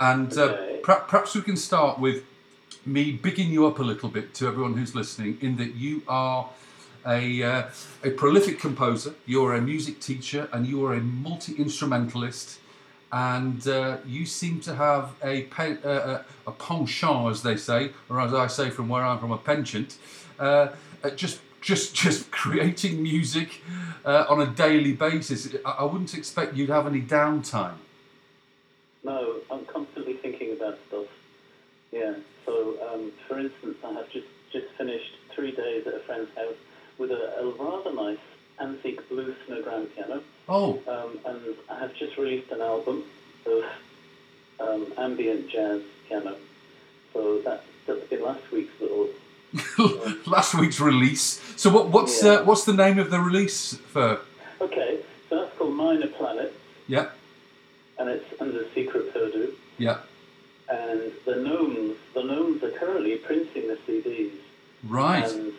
And 0.00 0.36
uh, 0.36 0.42
Okay. 0.42 0.80
per- 0.82 1.00
perhaps 1.06 1.34
we 1.36 1.42
can 1.42 1.56
start 1.56 2.00
with 2.00 2.24
me 2.84 3.12
bigging 3.12 3.50
you 3.50 3.66
up 3.66 3.78
a 3.78 3.82
little 3.82 4.08
bit 4.08 4.34
to 4.34 4.48
everyone 4.48 4.74
who's 4.76 4.94
listening, 4.94 5.38
in 5.40 5.56
that 5.58 5.74
you 5.76 6.02
are 6.08 6.50
a, 7.06 7.42
uh, 7.42 7.62
a 8.02 8.10
prolific 8.10 8.58
composer, 8.58 9.14
you're 9.24 9.54
a 9.54 9.60
music 9.60 10.00
teacher, 10.00 10.48
and 10.52 10.66
you 10.66 10.84
are 10.84 10.94
a 10.94 11.00
multi 11.00 11.54
instrumentalist. 11.54 12.58
And 13.14 13.68
uh, 13.68 13.98
you 14.04 14.26
seem 14.26 14.60
to 14.62 14.74
have 14.74 15.14
a, 15.22 15.46
uh, 15.56 15.88
uh, 15.88 16.22
a 16.48 16.50
penchant, 16.50 17.30
as 17.30 17.44
they 17.44 17.56
say, 17.56 17.92
or 18.10 18.20
as 18.20 18.34
I 18.34 18.48
say 18.48 18.70
from 18.70 18.88
where 18.88 19.04
I'm 19.04 19.20
from, 19.20 19.30
a 19.30 19.38
penchant, 19.38 19.98
uh, 20.40 20.70
just 21.14 21.38
just 21.60 21.94
just 21.94 22.30
creating 22.42 23.04
music 23.04 23.62
uh, 24.04 24.24
on 24.28 24.40
a 24.40 24.46
daily 24.46 24.94
basis. 24.94 25.54
I, 25.64 25.70
I 25.70 25.84
wouldn't 25.84 26.12
expect 26.12 26.56
you'd 26.56 26.70
have 26.70 26.88
any 26.88 27.00
downtime. 27.00 27.76
No, 29.04 29.36
I'm 29.48 29.64
constantly 29.66 30.14
thinking 30.14 30.52
about 30.52 30.80
stuff. 30.88 31.06
Yeah. 31.92 32.14
So, 32.44 32.76
um, 32.90 33.12
for 33.28 33.38
instance, 33.38 33.76
I 33.84 33.92
have 33.92 34.10
just, 34.10 34.26
just 34.52 34.66
finished 34.76 35.12
three 35.32 35.52
days 35.52 35.86
at 35.86 35.94
a 35.94 36.00
friend's 36.00 36.34
house 36.34 36.56
with 36.98 37.12
a, 37.12 37.38
a 37.38 37.50
rather 37.52 37.94
nice 37.94 38.18
antique 38.58 39.08
blue 39.08 39.36
snow 39.46 39.62
grand 39.62 39.94
piano. 39.94 40.20
Oh, 40.48 40.78
Um, 40.86 41.18
and 41.24 41.40
I 41.70 41.78
have 41.78 41.94
just 41.94 42.16
released 42.18 42.50
an 42.52 42.60
album 42.60 43.04
of 43.46 43.64
um, 44.60 44.86
ambient 44.98 45.48
jazz 45.48 45.80
piano. 46.08 46.36
So 47.12 47.38
that, 47.40 47.64
that's 47.86 48.04
been 48.08 48.22
last 48.22 48.50
week's 48.52 48.72
little. 48.80 49.08
last 50.26 50.54
week's 50.54 50.80
release. 50.80 51.40
So 51.56 51.70
what, 51.70 51.88
what's 51.88 52.22
Yeah. 52.22 52.32
uh, 52.32 52.44
what's 52.44 52.64
the 52.64 52.72
name 52.74 52.98
of 52.98 53.10
the 53.10 53.20
release 53.20 53.74
for? 53.92 54.20
Okay, 54.60 54.98
so 55.28 55.40
that's 55.40 55.56
called 55.56 55.74
Minor 55.74 56.08
Planet, 56.08 56.52
Yeah, 56.88 57.08
and 57.98 58.08
it's 58.08 58.24
under 58.40 58.64
Secret 58.74 59.12
Purdue. 59.12 59.52
yeah, 59.78 59.98
And 60.68 61.12
the 61.24 61.36
gnomes, 61.36 61.96
the 62.14 62.22
gnomes 62.22 62.62
are 62.62 62.70
currently 62.70 63.16
printing 63.16 63.68
the 63.68 63.76
CDs 63.86 64.32
right. 64.84 65.24
and 65.30 65.52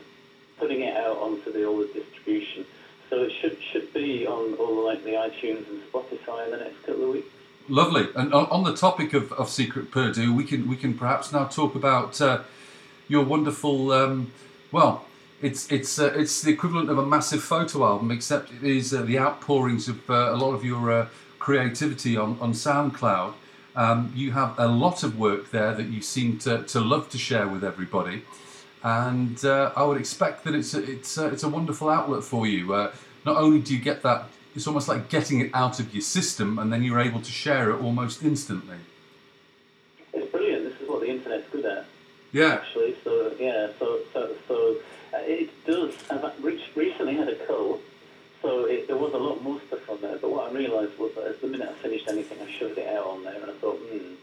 putting 0.60 0.82
it 0.82 0.96
out 0.98 1.18
onto 1.18 1.52
the 1.52 1.66
all 1.66 1.78
the 1.78 1.88
distribution. 1.88 2.66
So 3.16 3.24
it 3.24 3.32
should 3.32 3.58
should 3.72 3.94
be 3.94 4.28
on 4.28 4.56
all 4.56 4.84
like 4.84 5.06
the 5.06 5.12
iTunes 5.12 5.66
and 5.70 5.82
Spotify 5.90 6.46
in 6.46 6.52
the 6.52 6.58
next 6.58 6.84
couple 6.86 7.04
of 7.06 7.10
weeks. 7.12 7.30
Lovely. 7.70 8.10
And 8.14 8.34
on, 8.34 8.46
on 8.48 8.66
the 8.66 8.76
topic 8.76 9.14
of, 9.14 9.32
of 9.32 9.50
Secret 9.50 9.90
Purdue, 9.90 10.34
we 10.34 10.44
can 10.44 10.68
we 10.68 10.76
can 10.76 10.98
perhaps 10.98 11.32
now 11.32 11.46
talk 11.46 11.76
about 11.76 12.20
uh, 12.20 12.42
your 13.08 13.24
wonderful. 13.24 13.94
Um, 13.94 14.34
well, 14.74 15.06
it's 15.42 15.72
it's 15.72 15.98
uh, 15.98 16.12
it's 16.14 16.42
the 16.42 16.52
equivalent 16.52 16.90
of 16.90 16.98
a 16.98 17.06
massive 17.06 17.42
photo 17.42 17.86
album, 17.86 18.12
except 18.12 18.52
it 18.52 18.64
is 18.64 18.94
uh, 18.94 19.02
the 19.04 19.18
outpourings 19.18 19.88
of 19.88 20.10
uh, 20.10 20.34
a 20.34 20.36
lot 20.36 20.54
of 20.54 20.66
your 20.66 20.92
uh, 20.92 21.08
creativity 21.40 22.18
on 22.18 22.38
on 22.42 22.52
SoundCloud. 22.52 23.34
Um, 23.78 24.12
you 24.14 24.34
have 24.34 24.60
a 24.60 24.68
lot 24.68 25.04
of 25.04 25.18
work 25.18 25.52
there 25.52 25.74
that 25.74 25.88
you 25.88 26.02
seem 26.02 26.38
to, 26.40 26.64
to 26.64 26.82
love 26.82 27.10
to 27.12 27.18
share 27.18 27.48
with 27.48 27.64
everybody, 27.64 28.24
and 28.84 29.44
uh, 29.46 29.72
I 29.74 29.84
would 29.84 29.98
expect 29.98 30.44
that 30.44 30.54
it's 30.54 30.74
a, 30.74 30.84
it's 30.84 31.18
a, 31.18 31.28
it's 31.28 31.44
a 31.44 31.50
wonderful 31.50 31.90
outlet 31.90 32.26
for 32.26 32.46
you. 32.46 32.74
Uh, 32.74 32.92
not 33.26 33.38
only 33.38 33.60
do 33.60 33.76
you 33.76 33.82
get 33.82 34.04
that, 34.04 34.28
it's 34.56 34.68
almost 34.68 34.88
like 34.88 35.10
getting 35.10 35.42
it 35.42 35.52
out 35.54 35.80
of 35.80 35.94
your 35.94 36.02
system, 36.02 36.60
and 36.60 36.72
then 36.72 36.84
you're 36.84 37.00
able 37.00 37.22
to 37.22 37.32
share 37.32 37.72
it 37.72 37.82
almost 37.82 38.24
instantly. 38.24 38.78
It's 40.14 40.32
brilliant. 40.32 40.64
This 40.64 40.80
is 40.80 40.88
what 40.88 41.02
the 41.02 41.10
internet's 41.10 41.50
good 41.52 41.66
at. 41.66 41.86
Yeah. 42.32 42.54
Actually, 42.54 42.96
so 43.04 43.34
yeah, 43.40 43.68
so 43.80 44.00
so 44.14 44.36
so 44.48 44.78
uh, 45.14 45.18
it 45.22 45.50
does. 45.66 45.94
I've 46.10 46.44
recently 46.76 47.16
had 47.16 47.28
a 47.30 47.36
cull, 47.46 47.82
so 48.42 48.66
it, 48.66 48.88
there 48.88 48.98
was 48.98 49.14
a 49.14 49.18
lot 49.18 49.42
more 49.42 49.60
stuff 49.68 49.90
on 49.90 50.02
there. 50.02 50.18
But 50.18 50.32
what 50.32 50.52
I 50.52 50.54
realised 50.54 50.98
was 50.98 51.14
that 51.16 51.26
as 51.26 51.38
the 51.38 51.48
minute 51.48 51.70
I 51.70 51.74
finished 51.82 52.08
anything, 52.08 52.38
I 52.42 52.52
shoved 52.52 52.78
it 52.78 52.88
out 52.96 53.08
on 53.08 53.24
there, 53.24 53.36
and 53.36 53.52
I 53.52 53.54
thought, 53.56 53.78
hmm, 53.78 54.14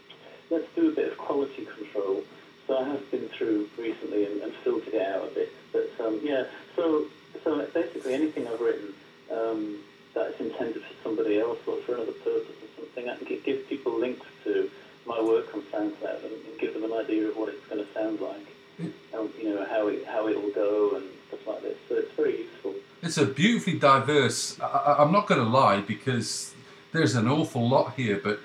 let's 0.49 0.67
do 0.75 0.89
a 0.89 0.91
bit 0.91 1.11
of 1.11 1.17
quality 1.17 1.65
control. 1.65 2.23
So 2.65 2.77
I 2.77 2.85
have 2.85 3.11
been 3.11 3.27
through 3.27 3.69
recently 3.77 4.25
and, 4.25 4.41
and 4.41 4.53
filtered 4.63 4.93
it 4.93 5.05
out 5.05 5.25
a 5.25 5.31
bit. 5.33 5.51
But 5.71 5.91
um, 5.99 6.19
yeah, 6.23 6.45
so 6.75 7.05
so 7.43 7.65
basically 7.73 8.13
anything 8.13 8.47
I've 8.47 8.59
written 8.61 8.93
um, 9.31 9.77
that's 10.13 10.39
intended 10.39 10.83
for 10.83 10.93
somebody 11.03 11.39
else 11.39 11.59
or 11.67 11.77
for 11.77 11.95
another 11.95 12.11
purpose 12.11 12.55
or 12.61 12.69
something, 12.77 13.09
I 13.09 13.15
can 13.17 13.27
gi- 13.27 13.41
give 13.43 13.67
people 13.67 13.97
links 13.99 14.25
to 14.43 14.69
my 15.05 15.21
work 15.21 15.53
on 15.53 15.61
SoundCloud 15.63 16.23
and, 16.23 16.33
and 16.47 16.59
give 16.59 16.73
them 16.73 16.83
an 16.85 16.93
idea 16.93 17.27
of 17.27 17.35
what 17.37 17.49
it's 17.49 17.65
going 17.67 17.85
to 17.85 17.93
sound 17.93 18.19
like, 18.21 18.47
and, 18.79 18.93
you 19.41 19.53
know 19.53 19.65
how 19.65 19.87
it 19.87 20.05
how 20.05 20.27
it'll 20.27 20.49
go 20.51 20.95
and 20.95 21.05
stuff 21.27 21.45
like 21.47 21.61
this. 21.61 21.77
So 21.89 21.95
it's 21.95 22.11
very 22.13 22.37
useful. 22.43 22.73
It's 23.01 23.17
a 23.17 23.25
beautifully 23.25 23.77
diverse. 23.77 24.59
I- 24.61 24.95
I'm 24.99 25.11
not 25.11 25.27
going 25.27 25.43
to 25.43 25.49
lie 25.49 25.81
because 25.81 26.53
there's 26.93 27.15
an 27.15 27.27
awful 27.27 27.67
lot 27.67 27.93
here, 27.95 28.19
but 28.23 28.39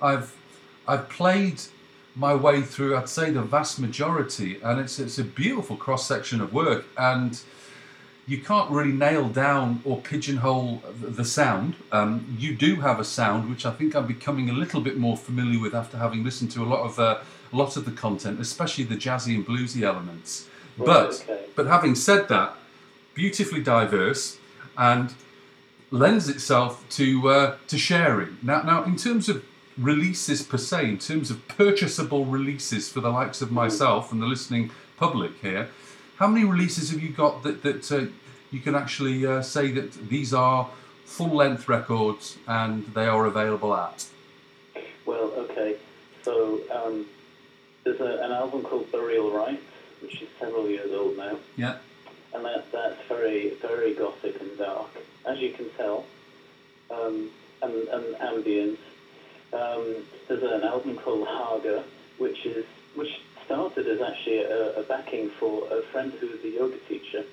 I've 0.00 0.34
I've 0.86 1.08
played 1.08 1.60
my 2.14 2.34
way 2.34 2.62
through. 2.62 2.96
I'd 2.96 3.08
say 3.08 3.30
the 3.30 3.42
vast 3.42 3.78
majority, 3.80 4.60
and 4.62 4.78
it's 4.80 4.98
it's 4.98 5.18
a 5.18 5.24
beautiful 5.24 5.76
cross 5.76 6.06
section 6.06 6.40
of 6.40 6.52
work, 6.52 6.86
and 6.96 7.40
you 8.26 8.38
can't 8.38 8.70
really 8.70 8.92
nail 8.92 9.28
down 9.28 9.80
or 9.84 10.00
pigeonhole 10.00 10.82
the, 11.00 11.24
sound. 11.24 11.76
Um, 11.92 12.36
you 12.38 12.56
do 12.56 12.76
have 12.76 12.98
a 12.98 13.04
sound 13.04 13.48
which 13.48 13.64
I 13.64 13.70
think 13.70 13.94
I'm 13.94 14.06
becoming 14.06 14.50
a 14.50 14.52
little 14.52 14.80
bit 14.80 14.98
more 14.98 15.16
familiar 15.16 15.60
with 15.60 15.74
after 15.74 15.96
having 15.96 16.24
listened 16.24 16.50
to 16.52 16.62
a 16.62 16.66
lot 16.66 16.84
of 16.84 16.98
uh, 16.98 17.18
a 17.52 17.56
lot 17.56 17.76
of 17.76 17.84
the 17.84 17.92
content, 17.92 18.40
especially 18.40 18.84
the 18.84 18.96
jazzy 18.96 19.36
and 19.36 19.46
bluesy 19.46 19.82
elements. 19.82 20.48
Right, 20.76 20.86
But 20.86 21.24
okay. 21.24 21.44
but 21.54 21.66
having 21.66 21.94
said 21.94 22.28
that, 22.28 22.56
beautifully 23.14 23.62
diverse 23.62 24.38
and 24.76 25.14
lends 25.92 26.28
itself 26.28 26.84
to 26.90 27.28
uh, 27.28 27.56
to 27.68 27.78
sharing. 27.78 28.38
Now, 28.42 28.62
now 28.62 28.82
in 28.82 28.96
terms 28.96 29.28
of 29.28 29.44
releases 29.78 30.42
per 30.42 30.58
se, 30.58 30.88
in 30.88 30.98
terms 30.98 31.30
of 31.30 31.46
purchasable 31.46 32.24
releases 32.24 32.88
for 32.88 33.00
the 33.00 33.10
likes 33.10 33.40
of 33.40 33.52
myself 33.52 34.10
and 34.10 34.20
the 34.20 34.26
listening 34.26 34.70
public 34.96 35.32
here, 35.42 35.68
how 36.18 36.26
many 36.26 36.44
releases 36.44 36.90
have 36.90 37.00
you 37.02 37.10
got 37.10 37.42
that 37.42 37.62
that 37.62 37.92
uh, 37.92 38.06
you 38.50 38.60
can 38.60 38.74
actually 38.74 39.26
uh, 39.26 39.42
say 39.42 39.70
that 39.72 39.92
these 40.08 40.32
are 40.32 40.70
full 41.04 41.34
length 41.34 41.68
records 41.68 42.38
and 42.46 42.86
they 42.94 43.06
are 43.06 43.26
available 43.26 43.74
at? 43.74 44.06
Well, 45.04 45.32
okay. 45.36 45.76
So 46.22 46.60
um, 46.72 47.06
there's 47.84 48.00
a, 48.00 48.22
an 48.24 48.32
album 48.32 48.62
called 48.62 48.90
Burial 48.90 49.30
Rites, 49.30 49.62
which 50.02 50.22
is 50.22 50.28
several 50.38 50.68
years 50.68 50.92
old 50.92 51.16
now. 51.16 51.38
Yeah. 51.56 51.76
and 52.34 52.44
that, 52.44 52.70
that's 52.72 53.00
very, 53.08 53.50
very 53.62 53.94
gothic 53.94 54.40
and 54.40 54.58
dark, 54.58 54.90
as 55.24 55.38
you 55.38 55.50
can 55.52 55.68
tell, 55.70 56.04
um, 56.90 57.30
and, 57.62 57.74
and 57.88 58.16
ambient. 58.20 58.78
Um, 59.52 59.96
there's 60.28 60.42
an 60.42 60.64
album 60.64 60.96
called 60.96 61.26
Haga, 61.26 61.84
which 62.18 62.44
is 62.44 62.66
which 62.94 63.20
started 63.46 63.86
as 63.86 64.00
actually 64.02 64.42
a, 64.42 64.80
a 64.80 64.82
backing 64.82 65.30
for 65.30 65.66
a 65.72 65.80
friend 65.82 66.12
who 66.20 66.26
was 66.28 66.44
a 66.44 66.50
yoga 66.50 66.76
teacher, 66.88 67.24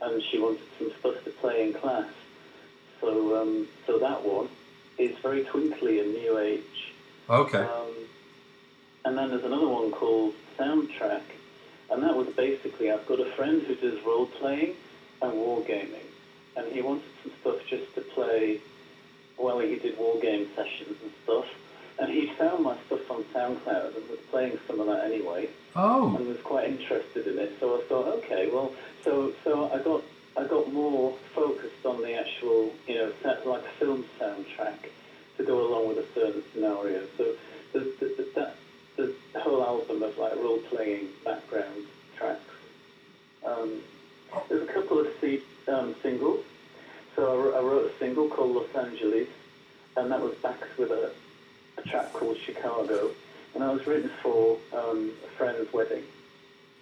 and 0.00 0.22
she 0.22 0.38
wanted 0.38 0.60
some 0.78 0.92
stuff 1.00 1.24
to 1.24 1.30
play 1.30 1.64
in 1.66 1.72
class. 1.72 2.08
So 3.00 3.40
um, 3.42 3.66
so 3.86 3.98
that 3.98 4.22
one 4.24 4.48
is 4.98 5.16
very 5.18 5.42
twinkly 5.44 6.00
and 6.00 6.12
new 6.12 6.38
age. 6.38 6.92
Okay. 7.28 7.58
Um, 7.58 7.92
and 9.04 9.18
then 9.18 9.30
there's 9.30 9.44
another 9.44 9.68
one 9.68 9.90
called 9.90 10.34
Soundtrack, 10.58 11.22
and 11.90 12.02
that 12.02 12.16
was 12.16 12.28
basically 12.28 12.90
I've 12.90 13.06
got 13.06 13.18
a 13.20 13.30
friend 13.32 13.62
who 13.62 13.74
does 13.74 14.04
role 14.04 14.26
playing 14.26 14.74
and 15.22 15.32
wargaming, 15.32 16.06
and 16.56 16.70
he 16.72 16.82
wanted 16.82 17.10
some 17.22 17.32
stuff 17.40 17.66
just 17.68 17.94
to 17.94 18.00
play 18.00 18.60
while 19.36 19.58
he 19.58 19.76
did 19.76 19.96
wargame 19.98 20.46
sessions 20.54 20.96
and 21.02 21.12
stuff. 21.24 21.46
And 21.98 22.10
he 22.10 22.26
found 22.28 22.64
my 22.64 22.76
stuff 22.86 23.10
on 23.10 23.22
SoundCloud 23.34 23.96
and 23.96 24.08
was 24.08 24.18
playing 24.30 24.58
some 24.66 24.80
of 24.80 24.86
that 24.86 25.04
anyway 25.04 25.48
Oh. 25.76 26.14
and 26.16 26.26
was 26.26 26.40
quite 26.40 26.68
interested 26.68 27.26
in 27.26 27.38
it. 27.38 27.56
So 27.60 27.78
I 27.78 27.82
thought, 27.84 28.06
okay, 28.18 28.48
well, 28.52 28.72
so 29.04 29.32
so 29.44 29.70
I 29.72 29.78
got 29.78 30.02
I 30.36 30.44
got 30.44 30.72
more 30.72 31.14
focused 31.34 31.84
on 31.84 32.00
the 32.02 32.14
actual, 32.14 32.72
you 32.86 32.94
know, 32.94 33.12
like 33.44 33.62
a 33.62 33.68
film 33.78 34.04
soundtrack 34.18 34.88
to 35.36 35.44
go 35.44 35.66
along 35.66 35.88
with 35.88 35.98
a 35.98 36.06
certain 36.14 36.42
scenario. 36.52 37.02
So 37.16 37.34
the 37.72 37.80
the, 38.00 38.06
the, 38.16 38.28
that, 38.34 38.56
the 38.96 39.40
whole 39.40 39.62
album 39.62 40.02
of 40.02 40.16
like 40.18 40.34
role 40.36 40.58
playing 40.70 41.08
background 41.24 41.86
tracks. 42.16 42.40
Um, 43.44 43.80
there's 44.48 44.68
a 44.68 44.72
couple 44.72 44.98
of 45.00 45.08
C, 45.20 45.42
um, 45.68 45.94
singles. 46.02 46.44
So 47.16 47.52
I 47.54 47.58
I 47.58 47.62
wrote 47.62 47.90
a 47.90 47.98
single 47.98 48.28
called 48.28 48.54
Los 48.56 48.74
Angeles, 48.86 49.28
and 49.96 50.10
that 50.10 50.20
was 50.20 50.34
backed 50.36 50.78
with 50.78 50.90
a, 50.90 51.10
a 51.78 51.82
track 51.82 52.12
called 52.12 52.38
Chicago. 52.38 53.10
And 53.54 53.62
I 53.62 53.70
was 53.70 53.86
written 53.86 54.10
for 54.22 54.58
um, 54.72 55.12
a 55.24 55.28
friend's 55.36 55.72
wedding 55.72 56.02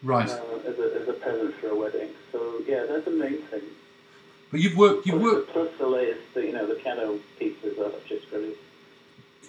Right. 0.02 0.28
uh, 0.30 0.40
as, 0.66 0.78
a, 0.78 1.00
as 1.02 1.08
a 1.08 1.12
present 1.14 1.54
for 1.56 1.68
a 1.68 1.76
wedding. 1.76 2.08
So 2.32 2.62
yeah, 2.66 2.84
that's 2.88 3.04
the 3.04 3.10
main 3.10 3.38
thing. 3.42 3.62
But 4.50 4.60
you've 4.60 4.76
worked. 4.76 5.06
You've 5.06 5.20
plus, 5.20 5.32
worked. 5.32 5.50
plus 5.52 5.68
the 5.78 5.86
latest, 5.86 6.20
you 6.36 6.52
know, 6.52 6.66
the 6.66 6.74
piano 6.74 7.18
pieces 7.38 7.76
that 7.76 7.86
I've 7.86 8.06
just 8.06 8.30
released. 8.32 8.58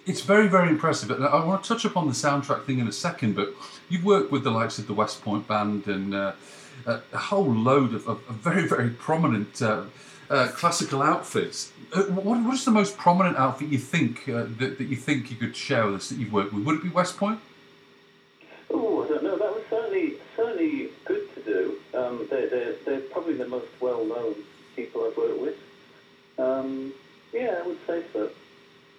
It's 0.05 0.21
very, 0.21 0.47
very 0.47 0.69
impressive. 0.69 1.11
And 1.11 1.23
I 1.25 1.43
want 1.45 1.63
to 1.63 1.67
touch 1.67 1.85
upon 1.85 2.07
the 2.07 2.13
soundtrack 2.13 2.65
thing 2.65 2.79
in 2.79 2.87
a 2.87 2.91
second, 2.91 3.35
but 3.35 3.53
you've 3.87 4.03
worked 4.03 4.31
with 4.31 4.43
the 4.43 4.51
likes 4.51 4.79
of 4.79 4.87
the 4.87 4.93
West 4.93 5.21
Point 5.23 5.47
Band 5.47 5.87
and 5.87 6.13
uh, 6.13 6.33
a 6.87 7.01
a 7.13 7.17
whole 7.17 7.51
load 7.51 7.93
of, 7.93 8.07
of, 8.07 8.17
of 8.29 8.35
very, 8.35 8.67
very 8.67 8.89
prominent 8.89 9.61
uh, 9.61 9.83
uh, 10.31 10.47
classical 10.47 11.01
outfits. 11.01 11.71
Uh, 11.93 12.03
what, 12.03 12.41
what 12.43 12.53
is 12.53 12.63
the 12.63 12.71
most 12.71 12.97
prominent 12.97 13.37
outfit 13.37 13.67
you 13.67 13.77
think 13.77 14.29
uh, 14.29 14.45
that, 14.57 14.77
that 14.77 14.87
you 14.87 14.95
think 14.95 15.29
you 15.29 15.35
could 15.35 15.55
share 15.55 15.85
with 15.85 15.95
us 15.95 16.09
that 16.09 16.17
you've 16.17 16.31
worked 16.31 16.53
with? 16.53 16.63
Would 16.65 16.77
it 16.77 16.83
be 16.83 16.89
West 16.89 17.17
Point? 17.17 17.39
Oh, 18.69 19.03
I 19.03 19.07
don't 19.09 19.23
know. 19.23 19.37
That 19.37 19.53
was 19.53 19.63
certainly 19.69 20.13
certainly 20.35 20.89
good 21.03 21.35
to 21.35 21.41
do. 21.41 21.77
Um, 21.93 22.27
they're, 22.29 22.49
they're, 22.49 22.73
they're 22.85 23.01
probably 23.01 23.33
the 23.33 23.47
most 23.47 23.67
well-known 23.81 24.35
people 24.75 25.05
I've 25.05 25.17
worked 25.17 25.41
with. 25.41 25.57
Um, 26.39 26.93
yeah, 27.33 27.59
I 27.61 27.67
would 27.67 27.79
say 27.85 28.03
so. 28.13 28.29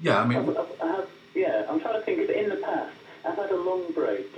Yeah, 0.01 0.21
I 0.21 0.27
mean, 0.27 0.39
I've, 0.39 0.49
I've, 0.51 0.81
I 0.83 0.87
have, 0.89 1.09
yeah, 1.35 1.65
I'm 1.69 1.81
trying 1.81 1.95
to 1.95 2.03
think 2.03 2.21
of 2.21 2.29
in 2.29 2.51
the 2.51 2.57
past. 2.57 2.93
I've 3.25 3.37
had 3.37 3.51
a 3.51 3.57
long 3.57 3.91
break, 3.93 4.29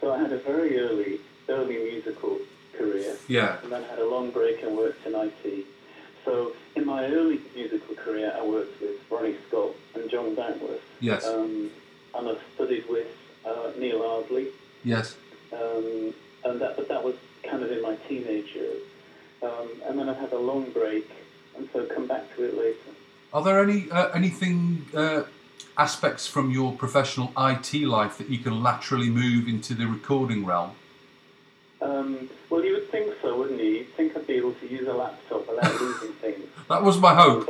so 0.00 0.12
I 0.12 0.18
had 0.18 0.32
a 0.32 0.38
very 0.38 0.80
early, 0.80 1.20
early 1.48 1.76
musical 1.76 2.38
career. 2.76 3.16
Yeah. 3.28 3.58
And 3.62 3.70
then 3.70 3.84
had 3.84 4.00
a 4.00 4.08
long 4.08 4.30
break 4.30 4.62
and 4.62 4.76
worked 4.76 5.06
in 5.06 5.14
IT. 5.14 5.66
So 6.24 6.52
in 6.76 6.86
my 6.86 7.04
early 7.06 7.40
musical 7.54 7.94
career, 7.94 8.32
I 8.36 8.44
worked 8.44 8.80
with 8.80 8.96
Ronnie 9.10 9.36
Scott 9.48 9.74
and 9.94 10.10
John 10.10 10.36
Dankworth. 10.36 10.80
Yes. 11.00 11.26
Um, 11.26 11.70
and 12.14 12.28
I've 12.28 12.42
studied 12.54 12.88
with 12.88 13.08
uh, 13.44 13.72
Neil 13.78 14.02
Ardley. 14.02 14.48
yes. 14.84 15.16
Um, 15.52 16.14
and 16.44 16.60
that, 16.60 16.76
but 16.76 16.88
that 16.88 17.02
was 17.02 17.16
kind 17.42 17.62
of 17.62 17.70
in 17.70 17.82
my 17.82 17.96
teenage 18.08 18.54
years. 18.54 18.82
Um, 19.42 19.68
and 19.86 19.98
then 19.98 20.08
I 20.08 20.14
had 20.14 20.32
a 20.32 20.38
long 20.38 20.70
break, 20.70 21.10
and 21.56 21.68
so 21.72 21.84
come 21.86 22.06
back 22.06 22.34
to 22.36 22.44
it 22.44 22.56
later. 22.56 22.76
Are 23.32 23.42
there 23.42 23.62
any 23.62 23.90
uh, 23.90 24.08
anything 24.08 24.86
uh, 24.94 25.22
aspects 25.76 26.26
from 26.26 26.50
your 26.50 26.72
professional 26.72 27.32
IT 27.38 27.74
life 27.74 28.18
that 28.18 28.28
you 28.28 28.38
can 28.38 28.62
laterally 28.62 29.08
move 29.10 29.48
into 29.48 29.74
the 29.74 29.86
recording 29.86 30.44
realm? 30.44 30.72
Um, 31.80 32.28
well, 32.50 32.64
you 32.64 32.72
would 32.74 32.90
think 32.90 33.14
wouldn't 33.50 33.68
you? 33.68 33.78
You'd 33.78 33.94
think 33.94 34.16
I'd 34.16 34.26
be 34.26 34.34
able 34.34 34.54
to 34.54 34.66
use 34.66 34.86
a 34.86 34.92
laptop 34.92 35.48
without 35.48 35.80
losing 35.80 36.12
things. 36.14 36.44
That 36.68 36.84
was 36.84 36.98
my 36.98 37.12
hope. 37.12 37.46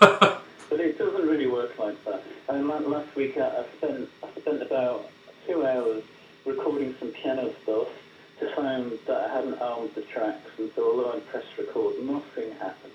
But, 0.00 0.42
but 0.68 0.80
it 0.80 0.98
doesn't 0.98 1.28
really 1.28 1.46
work 1.46 1.78
like 1.78 2.02
that. 2.06 2.24
I 2.48 2.54
mean, 2.54 2.90
last 2.90 3.14
week 3.14 3.36
I, 3.38 3.46
I 3.46 3.64
spent 3.76 4.08
I 4.20 4.40
spent 4.40 4.62
about 4.62 5.08
two 5.46 5.64
hours 5.64 6.02
recording 6.44 6.96
some 6.98 7.12
piano 7.12 7.52
stuff 7.62 7.86
to 8.40 8.52
find 8.56 8.98
that 9.06 9.30
I 9.30 9.32
hadn't 9.32 9.60
armed 9.62 9.94
the 9.94 10.02
tracks, 10.02 10.50
and 10.58 10.72
so 10.74 10.90
although 10.90 11.12
I 11.12 11.20
pressed 11.20 11.56
record, 11.56 12.02
nothing 12.02 12.50
happened. 12.58 12.92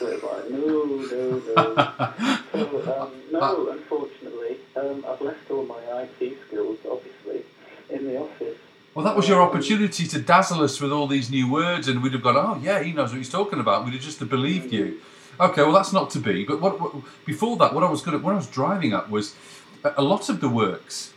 So 0.00 0.08
it 0.08 0.20
was 0.20 0.32
like, 0.32 0.50
no, 0.50 0.84
no, 0.84 1.42
no. 1.54 2.38
so, 2.52 3.00
um, 3.00 3.12
no, 3.30 3.70
unfortunately, 3.70 4.56
um, 4.74 5.04
I've 5.06 5.20
left 5.20 5.48
all 5.52 5.64
my 5.64 5.78
IT 6.02 6.36
skills, 6.48 6.78
obviously, 6.90 7.42
in 7.90 8.08
the 8.08 8.18
office. 8.18 8.58
Well, 8.94 9.06
that 9.06 9.16
was 9.16 9.26
your 9.26 9.40
opportunity 9.40 10.06
to 10.06 10.20
dazzle 10.20 10.62
us 10.62 10.78
with 10.78 10.92
all 10.92 11.06
these 11.06 11.30
new 11.30 11.50
words, 11.50 11.88
and 11.88 12.02
we'd 12.02 12.12
have 12.12 12.22
gone, 12.22 12.36
"Oh, 12.36 12.60
yeah, 12.62 12.82
he 12.82 12.92
knows 12.92 13.10
what 13.10 13.18
he's 13.18 13.30
talking 13.30 13.58
about." 13.58 13.84
We'd 13.84 13.94
have 13.94 14.02
just 14.02 14.18
believed 14.28 14.70
you. 14.70 15.00
Okay, 15.40 15.62
well, 15.62 15.72
that's 15.72 15.94
not 15.94 16.10
to 16.10 16.18
be. 16.18 16.44
But 16.44 16.60
what, 16.60 16.78
what 16.78 17.02
before 17.24 17.56
that, 17.56 17.72
what 17.72 17.82
I 17.82 17.90
was 17.90 18.02
going 18.02 18.18
to, 18.18 18.22
what 18.22 18.34
I 18.34 18.36
was 18.36 18.46
driving 18.46 18.92
at 18.92 19.10
was 19.10 19.34
a, 19.82 20.02
lot 20.02 20.28
of 20.28 20.40
the 20.40 20.48
works, 20.48 21.14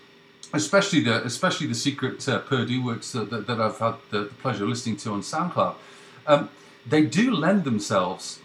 especially 0.54 1.02
the 1.02 1.24
especially 1.26 1.68
the 1.68 1.76
secret 1.76 2.28
uh, 2.30 2.40
Purdue 2.40 2.82
works 2.82 3.12
that, 3.12 3.30
that, 3.30 3.45
that 3.48 3.60
I've 3.60 3.78
had 3.80 3.95
the, 4.10 4.26
pleasure 4.42 4.64
of 4.64 4.70
listening 4.70 4.95
to 4.98 5.12
on 5.12 5.22
SoundCloud. 5.22 5.76
Um, 6.28 6.50
they 6.88 7.04
do 7.04 7.30
lend 7.32 7.66
themselves, 7.66 8.40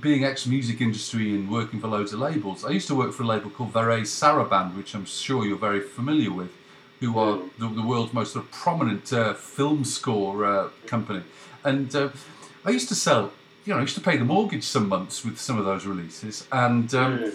being 0.00 0.24
ex-music 0.24 0.80
industry 0.80 1.34
and 1.34 1.50
working 1.50 1.80
for 1.80 1.88
loads 1.88 2.12
of 2.12 2.20
labels. 2.20 2.64
I 2.64 2.70
used 2.70 2.86
to 2.88 2.94
work 2.94 3.12
for 3.12 3.24
a 3.24 3.26
label 3.26 3.50
called 3.50 3.72
Varèse 3.72 4.06
Sarabande, 4.06 4.76
which 4.76 4.94
I'm 4.94 5.06
sure 5.06 5.44
you're 5.44 5.58
very 5.58 5.80
familiar 5.80 6.32
with, 6.32 6.52
who 7.00 7.18
are 7.18 7.38
the, 7.58 7.68
the 7.68 7.82
world's 7.82 8.12
most 8.12 8.32
sort 8.32 8.44
of 8.44 8.50
prominent 8.50 9.12
uh, 9.12 9.34
film 9.34 9.84
score 9.84 10.44
uh, 10.44 10.68
company. 10.86 11.22
And 11.64 11.94
uh, 11.94 12.08
I 12.64 12.70
used 12.70 12.88
to 12.88 12.94
sell, 12.94 13.32
you 13.64 13.72
know, 13.72 13.78
I 13.78 13.82
used 13.82 13.96
to 13.96 14.00
pay 14.00 14.16
the 14.16 14.24
mortgage 14.24 14.64
some 14.64 14.88
months 14.88 15.24
with 15.24 15.38
some 15.38 15.58
of 15.58 15.64
those 15.64 15.86
releases, 15.86 16.46
and. 16.52 16.94
Um, 16.94 17.32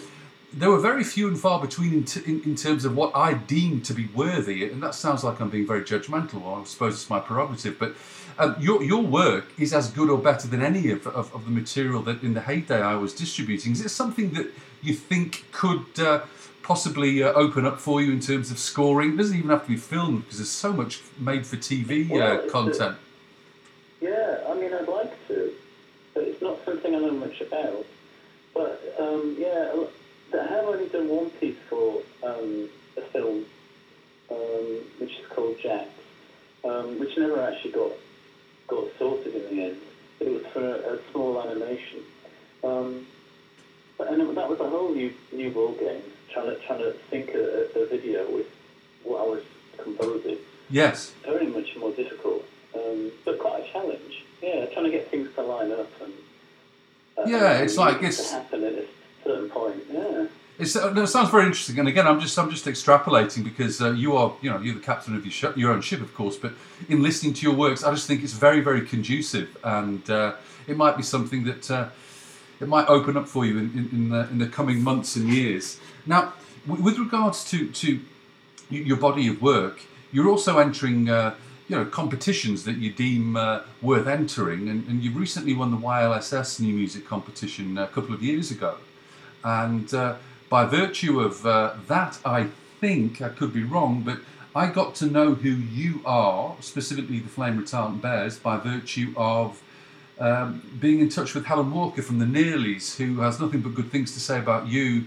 there 0.53 0.69
were 0.69 0.79
very 0.79 1.03
few 1.05 1.29
and 1.29 1.39
far 1.39 1.61
between 1.61 1.93
in, 1.93 2.03
t- 2.03 2.21
in, 2.25 2.43
in 2.43 2.55
terms 2.55 2.83
of 2.83 2.93
what 2.93 3.15
I 3.15 3.35
deemed 3.35 3.85
to 3.85 3.93
be 3.93 4.07
worthy, 4.07 4.69
and 4.69 4.83
that 4.83 4.95
sounds 4.95 5.23
like 5.23 5.39
I'm 5.39 5.49
being 5.49 5.65
very 5.65 5.81
judgmental, 5.81 6.43
or 6.43 6.59
I 6.59 6.63
suppose 6.65 6.95
it's 6.95 7.09
my 7.09 7.21
prerogative, 7.21 7.79
but 7.79 7.95
um, 8.37 8.55
your, 8.59 8.83
your 8.83 9.01
work 9.01 9.45
is 9.57 9.73
as 9.73 9.89
good 9.89 10.09
or 10.09 10.17
better 10.17 10.47
than 10.47 10.61
any 10.61 10.91
of, 10.91 11.07
of, 11.07 11.33
of 11.33 11.45
the 11.45 11.51
material 11.51 12.01
that 12.03 12.21
in 12.21 12.33
the 12.33 12.41
heyday 12.41 12.81
I 12.81 12.95
was 12.95 13.13
distributing. 13.13 13.71
Is 13.71 13.85
it 13.85 13.89
something 13.89 14.31
that 14.31 14.47
you 14.81 14.93
think 14.93 15.45
could 15.51 15.85
uh, 15.99 16.21
possibly 16.75 17.21
uh, 17.21 17.33
open 17.33 17.65
up 17.65 17.77
for 17.81 18.01
you 18.01 18.13
in 18.13 18.21
terms 18.21 18.49
of 18.49 18.57
scoring? 18.57 19.13
It 19.13 19.17
doesn't 19.17 19.37
even 19.37 19.49
have 19.49 19.63
to 19.63 19.67
be 19.67 19.75
filmed 19.75 20.23
because 20.23 20.37
there's 20.37 20.49
so 20.67 20.71
much 20.71 21.01
made 21.19 21.45
for 21.45 21.57
TV 21.57 22.07
Well, 22.09 22.21
uh, 22.39 22.45
a- 22.45 22.49
content. 22.49 22.95
Yeah, 23.99 24.39
I 24.47 24.53
mean, 24.53 24.73
I'd 24.73 24.87
like 24.87 25.27
to, 25.27 25.51
but 26.13 26.23
it's 26.23 26.41
not 26.41 26.63
something 26.63 26.95
I 26.95 26.99
know 26.99 27.11
much 27.11 27.41
about. 27.41 27.85
But 28.53 28.95
um, 28.97 29.35
yeah, 29.37 29.73
I 30.33 30.47
have 30.47 30.63
only 30.63 30.87
done 30.87 31.09
one 31.09 31.29
piece 31.41 31.57
for 31.69 32.01
um, 32.23 32.69
a 32.97 33.01
film, 33.01 33.45
um, 34.31 34.65
which 34.99 35.19
is 35.19 35.25
called 35.27 35.57
Jack, 35.61 35.87
um, 36.63 36.97
which 36.99 37.17
never 37.17 37.41
actually 37.41 37.71
got 37.71 37.91
got 38.69 38.85
sorted 38.97 39.35
in 39.35 39.55
the 39.57 39.63
end. 39.65 39.77
It 40.21 40.29
was 40.29 40.45
for 40.53 40.61
a, 40.65 40.93
a 40.95 40.99
small 41.11 41.41
animation. 41.43 41.99
Um, 42.63 43.05
but, 43.97 44.07
and 44.07 44.21
it- 44.21 44.35
that 44.35 44.49
was 44.49 44.59
a 44.61 44.69
whole 44.69 44.93
new 44.95 45.13
new 45.33 45.51
ball 45.51 45.73
game, 45.73 46.01
trying 46.31 46.47
to 46.47 46.55
trying 46.65 46.79
to 46.79 46.95
sync 47.09 47.29
a, 47.29 47.67
a, 47.75 47.79
a 47.81 47.85
video 47.87 48.29
with 48.31 48.47
what 49.03 49.21
I 49.21 49.27
was 49.27 49.43
composing 49.77 50.37
Yes. 50.69 51.11
very 51.25 51.47
much 51.47 51.75
more 51.75 51.91
difficult, 51.91 52.45
um, 52.75 53.11
but 53.25 53.37
quite 53.39 53.65
a 53.65 53.71
challenge. 53.73 54.23
Yeah, 54.41 54.65
trying 54.67 54.85
to 54.85 54.91
get 54.91 55.09
things 55.11 55.27
to 55.35 55.41
line 55.41 55.71
up 55.71 55.89
and 56.01 56.13
uh, 57.17 57.23
Yeah, 57.27 57.59
it's 57.59 57.77
like 57.77 57.97
it's- 57.97 58.29
to 58.29 58.35
happen 58.35 58.63
at 58.63 58.73
a 58.73 58.85
certain 59.23 59.49
point. 59.49 59.83
Yeah, 59.91 60.27
It's, 60.57 60.75
uh, 60.75 60.91
no, 60.93 61.03
it 61.03 61.07
sounds 61.07 61.29
very 61.29 61.45
interesting, 61.45 61.77
and 61.79 61.87
again, 61.87 62.07
I'm 62.07 62.19
just 62.21 62.37
I'm 62.39 62.49
just 62.49 62.65
extrapolating 62.65 63.43
because 63.43 63.81
uh, 63.81 63.91
you 63.91 64.15
are 64.15 64.33
you 64.41 64.49
know 64.49 64.59
you're 64.59 64.75
the 64.75 64.79
captain 64.91 65.15
of 65.15 65.25
your 65.25 65.31
ship, 65.33 65.57
your 65.57 65.71
own 65.73 65.81
ship, 65.81 66.01
of 66.01 66.13
course. 66.15 66.37
But 66.37 66.53
in 66.87 67.01
listening 67.03 67.33
to 67.33 67.41
your 67.47 67.55
works, 67.55 67.83
I 67.83 67.91
just 67.93 68.07
think 68.07 68.23
it's 68.23 68.33
very 68.33 68.61
very 68.61 68.81
conducive, 68.93 69.49
and 69.63 70.07
uh, 70.09 70.33
it 70.67 70.77
might 70.77 70.95
be 70.95 71.03
something 71.03 71.43
that 71.45 71.69
uh, 71.71 71.85
it 72.61 72.67
might 72.67 72.87
open 72.87 73.17
up 73.17 73.27
for 73.27 73.45
you 73.45 73.57
in 73.57 73.71
in, 73.73 73.89
in, 73.91 74.09
the, 74.09 74.29
in 74.29 74.37
the 74.37 74.47
coming 74.47 74.83
months 74.83 75.15
and 75.15 75.29
years. 75.29 75.79
Now, 76.05 76.33
w- 76.67 76.83
with 76.83 76.97
regards 76.97 77.43
to 77.51 77.69
to 77.69 77.99
your 78.69 78.97
body 78.97 79.27
of 79.27 79.41
work, 79.41 79.81
you're 80.11 80.29
also 80.29 80.57
entering. 80.57 81.09
Uh, 81.09 81.35
you 81.67 81.77
know 81.77 81.85
competitions 81.85 82.65
that 82.65 82.77
you 82.77 82.91
deem 82.91 83.37
uh, 83.37 83.61
worth 83.81 84.05
entering, 84.05 84.67
and, 84.67 84.85
and 84.89 85.01
you 85.01 85.09
recently 85.11 85.53
won 85.53 85.71
the 85.71 85.77
YLSS 85.77 86.59
New 86.59 86.73
Music 86.73 87.07
Competition 87.07 87.77
a 87.77 87.87
couple 87.87 88.13
of 88.13 88.21
years 88.21 88.51
ago. 88.51 88.75
And 89.45 89.93
uh, 89.93 90.15
by 90.49 90.65
virtue 90.65 91.21
of 91.21 91.45
uh, 91.45 91.75
that, 91.87 92.19
I 92.25 92.49
think, 92.81 93.21
I 93.21 93.29
could 93.29 93.53
be 93.53 93.63
wrong, 93.63 94.01
but 94.01 94.19
I 94.53 94.67
got 94.67 94.95
to 94.95 95.05
know 95.05 95.33
who 95.35 95.49
you 95.49 96.01
are, 96.05 96.57
specifically 96.59 97.19
the 97.19 97.29
Flame 97.29 97.57
Retardant 97.57 98.01
Bears, 98.01 98.37
by 98.37 98.57
virtue 98.57 99.13
of 99.15 99.63
um, 100.21 100.61
being 100.79 100.99
in 100.99 101.09
touch 101.09 101.33
with 101.33 101.45
Helen 101.45 101.71
Walker 101.71 102.03
from 102.03 102.19
the 102.19 102.25
Nearlies, 102.25 102.95
who 102.95 103.21
has 103.21 103.39
nothing 103.39 103.61
but 103.61 103.73
good 103.73 103.91
things 103.91 104.13
to 104.13 104.19
say 104.19 104.37
about 104.37 104.67
you 104.67 105.05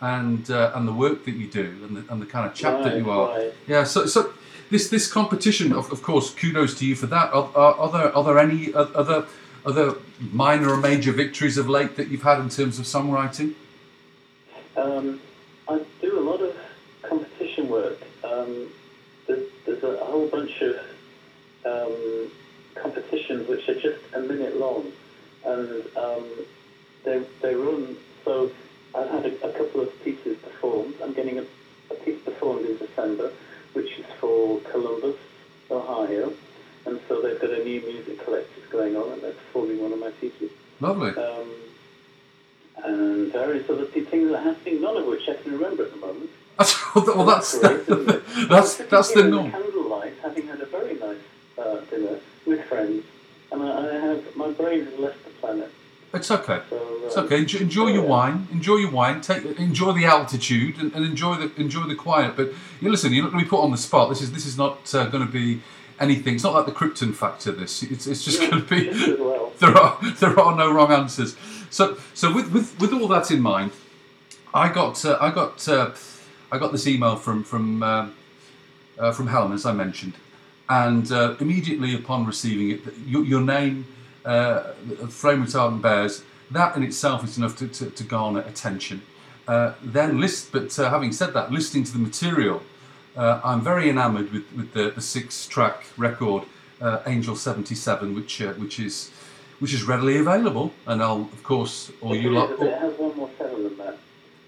and 0.00 0.50
uh, 0.50 0.72
and 0.74 0.86
the 0.86 0.92
work 0.92 1.24
that 1.24 1.36
you 1.36 1.46
do 1.46 1.74
and 1.84 1.96
the, 1.96 2.12
and 2.12 2.20
the 2.20 2.26
kind 2.26 2.46
of 2.46 2.54
chap 2.54 2.82
that 2.82 2.96
you 2.96 3.08
are. 3.08 3.28
right. 3.28 3.54
Yeah. 3.68 3.84
So 3.84 4.06
so 4.06 4.34
this 4.70 4.90
this 4.90 5.10
competition, 5.10 5.72
of, 5.72 5.90
of 5.92 6.02
course, 6.02 6.34
kudos 6.34 6.74
to 6.80 6.86
you 6.86 6.96
for 6.96 7.06
that. 7.06 7.32
Are, 7.32 7.48
are, 7.54 7.74
are 7.74 7.92
there 7.92 8.16
are 8.16 8.24
there 8.24 8.38
any 8.38 8.74
other 8.74 9.26
other 9.64 9.94
minor 10.18 10.70
or 10.70 10.76
major 10.76 11.12
victories 11.12 11.56
of 11.56 11.68
late 11.68 11.96
that 11.96 12.08
you've 12.08 12.22
had 12.22 12.40
in 12.40 12.48
terms 12.48 12.78
of 12.80 12.86
songwriting? 12.86 13.54
Um, 14.76 15.20
I 15.68 15.80
do 16.00 16.18
a 16.18 16.20
lot 16.20 16.40
of 16.40 16.56
competition 17.02 17.68
work. 17.68 17.98
Um, 18.24 18.68
there's, 19.26 19.48
there's 19.64 19.82
a 19.82 20.04
whole 20.04 20.28
bunch 20.28 20.60
of 20.60 20.76
um, 21.64 22.30
competitions 22.82 23.48
which 23.48 23.68
are 23.68 23.74
just 23.80 23.98
a 24.14 24.20
minute 24.20 24.56
long, 24.58 24.92
and 25.44 25.84
um, 25.96 26.24
they 27.04 27.22
they 27.42 27.54
run. 27.54 27.96
So 28.24 28.50
I've 28.94 29.10
had 29.10 29.26
a, 29.26 29.48
a 29.48 29.52
couple 29.52 29.80
of 29.80 30.04
pieces 30.04 30.38
performed. 30.38 30.94
I'm 31.02 31.12
getting 31.12 31.38
a, 31.38 31.44
a 31.90 31.94
piece 32.04 32.20
performed 32.24 32.66
in 32.66 32.76
December, 32.78 33.32
which 33.72 33.98
is 33.98 34.06
for 34.20 34.60
Columbus, 34.72 35.16
Ohio, 35.70 36.32
and 36.86 37.00
so 37.08 37.20
they've 37.20 37.40
got 37.40 37.50
a 37.50 37.62
new 37.64 37.80
music 37.82 38.24
collective 38.24 38.68
going 38.70 38.96
on, 38.96 39.12
and 39.12 39.22
they're 39.22 39.32
performing 39.32 39.80
one 39.80 39.92
of 39.92 39.98
my 40.00 40.10
pieces. 40.10 40.50
Lovely. 40.80 41.10
Um, 41.10 41.50
and 42.84 43.32
various 43.32 43.68
other 43.70 43.86
things 43.86 44.30
are 44.32 44.40
happening, 44.42 44.82
none 44.82 44.96
of 44.96 45.06
which 45.06 45.28
I 45.28 45.34
can 45.34 45.52
remember 45.52 45.84
at 45.84 45.92
the 45.92 45.96
moment. 45.98 46.30
That's, 46.58 46.94
well, 46.94 47.24
that's 47.26 47.58
great, 47.58 47.80
isn't 47.80 48.06
that's 48.48 48.76
that's 48.76 49.12
the 49.12 49.24
norm. 49.24 49.50
candlelight, 49.50 50.14
having 50.22 50.46
had 50.46 50.58
a 50.62 50.64
very 50.64 50.94
nice 50.94 51.18
uh, 51.58 51.80
dinner 51.90 52.18
with 52.46 52.64
friends, 52.64 53.04
and 53.52 53.62
I, 53.62 53.88
I 53.88 53.94
have 53.94 54.36
my 54.36 54.50
brain 54.50 54.84
has 54.84 54.98
left 54.98 55.24
the 55.24 55.30
planet. 55.30 55.70
It's 56.14 56.30
okay. 56.30 56.60
So, 56.70 57.00
It's 57.04 57.16
um, 57.16 57.24
okay. 57.26 57.38
Enjoy, 57.38 57.58
enjoy 57.58 57.88
your 57.88 58.04
yeah. 58.04 58.10
wine. 58.10 58.48
Enjoy 58.50 58.76
your 58.76 58.90
wine. 58.90 59.20
Take 59.20 59.44
enjoy 59.58 59.92
the 59.92 60.06
altitude 60.06 60.78
and, 60.78 60.92
and 60.94 61.04
enjoy 61.04 61.34
the 61.36 61.60
enjoy 61.60 61.82
the 61.82 61.94
quiet. 61.94 62.36
But 62.36 62.52
you 62.80 62.90
listen. 62.90 63.12
You're 63.12 63.24
not 63.24 63.32
going 63.32 63.44
to 63.44 63.46
be 63.46 63.50
put 63.50 63.62
on 63.62 63.70
the 63.70 63.76
spot. 63.76 64.08
This 64.08 64.22
is 64.22 64.32
this 64.32 64.46
is 64.46 64.56
not 64.56 64.94
uh, 64.94 65.06
going 65.06 65.26
to 65.26 65.32
be 65.32 65.60
anything. 66.00 66.34
It's 66.34 66.44
not 66.44 66.54
like 66.54 66.66
the 66.66 66.72
Krypton 66.72 67.14
factor. 67.14 67.52
This. 67.52 67.82
It's, 67.82 68.06
it's 68.06 68.24
just 68.24 68.40
Yeah, 68.40 68.50
going 68.50 68.66
to 68.66 68.68
be. 68.68 69.16
well. 69.22 69.52
There 69.58 69.74
are 69.74 69.98
there 70.20 70.38
are 70.38 70.54
no 70.54 70.70
wrong 70.70 70.92
answers. 70.92 71.34
So 71.70 71.96
so 72.14 72.32
with 72.34 72.52
with, 72.52 72.78
with 72.78 72.92
all 72.92 73.08
that 73.08 73.30
in 73.30 73.40
mind, 73.40 73.72
I 74.52 74.68
got 74.68 75.04
uh, 75.04 75.18
I 75.20 75.30
got 75.30 75.66
uh, 75.68 75.90
I 76.52 76.58
got 76.58 76.72
this 76.72 76.86
email 76.86 77.16
from 77.16 77.42
from 77.42 77.82
um, 77.82 78.14
uh, 78.98 79.12
from 79.12 79.28
Helen 79.28 79.52
as 79.52 79.64
I 79.66 79.72
mentioned, 79.72 80.14
and 80.68 81.10
uh, 81.12 81.36
immediately 81.40 81.94
upon 81.94 82.26
receiving 82.26 82.70
it, 82.70 82.80
your, 83.06 83.24
your 83.24 83.40
name, 83.40 83.86
uh, 84.24 84.72
Flame 85.08 85.44
Retardant 85.44 85.82
Bears, 85.82 86.24
that 86.50 86.76
in 86.76 86.82
itself 86.82 87.24
is 87.24 87.38
enough 87.38 87.56
to, 87.58 87.68
to, 87.68 87.90
to 87.90 88.04
garner 88.04 88.40
attention. 88.40 89.02
Uh, 89.46 89.74
then 89.82 90.20
list, 90.20 90.50
but 90.52 90.76
uh, 90.78 90.90
having 90.90 91.12
said 91.12 91.32
that, 91.34 91.52
listening 91.52 91.84
to 91.84 91.92
the 91.92 91.98
material, 91.98 92.62
uh, 93.16 93.40
I'm 93.44 93.60
very 93.60 93.88
enamoured 93.88 94.32
with, 94.32 94.52
with 94.52 94.72
the, 94.72 94.90
the 94.90 95.00
six-track 95.00 95.86
record 95.96 96.44
uh, 96.80 97.00
Angel 97.06 97.34
77, 97.36 98.14
which 98.14 98.42
uh, 98.42 98.52
which 98.54 98.78
is 98.78 99.10
which 99.60 99.72
is 99.72 99.84
readily 99.84 100.18
available, 100.18 100.72
and 100.86 101.02
I'll 101.02 101.22
of 101.22 101.42
course 101.42 101.90
all 102.02 102.12
It 102.12 102.22
you 102.22 102.30
lot. 102.30 102.50
it 102.50 102.78
has 102.78 102.92
one 102.98 103.16
more 103.16 103.30
seven 103.38 103.62
than 103.64 103.76
that. 103.78 103.96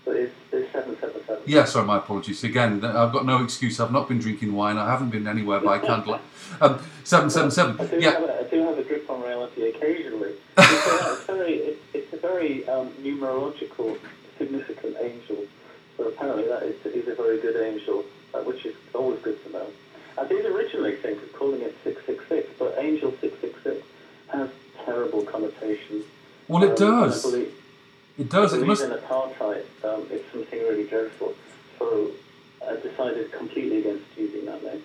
So 0.05 0.11
it's, 0.13 0.35
it's 0.53 0.71
seven 0.73 0.99
seven. 1.01 1.18
Yeah, 1.49 1.65
sorry, 1.65 1.87
my 1.87 1.97
apologies. 1.99 2.45
Again, 2.45 2.85
I've 2.85 3.13
got 3.13 3.25
no 3.25 3.43
excuse. 3.43 3.81
I've 3.81 3.93
not 3.93 4.07
been 4.09 4.19
drinking 4.19 4.55
wine. 4.55 4.77
I 4.77 4.89
haven't 4.91 5.11
been 5.11 5.27
anywhere 5.27 5.61
by 5.61 5.79
candlelight. 5.79 6.21
Um, 6.63 6.81
seven 7.05 7.29
seven 7.31 7.79
I 7.79 7.85
do, 7.87 8.01
Yeah, 8.01 8.13
have 8.13 8.23
a, 8.23 8.41
I 8.41 8.43
do 8.45 8.63
have 8.65 8.79
a 8.79 8.83
grip 8.83 9.09
on 9.11 9.23
reality 9.23 9.69
occasionally. 9.69 10.31
It's, 10.57 10.87
a, 10.87 11.13
it's 11.13 11.25
very, 11.25 11.53
it, 11.55 11.79
it's 11.93 12.13
a 12.15 12.17
very 12.17 12.67
um, 12.69 12.89
numerological, 13.03 13.99
significant 14.39 14.97
angel. 14.99 15.45
So 15.99 16.09
apparently 16.09 16.49
that 16.49 16.63
is, 16.63 16.85
is 16.87 17.07
a 17.07 17.15
very 17.15 17.39
good 17.39 17.55
angel, 17.55 18.03
uh, 18.35 18.39
which 18.41 18.65
is 18.65 18.75
always 18.95 19.21
good 19.21 19.45
to 19.45 19.53
know. 19.53 19.67
I 20.19 20.25
did 20.27 20.47
originally 20.47 20.97
think 20.97 21.23
of 21.23 21.33
calling 21.35 21.61
it 21.61 21.77
666, 21.85 22.49
but 22.59 22.75
angel 22.79 23.13
666 23.21 23.87
has 24.33 24.49
terrible 24.87 25.23
connotations. 25.23 26.07
Well, 26.49 26.65
it 26.65 26.71
Um, 26.71 26.77
does. 26.77 27.27
I 27.27 27.31
believe, 27.31 27.55
it 28.19 28.29
does. 28.29 28.53
It 28.53 28.67
must. 28.67 28.83
in 28.83 28.91
apartheid, 28.91 29.65
um, 29.85 30.07
it's 30.11 30.31
something 30.33 30.59
really 30.61 30.85
dreadful. 30.85 31.35
So 31.79 32.11
I 32.67 32.77
decided 32.77 33.33
completely 33.33 33.79
against 33.79 34.05
using 34.17 34.45
that 34.47 34.63
name. 34.65 34.83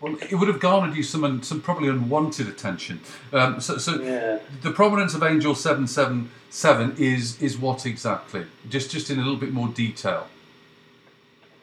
Well, 0.00 0.16
it 0.20 0.34
would 0.34 0.48
have 0.48 0.58
garnered 0.58 0.96
you 0.96 1.02
some 1.02 1.42
some 1.42 1.60
probably 1.60 1.88
unwanted 1.88 2.48
attention. 2.48 3.00
Um, 3.32 3.60
so, 3.60 3.78
so 3.78 4.00
Yeah. 4.00 4.38
the 4.62 4.72
prominence 4.72 5.14
of 5.14 5.22
Angel 5.22 5.54
seven 5.54 5.86
seven 5.86 6.30
seven 6.50 6.94
is 6.98 7.40
is 7.40 7.56
what 7.58 7.86
exactly? 7.86 8.46
Just 8.68 8.90
just 8.90 9.10
in 9.10 9.18
a 9.18 9.22
little 9.22 9.36
bit 9.38 9.52
more 9.52 9.68
detail. 9.68 10.26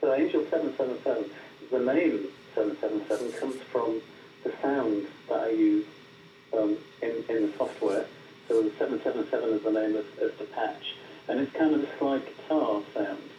So 0.02 0.14
Angel 0.14 0.46
777, 0.50 1.30
the 1.72 1.80
name 1.94 2.28
777 2.56 3.34
comes 3.34 3.56
from 3.64 4.00
the 4.46 4.54
sound 4.62 5.08
that 5.28 5.42
I 5.42 5.50
use 5.50 5.86
um, 6.58 6.78
in, 7.02 7.24
in 7.28 7.52
the 7.52 7.54
software. 7.58 8.06
So 8.50 8.64
777 8.64 9.50
is 9.54 9.62
the 9.62 9.72
name 9.72 9.96
of, 9.96 10.06
of 10.20 10.36
the 10.40 10.46
patch. 10.46 10.96
And 11.28 11.40
it's 11.40 11.54
kind 11.54 11.76
of 11.76 11.84
a 11.84 11.98
slide 12.00 12.26
guitar 12.26 12.82
sound. 12.96 13.30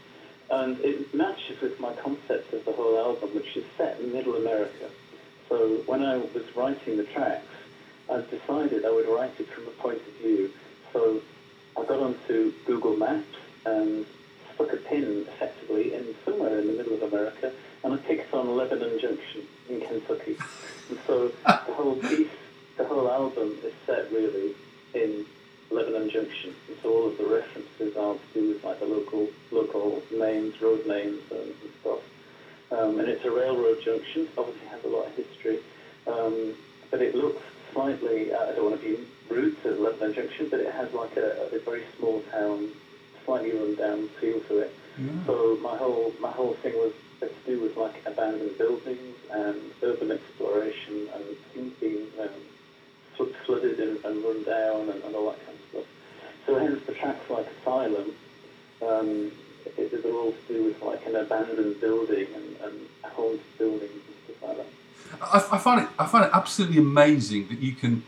And 0.49 0.79
it 0.81 1.13
matches 1.13 1.61
with 1.61 1.81
my 1.81 1.93
concept 1.95 2.53
of 2.53 2.65
the 2.65 2.71
whole 2.71 2.97
album, 2.97 3.31
which 3.35 3.57
is 3.57 3.65
set 3.77 3.99
in 3.99 4.13
middle 4.13 4.37
America. 4.37 4.89
So 5.49 5.83
when 5.87 6.05
I 6.05 6.19
was 6.19 6.45
writing 6.55 6.97
the 6.97 7.03
tracks, 7.03 7.45
I 8.09 8.23
decided 8.31 8.85
I 8.85 8.91
would 8.93 9.09
write 9.09 9.33
it 9.41 9.49
from 9.49 9.67
a 9.67 9.71
point 9.83 9.99
of 9.99 10.15
view. 10.23 10.53
So 10.93 11.21
I 11.77 11.85
got 11.85 11.99
onto 11.99 12.53
Google 12.65 12.97
Maps 12.97 13.37
and 13.67 14.07
stuck 14.55 14.73
a 14.73 14.77
pin 14.77 15.27
effectively 15.27 15.93
in 15.93 16.15
somewhere 16.25 16.57
in 16.61 16.69
the 16.69 16.73
middle 16.75 16.95
of 16.95 17.13
America, 17.13 17.53
and 17.83 17.95
I 17.95 17.97
picked 17.97 18.33
on 18.33 18.57
Lebanon 18.57 18.99
Junction 19.01 19.43
in 19.69 19.81
Kentucky. 19.81 20.37
And 20.89 20.99
so 21.07 21.33
the 21.45 21.53
whole 21.53 21.97
piece, 21.97 22.29
the 22.77 22.85
whole 22.85 23.11
album 23.11 23.59
is 23.65 23.73
set 23.87 24.11
really 24.13 24.55
in 24.95 25.25
Lebanon 25.71 26.11
Junction. 26.11 26.55
And 26.69 26.77
so 26.83 26.93
all 26.93 27.07
of 27.09 27.19
the 27.19 27.25
references 27.27 27.97
are 27.97 28.15
to 28.15 28.21
do 28.35 28.49
with 28.49 28.65
like 28.65 28.81
the 28.81 28.87
local 28.87 29.29
local 29.51 30.03
names, 30.11 30.61
road 30.61 30.87
names, 30.87 31.23
and, 31.31 31.41
and 31.41 31.73
stuff. 31.81 32.01
Um, 32.73 33.01
and 33.01 33.09
it's 33.09 33.25
a 33.25 33.31
railroad 33.31 33.83
junction. 33.83 34.29
Obviously, 34.39 34.67
has 34.69 34.85
a 34.85 34.89
lot 34.89 35.07
of 35.07 35.15
history, 35.17 35.59
um, 36.07 36.55
but 36.91 37.03
it 37.03 37.15
looks 37.15 37.43
slightly. 37.73 38.33
Uh, 38.33 38.51
I 38.51 38.53
don't 38.55 38.71
want 38.71 38.81
to 38.81 38.89
be 38.97 39.05
rude 39.29 39.61
to 39.63 39.71
Lebanon 39.73 40.15
Junction, 40.15 40.49
but 40.51 40.61
it 40.61 40.73
has 40.73 40.93
like 40.93 41.17
a, 41.17 41.49
a 41.53 41.59
very 41.61 41.83
small 41.99 42.21
town, 42.31 42.69
slightly 43.25 43.53
run 43.53 43.75
down 43.77 44.09
feel 44.21 44.41
to 44.41 44.59
it. 44.59 44.75
So 45.27 45.57
my 45.63 45.77
whole 45.77 46.13
my 46.21 46.31
whole 46.31 46.55
thing 46.55 46.75
was 46.75 46.93
to 47.21 47.31
do 47.47 47.61
with 47.61 47.77
like 47.77 47.95
abandoned 48.07 48.57
buildings 48.59 49.17
and 49.31 49.61
urban 49.83 50.11
exploration 50.11 51.09
and 51.15 51.25
things 51.55 51.73
being 51.81 52.07
um, 52.21 52.29
fl- 53.17 53.25
flooded 53.47 53.79
and, 53.81 54.05
and 54.05 54.25
run 54.25 54.43
down 54.45 54.89
and, 54.91 55.03
and 55.05 55.15
all 55.15 55.31
that 55.31 55.45
kind 55.47 55.59
of 55.59 55.65
stuff. 55.71 55.85
So 56.47 56.59
hence 56.59 56.81
the 56.87 56.93
tracks 56.93 57.29
like 57.31 57.47
Asylum, 57.61 58.13
um, 58.83 59.33
it, 59.77 60.03
they're 60.03 60.13
all 60.13 60.33
to 60.33 60.53
do 60.53 60.65
with 60.65 60.83
like 60.83 61.05
an 61.07 61.17
abandoned 61.17 61.81
building 61.81 62.27
and, 62.35 62.57
and 62.65 62.81
haunted 63.05 63.41
buildings 63.59 63.93
and 63.93 64.37
stuff 64.37 64.49
like 64.49 64.57
that. 64.57 64.67
I, 65.53 65.57
I 65.57 65.59
find 65.59 65.83
it 65.83 65.89
I 65.99 66.07
find 66.07 66.25
it 66.25 66.31
absolutely 66.33 66.79
amazing 66.79 67.49
that 67.49 67.59
you 67.59 67.73
can 67.73 68.05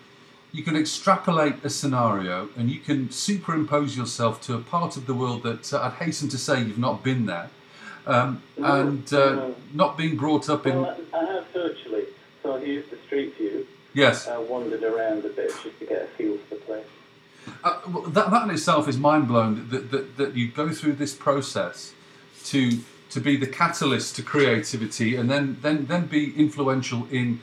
you 0.53 0.63
can 0.63 0.77
extrapolate 0.77 1.65
a 1.65 1.71
scenario 1.71 2.49
and 2.57 2.71
you 2.71 2.79
can 2.79 3.11
superimpose 3.11 3.97
yourself 3.97 4.41
to 4.43 4.55
a 4.55 4.59
part 4.61 4.97
of 4.97 5.07
the 5.07 5.15
world 5.15 5.43
that 5.43 5.73
uh, 5.73 5.81
I'd 5.83 6.05
hasten 6.05 6.29
to 6.29 6.39
say 6.39 6.61
you've 6.63 6.79
not 6.79 7.03
been 7.03 7.25
there, 7.27 7.49
um, 8.07 8.43
No, 8.59 8.81
and 8.89 9.13
uh, 9.15 9.35
no. 9.35 9.55
not 9.73 9.97
being 9.97 10.17
brought 10.17 10.49
up 10.51 10.67
in. 10.67 10.81
Well, 10.83 10.97
I, 11.15 11.19
I 11.19 11.25
have 11.33 11.47
virtually, 11.49 12.05
so 12.43 12.55
I've 12.57 12.67
used 12.67 12.91
the 12.91 12.99
street 13.07 13.35
view. 13.37 13.67
Yes. 13.95 14.27
Uh, 14.27 14.45
wandered 14.49 14.83
around 14.83 15.25
a 15.25 15.29
bit 15.29 15.53
just 15.63 15.79
to 15.79 15.87
get 15.87 16.03
a 16.03 16.07
feel 16.07 16.39
for 16.39 16.55
the 16.55 16.61
place. 16.63 16.85
Uh, 17.65 17.81
well, 17.89 18.03
that, 18.05 18.31
that 18.31 18.45
in 18.45 18.51
itself 18.51 18.89
is 18.89 18.97
mind 18.99 19.29
blowing 19.29 19.69
that, 19.69 19.91
that, 19.91 20.17
that 20.17 20.35
you 20.35 20.49
go 20.49 20.71
through 20.71 20.95
this 20.95 21.15
process 21.15 21.93
to 22.45 22.79
to 23.11 23.21
be 23.21 23.37
the 23.37 23.47
catalyst 23.47 24.17
to 24.17 24.23
creativity 24.23 25.17
and 25.17 25.31
then 25.31 25.59
then 25.61 25.87
then 25.87 26.07
be 26.07 26.35
influential 26.39 27.07
in 27.11 27.41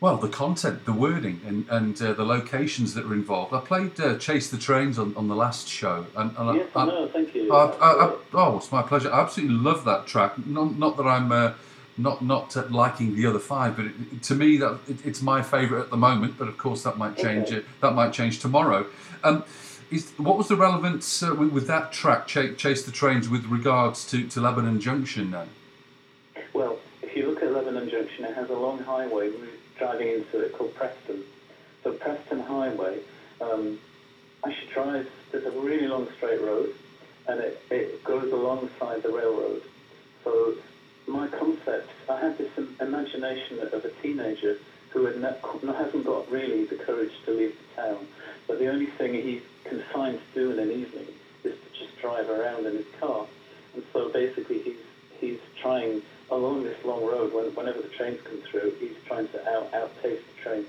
well 0.00 0.16
the 0.16 0.28
content 0.28 0.84
the 0.84 0.92
wording 0.92 1.40
and 1.46 1.66
and 1.70 2.02
uh, 2.02 2.12
the 2.12 2.24
locations 2.24 2.92
that 2.94 3.06
are 3.06 3.14
involved 3.14 3.54
i 3.54 3.60
played 3.60 3.98
uh, 4.00 4.18
chase 4.18 4.50
the 4.50 4.58
trains 4.58 4.98
on, 4.98 5.14
on 5.16 5.28
the 5.28 5.34
last 5.36 5.66
show 5.66 6.06
and, 6.16 6.36
and 6.36 6.58
Yes, 6.58 6.68
I, 6.74 6.82
I, 6.82 6.86
no, 6.86 7.08
thank 7.08 7.34
you. 7.34 7.52
I, 7.52 7.64
I, 7.66 8.06
I, 8.06 8.16
oh 8.34 8.56
it's 8.58 8.70
my 8.70 8.82
pleasure 8.82 9.12
i 9.12 9.20
absolutely 9.20 9.56
love 9.56 9.84
that 9.84 10.06
track 10.06 10.34
not, 10.46 10.76
not 10.76 10.96
that 10.98 11.06
i'm 11.06 11.32
uh, 11.32 11.52
not 11.98 12.22
not 12.22 12.54
liking 12.70 13.16
the 13.16 13.26
other 13.26 13.38
five 13.38 13.76
but 13.76 13.86
it, 13.86 14.22
to 14.22 14.34
me 14.34 14.56
that 14.56 14.78
it, 14.88 15.04
it's 15.04 15.22
my 15.22 15.42
favorite 15.42 15.80
at 15.80 15.90
the 15.90 15.96
moment 15.96 16.36
but 16.38 16.48
of 16.48 16.58
course 16.58 16.82
that 16.82 16.98
might 16.98 17.16
change 17.16 17.48
Okay. 17.48 17.58
uh, 17.58 17.62
that 17.80 17.94
might 17.94 18.12
change 18.12 18.40
tomorrow 18.40 18.86
um, 19.24 19.44
is, 19.90 20.10
what 20.16 20.36
was 20.36 20.48
the 20.48 20.56
relevance 20.56 21.22
uh, 21.22 21.34
with, 21.34 21.50
with 21.50 21.66
that 21.68 21.92
track, 21.92 22.26
Chase, 22.26 22.56
Chase 22.56 22.84
the 22.84 22.92
Trains, 22.92 23.28
with 23.28 23.44
regards 23.46 24.04
to, 24.10 24.26
to 24.28 24.40
Lebanon 24.40 24.80
Junction 24.80 25.30
then? 25.30 25.48
Well, 26.52 26.78
if 27.02 27.16
you 27.16 27.28
look 27.28 27.42
at 27.42 27.52
Lebanon 27.52 27.88
Junction, 27.88 28.24
it 28.24 28.34
has 28.34 28.50
a 28.50 28.54
long 28.54 28.78
highway 28.80 29.30
We're 29.30 29.46
driving 29.78 30.08
into 30.08 30.40
it 30.40 30.52
called 30.52 30.74
Preston. 30.74 31.22
So 31.84 31.92
Preston 31.92 32.40
Highway, 32.40 32.98
um, 33.40 33.78
I 34.44 34.52
should 34.52 34.70
drive. 34.70 35.08
There's 35.30 35.44
a 35.44 35.50
really 35.52 35.86
long 35.86 36.08
straight 36.16 36.40
road, 36.40 36.74
and 37.28 37.40
it, 37.40 37.62
it 37.70 38.02
goes 38.02 38.32
alongside 38.32 39.02
the 39.02 39.10
railroad. 39.10 39.62
So 40.24 40.54
my 41.06 41.28
concept, 41.28 41.90
I 42.08 42.18
had 42.18 42.38
this 42.38 42.50
imagination 42.80 43.60
of 43.60 43.84
a 43.84 43.90
teenager 44.02 44.58
who 44.90 45.04
had 45.06 45.20
ne- 45.20 45.72
hasn't 45.72 46.04
got 46.04 46.30
really 46.30 46.64
the 46.64 46.76
courage 46.76 47.12
to 47.24 47.32
leave 47.32 47.56
the 47.56 47.82
town, 47.82 48.06
but 48.46 48.58
the 48.58 48.68
only 48.68 48.86
thing 48.86 49.14
he 49.14 49.42
can 49.64 49.80
find 49.92 50.18
to 50.18 50.34
do 50.34 50.52
in 50.52 50.58
an 50.58 50.70
evening 50.70 51.06
is 51.44 51.54
to 51.54 51.78
just 51.78 51.98
drive 52.00 52.28
around 52.30 52.66
in 52.66 52.76
his 52.76 52.86
car. 53.00 53.26
And 53.74 53.82
so 53.92 54.08
basically 54.08 54.60
he's, 54.60 54.78
he's 55.20 55.40
trying 55.60 56.02
along 56.30 56.64
this 56.64 56.82
long 56.84 57.04
road, 57.04 57.32
when, 57.32 57.46
whenever 57.54 57.82
the 57.82 57.88
trains 57.88 58.20
come 58.22 58.38
through, 58.38 58.74
he's 58.80 58.96
trying 59.06 59.28
to 59.28 59.48
out, 59.48 59.72
outpace 59.74 60.20
the 60.20 60.42
trains. 60.42 60.66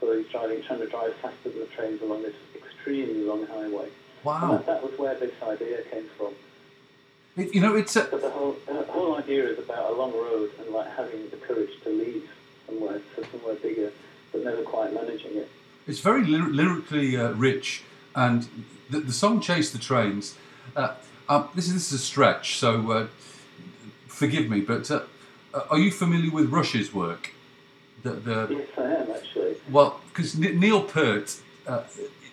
So 0.00 0.16
he's 0.16 0.26
driving, 0.28 0.62
trying 0.62 0.80
to 0.80 0.88
drive 0.88 1.14
faster 1.16 1.50
than 1.50 1.60
the 1.60 1.66
trains 1.66 2.02
along 2.02 2.22
this 2.22 2.34
extremely 2.54 3.24
long 3.24 3.46
highway. 3.46 3.88
Wow. 4.24 4.42
And 4.42 4.58
that, 4.58 4.66
that 4.66 4.82
was 4.82 4.98
where 4.98 5.14
this 5.14 5.32
idea 5.42 5.82
came 5.90 6.08
from. 6.18 6.34
It, 7.36 7.54
you 7.54 7.60
know, 7.60 7.74
it's 7.74 7.96
a, 7.96 8.08
But 8.10 8.20
the 8.20 8.30
whole, 8.30 8.56
the 8.66 8.82
whole 8.92 9.16
idea 9.16 9.46
is 9.46 9.58
about 9.58 9.92
a 9.92 9.94
long 9.94 10.12
road 10.12 10.50
and 10.58 10.68
like 10.68 10.90
having 10.96 11.30
the 11.30 11.36
courage 11.38 11.70
to 11.84 11.88
leave 11.90 12.28
somewhere, 12.66 13.00
to 13.16 13.26
somewhere 13.30 13.54
bigger, 13.54 13.90
but 14.32 14.44
never 14.44 14.62
quite 14.62 14.92
managing 14.92 15.36
it. 15.36 15.48
It's 15.86 16.00
very 16.00 16.24
lyr- 16.24 16.50
lyrically 16.50 17.16
uh, 17.16 17.32
rich, 17.32 17.82
and 18.14 18.48
the, 18.90 19.00
the 19.00 19.12
song 19.12 19.40
"Chase 19.40 19.70
the 19.72 19.78
Trains." 19.78 20.36
Uh, 20.76 20.94
um, 21.28 21.48
this 21.54 21.66
is 21.66 21.74
this 21.74 21.92
is 21.92 22.00
a 22.00 22.04
stretch, 22.04 22.56
so 22.58 22.90
uh, 22.92 23.06
forgive 24.08 24.48
me. 24.48 24.60
But 24.60 24.90
uh, 24.90 25.02
uh, 25.54 25.62
are 25.70 25.78
you 25.78 25.90
familiar 25.90 26.30
with 26.30 26.50
Rush's 26.50 26.92
work? 26.92 27.30
The, 28.02 28.10
the 28.10 28.48
Yes, 28.50 28.68
I 28.76 28.82
am 28.82 29.10
actually. 29.10 29.56
well, 29.70 30.00
because 30.08 30.36
Neil 30.36 30.82
Peart 30.82 31.36
uh, 31.66 31.82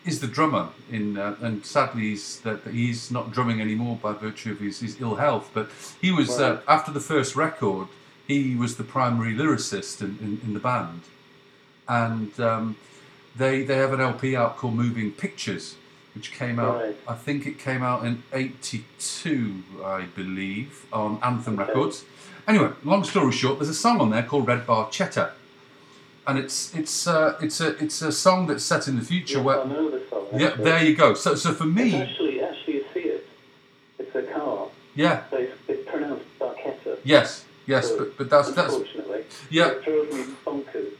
is 0.05 0.19
the 0.19 0.27
drummer 0.27 0.69
in, 0.91 1.17
uh, 1.17 1.35
and 1.41 1.65
sadly 1.65 2.01
he's 2.01 2.39
that 2.41 2.65
he's 2.67 3.11
not 3.11 3.31
drumming 3.31 3.61
anymore 3.61 3.97
by 4.01 4.13
virtue 4.13 4.51
of 4.51 4.59
his, 4.59 4.79
his 4.79 4.99
ill 5.01 5.15
health. 5.15 5.51
But 5.53 5.69
he 6.01 6.11
was 6.11 6.39
uh, 6.39 6.61
after 6.67 6.91
the 6.91 6.99
first 6.99 7.35
record, 7.35 7.87
he 8.27 8.55
was 8.55 8.77
the 8.77 8.83
primary 8.83 9.33
lyricist 9.33 10.01
in, 10.01 10.17
in, 10.21 10.41
in 10.43 10.53
the 10.53 10.59
band, 10.59 11.01
and 11.87 12.39
um, 12.39 12.75
they 13.35 13.63
they 13.63 13.77
have 13.77 13.93
an 13.93 14.01
LP 14.01 14.35
out 14.35 14.57
called 14.57 14.75
Moving 14.75 15.11
Pictures, 15.11 15.75
which 16.15 16.31
came 16.31 16.59
out. 16.59 16.81
Right. 16.81 16.95
I 17.07 17.15
think 17.15 17.45
it 17.45 17.59
came 17.59 17.83
out 17.83 18.05
in 18.05 18.23
'82, 18.31 19.63
I 19.83 20.03
believe, 20.15 20.85
on 20.93 21.19
Anthem 21.21 21.59
Okay. 21.59 21.67
Records. 21.67 22.05
Anyway, 22.47 22.71
long 22.83 23.03
story 23.03 23.31
short, 23.31 23.59
there's 23.59 23.69
a 23.69 23.75
song 23.75 24.01
on 24.01 24.09
there 24.09 24.23
called 24.23 24.47
Red 24.47 24.65
Barchetta 24.65 25.33
and 26.27 26.37
it's 26.37 26.73
it's 26.75 27.07
uh, 27.07 27.37
it's 27.41 27.59
a 27.61 27.69
it's 27.83 28.01
a 28.01 28.11
song 28.11 28.47
that's 28.47 28.63
set 28.63 28.87
in 28.87 28.95
the 28.97 29.05
future 29.05 29.37
Yes, 29.37 29.45
where 29.45 29.61
I 29.61 29.65
know 29.65 29.89
the 29.89 30.01
song. 30.09 30.27
yeah 30.33 30.55
there 30.55 30.83
you 30.83 30.95
go 30.95 31.13
so 31.13 31.35
so 31.35 31.53
for 31.53 31.65
It's 31.67 31.75
me 31.75 31.95
actually, 31.95 32.41
actually 32.41 32.83
see 32.93 32.99
it. 33.15 33.27
It's 33.97 34.15
a 34.15 34.23
car. 34.23 34.67
yeah 34.95 35.23
So 35.29 35.37
it's, 35.37 35.53
it's 35.67 35.89
pronounced 35.89 36.25
Barchetta. 36.39 36.97
yes 37.03 37.45
yes 37.65 37.87
So, 37.89 37.97
but, 37.99 38.17
but 38.17 38.29
that's 38.29 38.51
that's 38.51 38.73
Unfortunately. 38.73 39.23
Yeah. 39.49 39.69
It 39.69 39.83
drove 39.85 40.11
me 40.13 40.23
bonkers. 40.45 40.91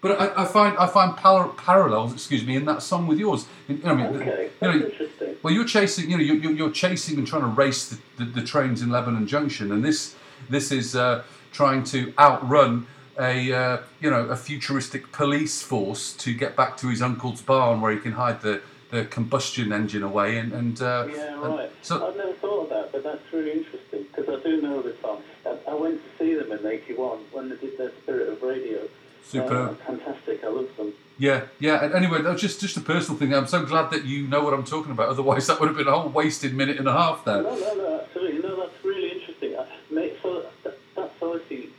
but 0.00 0.10
I, 0.20 0.42
I 0.42 0.44
find 0.46 0.76
I 0.78 0.86
find 0.86 1.16
par- 1.16 1.48
parallels 1.56 2.12
excuse 2.12 2.44
me 2.44 2.56
in 2.56 2.64
that 2.66 2.82
song 2.82 3.06
with 3.06 3.18
yours 3.18 3.46
you 3.68 3.76
know, 3.78 3.90
I 3.90 3.94
mean, 3.94 4.12
the- 4.12 4.20
Okay, 4.22 4.50
you 4.62 4.68
know, 4.68 4.86
interesting. 4.86 5.36
well 5.42 5.52
you're 5.54 5.64
chasing 5.76 6.10
you 6.10 6.16
know 6.16 6.22
you're, 6.22 6.36
you're- 6.36 6.56
you're 6.56 6.70
chasing 6.84 7.18
and 7.18 7.26
trying 7.26 7.42
to 7.42 7.48
race 7.48 7.88
the, 7.90 7.98
the, 8.18 8.24
the 8.40 8.42
trains 8.52 8.82
in 8.82 8.90
Lebanon 8.90 9.26
Junction 9.26 9.70
and 9.72 9.84
this 9.84 10.14
this 10.48 10.70
is 10.72 10.94
uh, 10.96 11.22
trying 11.52 11.82
to 11.84 12.12
outrun 12.18 12.86
a 13.18 13.52
uh, 13.52 13.78
you 14.00 14.10
know 14.10 14.26
a 14.26 14.36
futuristic 14.36 15.10
police 15.12 15.62
force 15.62 16.12
to 16.14 16.34
get 16.34 16.56
back 16.56 16.76
to 16.78 16.88
his 16.88 17.02
uncle's 17.02 17.42
barn 17.42 17.80
where 17.80 17.92
he 17.92 17.98
can 17.98 18.12
hide 18.12 18.40
the, 18.42 18.60
the 18.90 19.04
combustion 19.06 19.72
engine 19.72 20.02
away 20.02 20.38
and, 20.38 20.52
and 20.52 20.80
uh, 20.82 21.06
Yeah, 21.10 21.34
and 21.34 21.42
right. 21.56 21.72
so 21.82 22.06
I've 22.08 22.16
never 22.16 22.32
thought 22.34 22.62
of 22.64 22.68
that, 22.70 22.92
but 22.92 23.02
that's 23.02 23.32
really 23.32 23.52
interesting 23.52 24.04
because 24.14 24.28
I 24.28 24.42
do 24.42 24.62
know 24.62 24.80
the 24.82 24.94
song. 25.02 25.22
I, 25.44 25.56
I 25.68 25.74
went 25.74 26.00
to 26.02 26.24
see 26.24 26.34
them 26.34 26.52
in 26.52 26.64
'81 26.66 27.18
when 27.32 27.48
they 27.48 27.56
did 27.56 27.76
their 27.78 27.92
Spirit 28.02 28.28
of 28.28 28.42
Radio. 28.42 28.88
Superb. 29.24 29.70
Uh, 29.70 29.74
fantastic. 29.84 30.42
I 30.42 30.48
love 30.48 30.74
them. 30.78 30.94
Yeah, 31.18 31.42
yeah. 31.58 31.84
And 31.84 31.94
anyway, 31.94 32.22
that 32.22 32.32
was 32.32 32.40
just 32.40 32.60
just 32.60 32.76
a 32.76 32.80
personal 32.80 33.18
thing. 33.18 33.34
I'm 33.34 33.46
so 33.48 33.64
glad 33.64 33.90
that 33.90 34.04
you 34.04 34.26
know 34.26 34.42
what 34.42 34.54
I'm 34.54 34.64
talking 34.64 34.92
about. 34.92 35.08
Otherwise, 35.08 35.48
that 35.48 35.58
would 35.60 35.68
have 35.68 35.76
been 35.76 35.88
a 35.88 35.90
whole 35.98 36.08
wasted 36.08 36.54
minute 36.54 36.78
and 36.78 36.86
a 36.88 36.92
half 36.92 37.24
there. 37.24 37.42
No, 37.42 37.54
no, 37.58 37.74
no, 37.74 38.00
absolutely. 38.00 38.40
No, 38.48 38.56
that's 38.56 38.84
really 38.84 39.10
interesting. 39.10 39.56
I, 39.58 39.66
mate, 39.90 40.16
so 40.22 40.46
that, 40.62 40.78
that's 40.96 41.12
obviously 41.20 41.70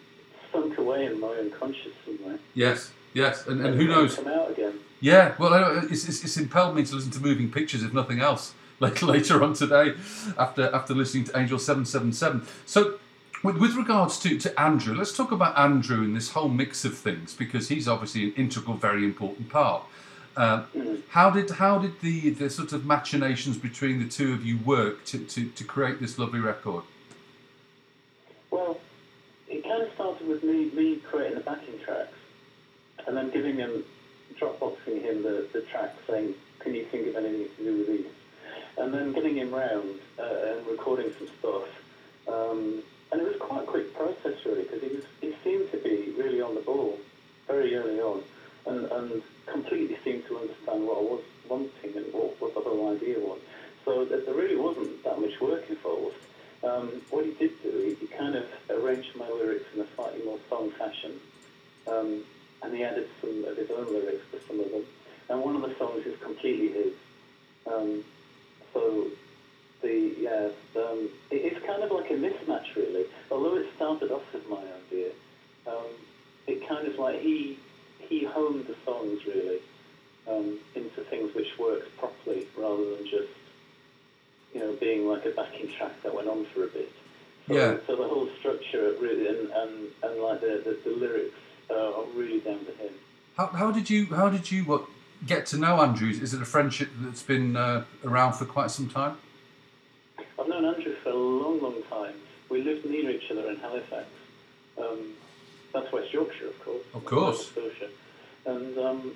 sunk 0.51 0.77
away 0.77 1.05
in 1.05 1.19
my 1.19 1.29
unconscious 1.29 1.93
somewhere. 2.05 2.37
Yes, 2.59 2.91
yes. 3.13 3.47
And, 3.47 3.65
and 3.65 3.75
who 3.75 3.87
knows? 3.87 4.17
Come 4.17 4.27
out 4.27 4.51
again. 4.51 4.73
Yeah. 4.99 5.33
Well, 5.39 5.53
it's, 5.89 6.09
it's, 6.09 6.21
it's 6.25 6.35
impelled 6.35 6.75
me 6.75 6.83
to 6.83 6.93
listen 6.93 7.09
to 7.11 7.21
moving 7.21 7.49
pictures, 7.49 7.83
if 7.83 7.93
nothing 7.93 8.19
else. 8.19 8.53
Like 8.81 9.01
later 9.01 9.43
on 9.43 9.55
today, 9.55 9.95
after 10.37 10.73
after 10.73 10.93
listening 10.93 11.25
to 11.25 11.37
Angel 11.37 11.59
Seven 11.59 11.83
Seven 11.83 12.13
Seven. 12.13 12.47
So, 12.65 12.97
with, 13.43 13.57
with 13.57 13.75
regards 13.75 14.17
to, 14.19 14.39
to 14.39 14.57
Andrew, 14.57 14.95
let's 14.95 15.11
talk 15.11 15.33
about 15.33 15.57
Andrew 15.59 16.01
and 16.01 16.15
this 16.15 16.31
whole 16.31 16.47
mix 16.47 16.85
of 16.85 16.97
things 16.97 17.33
because 17.33 17.67
he's 17.67 17.89
obviously 17.89 18.23
an 18.23 18.33
integral, 18.37 18.77
very 18.77 19.03
important 19.03 19.49
part. 19.49 19.83
Uh, 20.37 20.63
how 21.09 21.29
did 21.29 21.49
how 21.49 21.77
did 21.77 21.99
the, 21.99 22.29
the 22.29 22.49
sort 22.49 22.71
of 22.71 22.85
machinations 22.85 23.57
between 23.57 23.99
the 23.99 24.07
two 24.07 24.31
of 24.31 24.45
you 24.45 24.57
work 24.59 25.03
to, 25.07 25.19
to, 25.25 25.49
to 25.49 25.65
create 25.65 25.99
this 25.99 26.17
lovely 26.17 26.39
record? 26.39 26.85
Well, 28.49 28.79
it 29.49 29.61
kind 29.63 29.83
of 29.83 29.91
started 29.93 30.25
with 30.25 30.41
me, 30.41 30.71
me 30.71 30.95
creating 31.03 31.35
the 31.35 31.43
backing 31.43 31.79
tracks 31.79 32.13
and 33.09 33.17
then 33.17 33.31
giving 33.31 33.57
him, 33.57 33.83
Dropboxing 34.39 35.01
him 35.01 35.23
the, 35.23 35.47
the 35.51 35.61
track 35.61 35.95
saying, 36.07 36.35
can 36.59 36.75
you 36.75 36.85
think 36.85 37.07
of 37.07 37.15
anything 37.15 37.47
to 37.57 37.63
do 37.63 37.77
with 37.79 37.87
these? 37.87 38.05
And 38.77 38.93
then 38.93 39.11
getting 39.11 39.35
him 39.35 39.51
round 39.51 39.99
uh, 40.19 40.53
and 40.53 40.67
recording 40.67 41.11
some 41.17 41.27
stuff. 41.39 41.67
Um, 42.27 42.83
and 43.11 43.19
it 43.19 43.27
was 43.27 43.37
quite 43.39 43.63
a 43.63 43.65
quick 43.65 43.93
process 43.95 44.45
really 44.45 44.61
because 44.61 44.81
he, 44.83 44.95
was, 44.95 45.05
he 45.19 45.35
seemed 45.43 45.71
to 45.71 45.77
be 45.77 46.13
really 46.15 46.39
on 46.39 46.53
the 46.53 46.61
ball 46.61 46.99
very 47.47 47.75
early 47.75 47.99
on 47.99 48.21
and, 48.67 48.85
and 48.91 49.23
completely 49.47 49.97
seemed 50.03 50.27
to 50.27 50.37
understand 50.37 50.85
what 50.85 50.99
I 50.99 51.01
was 51.01 51.23
wanting 51.49 51.97
and 51.97 52.13
what, 52.13 52.39
what 52.39 52.53
the 52.53 52.61
whole 52.61 52.95
idea 52.95 53.19
was. 53.19 53.39
So 53.83 54.05
there 54.05 54.35
really 54.35 54.55
wasn't 54.55 55.03
that 55.03 55.19
much 55.19 55.41
work 55.41 55.67
involved. 55.67 56.15
Um, 56.63 57.01
what 57.09 57.25
he 57.25 57.31
did 57.31 57.51
do, 57.63 57.71
he, 57.71 57.95
he 57.95 58.07
kind 58.07 58.35
of 58.35 58.45
arranged 58.69 59.15
my 59.15 59.27
lyrics 59.27 59.65
in 59.73 59.81
a 59.81 59.87
slightly 59.95 60.23
more 60.23 60.37
song 60.47 60.69
fashion, 60.77 61.19
um, 61.87 62.23
and 62.63 62.73
he 62.75 62.83
added 62.83 63.07
some 63.21 63.43
of 63.45 63.57
his 63.57 63.69
own 63.71 63.85
lyrics 63.93 64.23
to 64.31 64.39
some 64.47 64.59
of 64.59 64.71
them. 64.71 64.83
And 65.29 65.41
one 65.41 65.55
of 65.55 65.61
the 65.61 65.75
songs 65.77 66.05
is 66.05 66.17
completely 66.19 66.69
his. 66.69 66.93
Um, 67.67 68.03
so 68.73 69.07
the 69.81 70.13
yeah, 70.19 70.49
um, 70.75 71.09
it, 71.31 71.35
it's 71.53 71.65
kind 71.65 71.83
of 71.83 71.91
like 71.91 72.09
a 72.11 72.15
mismatch 72.15 72.75
really. 72.75 73.05
Although 73.31 73.57
it 73.57 73.67
started 73.75 74.11
off 74.11 74.23
as 74.33 74.41
my 74.49 74.57
idea, 74.87 75.11
um, 75.67 75.85
it 76.47 76.67
kind 76.67 76.87
of 76.87 76.97
like 76.97 77.19
he 77.19 77.57
he 77.99 78.23
honed 78.25 78.65
the 78.67 78.75
songs 78.85 79.25
really 79.25 79.59
um, 80.27 80.57
into 80.75 81.01
things 81.01 81.33
which 81.35 81.57
worked 81.59 81.95
properly 81.97 82.47
rather 82.57 82.95
than 82.95 83.05
just 83.05 83.29
you 84.53 84.59
know 84.59 84.73
being 84.73 85.07
like 85.07 85.25
a 85.25 85.29
backing 85.31 85.71
track 85.71 86.01
that 86.03 86.13
went 86.13 86.27
on 86.27 86.45
for 86.45 86.63
a 86.63 86.67
bit. 86.67 86.91
So, 87.47 87.55
Yeah. 87.55 87.77
so 87.87 87.95
the 87.95 88.07
whole 88.07 88.27
structure 88.39 88.95
really 88.99 89.27
and, 89.27 89.49
and, 89.51 89.87
and 90.03 90.21
like 90.21 90.41
the, 90.41 90.61
the, 90.65 90.89
the 90.89 90.95
lyrics 90.95 91.35
uh, 91.69 91.99
are 91.99 92.05
really 92.15 92.39
down 92.39 92.65
to 92.65 92.71
him. 92.73 92.93
How, 93.37 93.47
how 93.47 93.71
did 93.71 93.89
you 93.89 94.05
how 94.07 94.29
did 94.29 94.51
you 94.51 94.63
what 94.63 94.85
get 95.25 95.45
to 95.47 95.57
know 95.57 95.81
Andrew? 95.81 96.09
Is 96.09 96.33
it 96.33 96.41
a 96.41 96.45
friendship 96.45 96.89
that's 96.99 97.23
been 97.23 97.55
uh, 97.55 97.85
around 98.03 98.33
for 98.33 98.45
quite 98.45 98.71
some 98.71 98.89
time? 98.89 99.17
I've 100.39 100.47
known 100.47 100.65
Andrew 100.65 100.95
for 101.03 101.09
a 101.09 101.15
long, 101.15 101.61
long 101.61 101.81
time. 101.89 102.15
We 102.49 102.61
lived 102.63 102.85
near 102.85 103.09
each 103.09 103.29
other 103.31 103.49
in 103.49 103.57
Halifax. 103.57 104.07
Um, 104.77 105.13
that's 105.73 105.91
West 105.91 106.13
Yorkshire, 106.13 106.47
of 106.47 106.63
course. 106.63 106.83
Of 106.93 107.05
course. 107.05 107.51
And 108.45 108.77
um, 108.77 109.11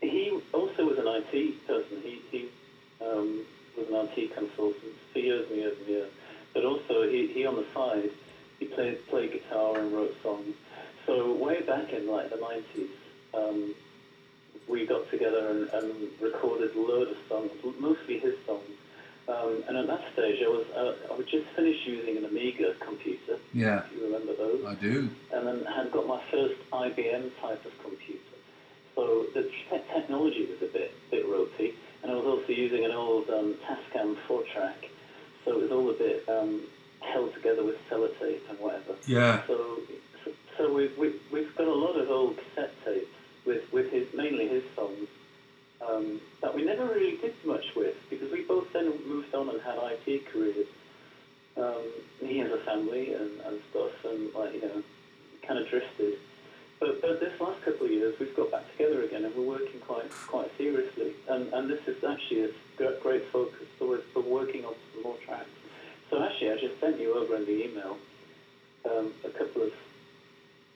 he 0.00 0.38
also 0.52 0.84
was 0.84 0.98
an 0.98 1.06
IT 1.06 1.66
person. 1.66 2.02
He, 2.02 2.20
he 2.30 2.48
um, 3.00 3.44
was 3.76 3.88
an 3.88 4.08
IT 4.16 4.34
consultant 4.34 4.92
for 5.12 5.18
years 5.18 5.48
and 5.48 5.58
years 5.58 5.78
and 5.78 5.88
years. 5.88 6.10
But 6.52 6.64
also, 6.64 7.08
he, 7.08 7.28
he 7.28 7.46
on 7.46 7.56
the 7.56 7.64
side, 7.72 8.10
he 8.58 8.66
played, 8.66 9.06
played 9.08 9.32
guitar 9.32 9.78
and 9.78 9.92
wrote 9.92 10.14
songs. 10.22 10.54
So 11.06 11.32
way 11.34 11.60
back 11.62 11.92
in 11.92 12.08
like 12.08 12.30
the 12.30 12.36
90s, 12.36 12.88
um, 13.34 13.74
we 14.68 14.86
got 14.86 15.10
together 15.10 15.48
and, 15.48 15.68
and 15.70 16.08
recorded 16.20 16.74
a 16.74 16.80
load 16.80 17.08
of 17.08 17.16
songs, 17.28 17.50
mostly 17.80 18.18
his 18.18 18.34
songs. 18.46 18.62
Um, 19.28 19.62
and 19.68 19.76
at 19.76 19.86
that 19.86 20.02
stage, 20.12 20.42
I 20.44 20.48
was 20.48 20.66
uh, 20.74 21.12
I 21.12 21.16
would 21.16 21.28
just 21.28 21.46
finished 21.54 21.86
using 21.86 22.16
an 22.16 22.24
Amiga 22.24 22.74
computer. 22.80 23.38
Yeah. 23.52 23.84
If 23.84 23.96
you 23.96 24.04
remember 24.04 24.34
those. 24.34 24.64
I 24.64 24.74
do. 24.74 25.10
And 25.32 25.46
then 25.46 25.64
had 25.64 25.92
got 25.92 26.06
my 26.06 26.20
first 26.30 26.54
IBM 26.72 27.30
type 27.40 27.64
of 27.64 27.72
computer. 27.82 28.18
So 28.94 29.26
the 29.34 29.42
te- 29.44 29.84
technology 29.94 30.46
was 30.50 30.68
a 30.68 30.72
bit 30.72 30.92
bit 31.10 31.26
ropey, 31.28 31.74
and 32.02 32.10
I 32.10 32.14
was 32.14 32.26
also 32.26 32.52
using 32.52 32.84
an 32.84 32.90
old 32.90 33.30
um, 33.30 33.54
Tascam 33.64 34.16
four 34.26 34.42
track, 34.52 34.88
so 35.44 35.52
it 35.52 35.62
was 35.62 35.70
all 35.70 35.88
a 35.90 35.94
bit 35.94 36.28
um, 36.28 36.62
held 37.00 37.32
together 37.34 37.64
with 37.64 37.76
sellotape 37.88 38.40
and 38.50 38.58
whatever. 38.58 38.96
Yeah. 39.06 39.42
So 39.46 39.78
so 40.56 40.72
we've, 40.72 40.96
we've, 40.98 41.20
we've 41.32 41.56
got 41.56 41.66
a 41.66 41.74
lot 41.74 41.96
of 41.98 42.10
old 42.10 42.36
cassette 42.36 42.72
tapes 42.84 43.06
with, 43.46 43.72
with 43.72 43.90
his, 43.90 44.06
mainly 44.14 44.48
his 44.48 44.64
songs 44.76 45.08
um, 45.86 46.20
that 46.40 46.54
we 46.54 46.64
never 46.64 46.86
really 46.86 47.16
did 47.16 47.34
much 47.44 47.74
with 47.74 47.96
because 48.10 48.30
we 48.30 48.42
both 48.42 48.72
then 48.72 48.92
moved 49.06 49.34
on 49.34 49.48
and 49.48 49.60
had 49.62 49.78
IT 49.80 50.26
careers. 50.32 50.66
Um, 51.56 51.84
he 52.20 52.38
has 52.38 52.50
a 52.50 52.58
family 52.58 53.12
and, 53.12 53.40
and 53.40 53.60
stuff 53.70 53.92
and, 54.04 54.32
like, 54.34 54.54
you 54.54 54.62
know, 54.62 54.82
kind 55.46 55.58
of 55.58 55.68
drifted. 55.68 56.18
But, 56.80 57.00
but 57.00 57.20
this 57.20 57.38
last 57.40 57.62
couple 57.62 57.86
of 57.86 57.92
years, 57.92 58.18
we've 58.18 58.34
got 58.34 58.50
back 58.50 58.70
together 58.72 59.02
again, 59.04 59.24
and 59.24 59.34
we're 59.36 59.46
working 59.46 59.78
quite 59.86 60.10
quite 60.26 60.50
seriously. 60.58 61.12
And 61.28 61.52
and 61.52 61.70
this 61.70 61.78
is 61.86 62.02
actually 62.02 62.46
a 62.46 62.92
great 63.00 63.24
focus. 63.30 63.68
for 63.78 63.98
for 64.12 64.20
working 64.20 64.64
on 64.64 64.74
some 64.92 65.04
more 65.04 65.16
tracks. 65.24 65.48
So 66.10 66.20
actually, 66.24 66.50
I 66.50 66.56
just 66.56 66.80
sent 66.80 66.98
you 66.98 67.14
over 67.14 67.36
in 67.36 67.44
the 67.44 67.66
email 67.66 67.98
um, 68.84 69.12
a 69.24 69.30
couple 69.30 69.62
of 69.62 69.72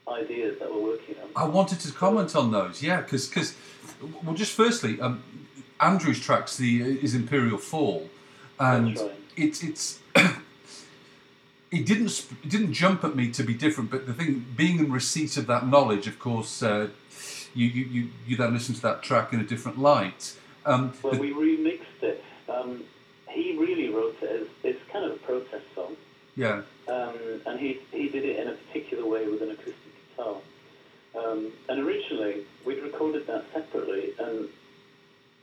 ideas 0.08 0.58
that 0.58 0.72
we're 0.72 0.82
working 0.82 1.16
on. 1.22 1.28
I 1.34 1.46
wanted 1.48 1.80
to 1.80 1.92
comment 1.92 2.34
on 2.36 2.50
those, 2.52 2.82
yeah, 2.82 3.00
because 3.00 3.26
because 3.28 3.54
well, 4.22 4.34
just 4.34 4.52
firstly, 4.52 5.00
um, 5.00 5.22
Andrew's 5.80 6.20
tracks 6.20 6.56
the 6.56 6.82
is 6.82 7.14
Imperial 7.14 7.58
Fall, 7.58 8.08
and 8.58 8.98
right. 8.98 9.12
it's 9.36 9.62
it's 9.62 9.98
it 11.70 11.84
didn't 11.86 12.26
it 12.42 12.48
didn't 12.48 12.72
jump 12.72 13.04
at 13.04 13.16
me 13.16 13.30
to 13.32 13.42
be 13.42 13.54
different, 13.54 13.90
but 13.90 14.06
the 14.06 14.14
thing 14.14 14.46
being 14.56 14.78
in 14.78 14.92
receipt 14.92 15.36
of 15.36 15.46
that 15.48 15.66
knowledge, 15.66 16.06
of 16.06 16.18
course, 16.18 16.62
uh, 16.62 16.88
you, 17.54 17.66
you 17.66 17.84
you 17.84 18.08
you 18.26 18.36
then 18.36 18.52
listen 18.54 18.74
to 18.74 18.82
that 18.82 19.02
track 19.02 19.32
in 19.32 19.40
a 19.40 19.44
different 19.44 19.78
light. 19.78 20.34
Um, 20.64 20.92
Well, 21.02 21.14
the- 21.14 21.20
we 21.20 21.32
remixed 21.32 22.02
it. 22.02 22.24
Um, 22.48 22.84
he 23.28 23.56
really 23.56 23.88
wrote 23.90 24.16
it 24.22 24.30
as 24.42 24.46
it's 24.62 24.80
kind 24.90 25.04
of 25.04 25.12
a 25.12 25.16
protest 25.16 25.64
song. 25.74 25.96
yeah, 26.36 26.62
um, 26.88 27.14
and 27.44 27.58
he 27.60 27.80
he 27.92 28.08
did 28.08 28.24
it 28.24 28.38
in 28.38 28.48
a 28.48 28.52
particular 28.52 29.04
way 29.04 29.26
with 29.28 29.42
an 29.42 29.50
acoustic 29.50 29.85
guitar. 30.16 30.36
Um, 31.16 31.52
and 31.68 31.80
originally 31.80 32.44
we'd 32.64 32.82
recorded 32.82 33.26
that 33.26 33.44
separately, 33.52 34.12
and 34.18 34.48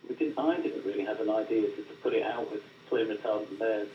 we 0.08 0.16
didn't. 0.16 0.38
I 0.38 0.58
didn't 0.58 0.86
really 0.86 1.06
have 1.06 1.20
an 1.20 1.30
idea 1.30 1.70
to, 1.70 1.78
to 1.78 1.94
put 2.02 2.14
it 2.14 2.24
out 2.24 2.52
with 2.52 2.62
flame 2.90 3.08
retardant 3.08 3.58
bears 3.58 3.88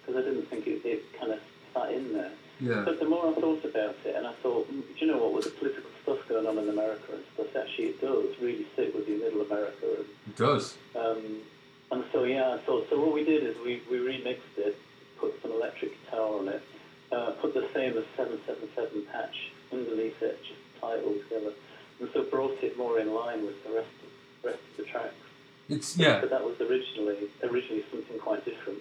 because 0.00 0.22
I 0.22 0.28
didn't 0.28 0.46
think 0.48 0.66
it, 0.66 0.84
it 0.84 1.02
kind 1.18 1.32
of 1.32 1.40
sat 1.74 1.92
in 1.92 2.12
there. 2.12 2.32
Yeah. 2.58 2.82
But 2.86 3.00
the 3.00 3.06
more 3.06 3.28
I 3.28 3.34
thought 3.34 3.64
about 3.66 3.96
it, 4.04 4.16
and 4.16 4.26
I 4.26 4.32
thought, 4.34 4.72
mm, 4.72 4.80
do 4.80 5.04
you 5.04 5.12
know 5.12 5.18
what, 5.18 5.34
with 5.34 5.44
the 5.44 5.50
political 5.50 5.90
stuff 6.02 6.26
going 6.26 6.46
on 6.46 6.56
in 6.56 6.70
America 6.70 7.12
and 7.12 7.22
stuff, 7.34 7.54
actually 7.54 7.88
it 7.88 8.00
does 8.00 8.34
really 8.40 8.66
sit 8.74 8.94
with 8.94 9.06
you, 9.08 9.18
middle 9.18 9.42
America, 9.42 9.84
and 9.98 10.06
it 10.26 10.36
does. 10.36 10.76
um, 10.98 11.42
and 11.90 12.04
so 12.12 12.24
yeah, 12.24 12.58
so 12.64 12.84
so 12.88 12.98
what 12.98 13.12
we 13.12 13.24
did 13.24 13.44
is 13.44 13.56
we, 13.58 13.82
we 13.90 13.98
remixed 13.98 14.56
it, 14.56 14.76
put 15.18 15.40
some 15.42 15.52
electric 15.52 15.92
guitar 16.04 16.38
on 16.38 16.48
it, 16.48 16.62
uh, 17.12 17.32
put 17.42 17.52
the 17.52 17.62
famous 17.74 18.04
777 18.16 19.06
patch 19.12 19.52
underneath 19.72 20.20
it, 20.22 20.38
just 20.42 20.60
tie 20.80 20.96
it 20.96 21.04
all 21.04 21.14
together, 21.14 21.52
and 22.00 22.08
so 22.12 22.22
brought 22.24 22.62
it 22.62 22.76
more 22.76 22.98
in 22.98 23.14
line 23.14 23.44
with 23.44 23.62
the 23.64 23.70
rest 23.70 23.88
of, 24.02 24.44
rest 24.44 24.60
of 24.70 24.76
the 24.84 24.90
tracks. 24.90 25.14
It's 25.68 25.96
yeah. 25.96 26.20
But 26.20 26.30
that 26.30 26.44
was 26.44 26.60
originally 26.60 27.28
originally 27.42 27.84
something 27.90 28.18
quite 28.18 28.44
different. 28.44 28.78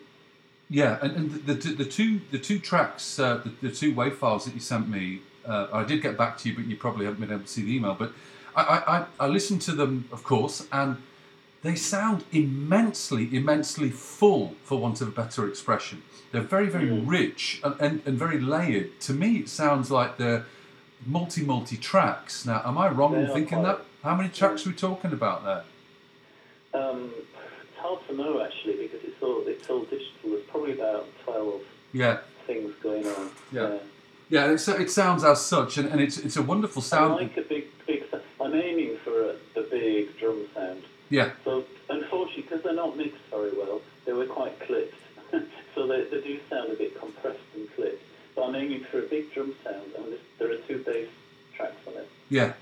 Yeah, 0.69 0.97
and, 1.01 1.15
and 1.15 1.31
the, 1.45 1.53
the, 1.53 1.73
the 1.73 1.85
two 1.85 2.21
the 2.31 2.39
two 2.39 2.59
tracks, 2.59 3.19
uh, 3.19 3.37
the, 3.37 3.69
the 3.69 3.75
two 3.75 3.93
wave 3.93 4.15
files 4.15 4.45
that 4.45 4.53
you 4.53 4.59
sent 4.59 4.89
me, 4.89 5.21
uh, 5.45 5.67
I 5.71 5.83
did 5.83 6.01
get 6.01 6.17
back 6.17 6.37
to 6.39 6.49
you, 6.49 6.55
but 6.55 6.65
you 6.65 6.75
probably 6.75 7.05
haven't 7.05 7.21
been 7.21 7.31
able 7.31 7.43
to 7.43 7.47
see 7.47 7.63
the 7.63 7.75
email. 7.75 7.95
But 7.95 8.13
I, 8.55 8.61
I, 9.19 9.25
I, 9.25 9.27
listened 9.27 9.61
to 9.63 9.73
them, 9.73 10.07
of 10.11 10.23
course, 10.23 10.67
and 10.71 10.97
they 11.61 11.75
sound 11.75 12.23
immensely, 12.31 13.35
immensely 13.35 13.89
full, 13.89 14.55
for 14.63 14.79
want 14.79 15.01
of 15.01 15.09
a 15.09 15.11
better 15.11 15.47
expression. 15.47 16.03
They're 16.31 16.41
very, 16.41 16.67
very 16.67 16.91
rich 16.91 17.59
and, 17.63 17.75
and, 17.79 18.01
and 18.05 18.17
very 18.17 18.39
layered. 18.39 18.99
To 19.01 19.13
me, 19.13 19.37
it 19.37 19.49
sounds 19.49 19.91
like 19.91 20.17
they're 20.17 20.45
multi, 21.05 21.43
multi 21.43 21.77
tracks. 21.77 22.45
Now, 22.45 22.61
am 22.65 22.77
I 22.77 22.89
wrong 22.89 23.13
They 23.13 23.21
in 23.21 23.27
thinking 23.33 23.63
that? 23.63 23.81
How 24.03 24.15
many 24.15 24.29
tracks 24.29 24.65
are 24.65 24.69
we 24.69 24.75
talking 24.75 25.11
about 25.13 25.43
there? 25.43 25.63
Um, 26.73 27.11
it's 27.17 27.77
hard 27.77 28.05
to 28.07 28.15
know 28.15 28.43
actually 28.43 28.75
because 28.77 28.99
it's 29.03 29.21
all 29.21 29.43
it's 29.47 29.69
all 29.69 29.83
digital. 29.83 30.29
There's 30.31 30.43
probably 30.45 30.73
about 30.73 31.07
twelve 31.23 31.61
Yeah. 31.93 32.19
things 32.45 32.73
going 32.81 33.05
on. 33.07 33.29
Yeah. 33.51 33.77
Yeah, 34.27 34.51
it, 34.51 34.67
it 34.67 34.89
sounds 34.89 35.23
as 35.23 35.45
such, 35.45 35.77
and, 35.77 35.87
and 35.89 36.01
it's 36.01 36.17
it's 36.17 36.35
a 36.35 36.41
wonderful 36.41 36.81
sound. 36.81 37.13
I 37.13 37.17
like 37.17 37.37
a 37.37 37.41
big, 37.41 37.65
big. 37.85 38.03
I'm 38.41 38.55
aiming 38.55 38.97
for 39.03 39.29
a, 39.29 39.35
the 39.53 39.67
big 39.69 40.17
drum 40.19 40.45
sound. 40.53 40.83
Yeah. 41.09 41.31
So 41.43 41.63
unfortunately, 41.89 42.43
because 42.43 42.61
they're 42.63 42.73
not 42.73 42.97
mixed 42.97 43.21
very 43.29 43.51
well, 43.55 43.81
they 44.05 44.13
were 44.13 44.25
quite 44.25 44.59
clipped. 44.59 44.95
so 45.75 45.87
they, 45.87 46.03
they 46.05 46.21
do 46.21 46.39
sound 46.49 46.71
a 46.71 46.75
bit 46.75 46.99
compressed 46.99 47.39
and 47.55 47.71
clipped. 47.75 48.03
I'm 48.43 48.55
aiming 48.55 48.83
for 48.85 48.99
a 48.99 49.03
big 49.03 49.33
drum 49.33 49.55
sound, 49.63 49.91
and 49.97 50.17
there 50.39 50.51
are 50.51 50.57
two 50.57 50.79
bass 50.79 51.07
tracks 51.55 51.75
on 51.87 51.93
it. 51.93 52.09
Yeah. 52.29 52.53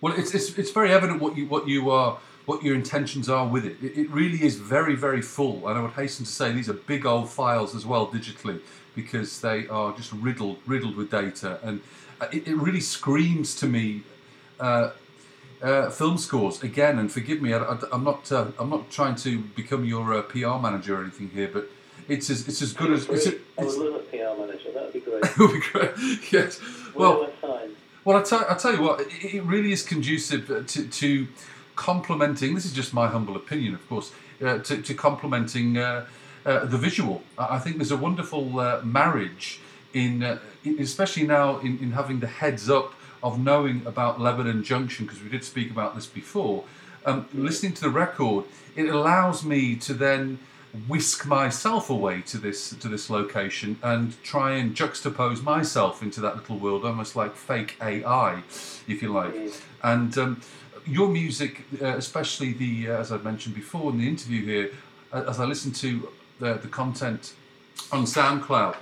Well, 0.00 0.14
it's, 0.16 0.34
it's, 0.34 0.56
it's 0.58 0.70
very 0.70 0.92
evident 0.92 1.20
what 1.20 1.36
you 1.36 1.46
what 1.46 1.68
you 1.68 1.90
are 1.90 2.18
what 2.44 2.62
your 2.62 2.74
intentions 2.74 3.28
are 3.28 3.46
with 3.46 3.64
it. 3.64 3.76
it. 3.82 3.98
It 3.98 4.10
really 4.10 4.44
is 4.44 4.56
very 4.56 4.94
very 4.94 5.22
full, 5.22 5.66
and 5.68 5.78
I 5.78 5.82
would 5.82 5.92
hasten 5.92 6.26
to 6.26 6.30
say 6.30 6.52
these 6.52 6.68
are 6.68 6.74
big 6.74 7.06
old 7.06 7.30
files 7.30 7.74
as 7.74 7.86
well 7.86 8.06
digitally 8.06 8.60
because 8.94 9.40
they 9.40 9.66
are 9.68 9.94
just 9.96 10.12
riddled 10.12 10.58
riddled 10.66 10.96
with 10.96 11.10
data, 11.10 11.58
and 11.62 11.80
uh, 12.20 12.26
it, 12.32 12.46
it 12.48 12.56
really 12.56 12.80
screams 12.80 13.54
to 13.56 13.66
me. 13.66 14.02
Uh, 14.60 14.90
uh, 15.62 15.88
film 15.88 16.18
scores 16.18 16.62
again, 16.62 16.98
and 16.98 17.10
forgive 17.10 17.40
me, 17.40 17.54
I, 17.54 17.78
am 17.90 18.04
not 18.04 18.30
uh, 18.30 18.48
I'm 18.58 18.68
not 18.68 18.90
trying 18.90 19.14
to 19.16 19.38
become 19.40 19.86
your 19.86 20.12
uh, 20.12 20.22
PR 20.22 20.58
manager 20.60 20.98
or 20.98 21.02
anything 21.02 21.30
here, 21.30 21.48
but 21.50 21.70
it's 22.08 22.30
as 22.30 22.46
it's 22.46 22.62
as 22.62 22.72
good 22.72 22.92
as 22.92 23.08
it's. 23.08 23.26
I 23.26 23.30
it's, 23.58 23.76
would 23.76 23.92
love 23.92 24.00
a 24.00 24.04
PR 24.04 24.40
manager. 24.40 24.65
That 25.22 25.38
would 25.38 25.52
be 25.52 25.60
great. 25.60 25.90
it 25.90 25.92
would 25.92 26.20
be 26.20 26.20
great. 26.20 26.32
Yes. 26.32 26.60
Well, 26.94 27.30
well, 28.04 28.18
I 28.18 28.22
tell, 28.22 28.46
I 28.48 28.54
tell 28.54 28.72
you 28.72 28.82
what, 28.82 29.00
it, 29.00 29.34
it 29.34 29.42
really 29.42 29.72
is 29.72 29.82
conducive 29.82 30.46
to, 30.66 30.88
to 30.88 31.28
complementing. 31.74 32.54
This 32.54 32.64
is 32.64 32.72
just 32.72 32.94
my 32.94 33.08
humble 33.08 33.36
opinion, 33.36 33.74
of 33.74 33.88
course, 33.88 34.12
uh, 34.42 34.58
to, 34.58 34.80
to 34.80 34.94
complementing 34.94 35.76
uh, 35.76 36.06
uh, 36.44 36.64
the 36.64 36.78
visual. 36.78 37.22
I 37.38 37.58
think 37.58 37.76
there's 37.76 37.90
a 37.90 37.96
wonderful 37.96 38.60
uh, 38.60 38.80
marriage 38.82 39.60
in, 39.92 40.22
uh, 40.22 40.38
in- 40.64 40.78
especially 40.78 41.26
now 41.26 41.58
in, 41.58 41.78
in 41.80 41.92
having 41.92 42.20
the 42.20 42.26
heads 42.28 42.70
up 42.70 42.94
of 43.22 43.38
knowing 43.40 43.82
about 43.86 44.20
Lebanon 44.20 44.62
Junction, 44.62 45.06
because 45.06 45.22
we 45.22 45.28
did 45.28 45.42
speak 45.42 45.70
about 45.70 45.94
this 45.94 46.06
before. 46.06 46.64
Um, 47.04 47.28
listening 47.34 47.72
to 47.74 47.82
the 47.82 47.90
record, 47.90 48.44
it 48.76 48.88
allows 48.88 49.44
me 49.44 49.76
to 49.76 49.94
then 49.94 50.38
whisk 50.88 51.26
myself 51.26 51.90
away 51.90 52.22
to 52.22 52.38
this 52.38 52.70
to 52.70 52.88
this 52.88 53.10
location 53.10 53.78
and 53.82 54.22
try 54.22 54.52
and 54.52 54.74
juxtapose 54.74 55.42
myself 55.42 56.02
into 56.02 56.20
that 56.20 56.36
little 56.36 56.58
world, 56.58 56.84
almost 56.84 57.16
like 57.16 57.34
fake 57.34 57.76
AI, 57.80 58.42
if 58.86 59.02
you 59.02 59.12
like. 59.12 59.34
And 59.82 60.16
um, 60.18 60.40
your 60.86 61.08
music, 61.08 61.64
uh, 61.82 61.96
especially 61.96 62.52
the 62.52 62.90
uh, 62.90 63.00
as 63.00 63.12
I 63.12 63.18
mentioned 63.18 63.54
before 63.54 63.90
in 63.90 63.98
the 63.98 64.08
interview 64.08 64.44
here, 64.44 64.70
uh, 65.12 65.24
as 65.28 65.40
I 65.40 65.44
listen 65.44 65.72
to 65.72 66.08
the, 66.38 66.54
the 66.54 66.68
content 66.68 67.34
on 67.92 68.04
SoundCloud, 68.04 68.76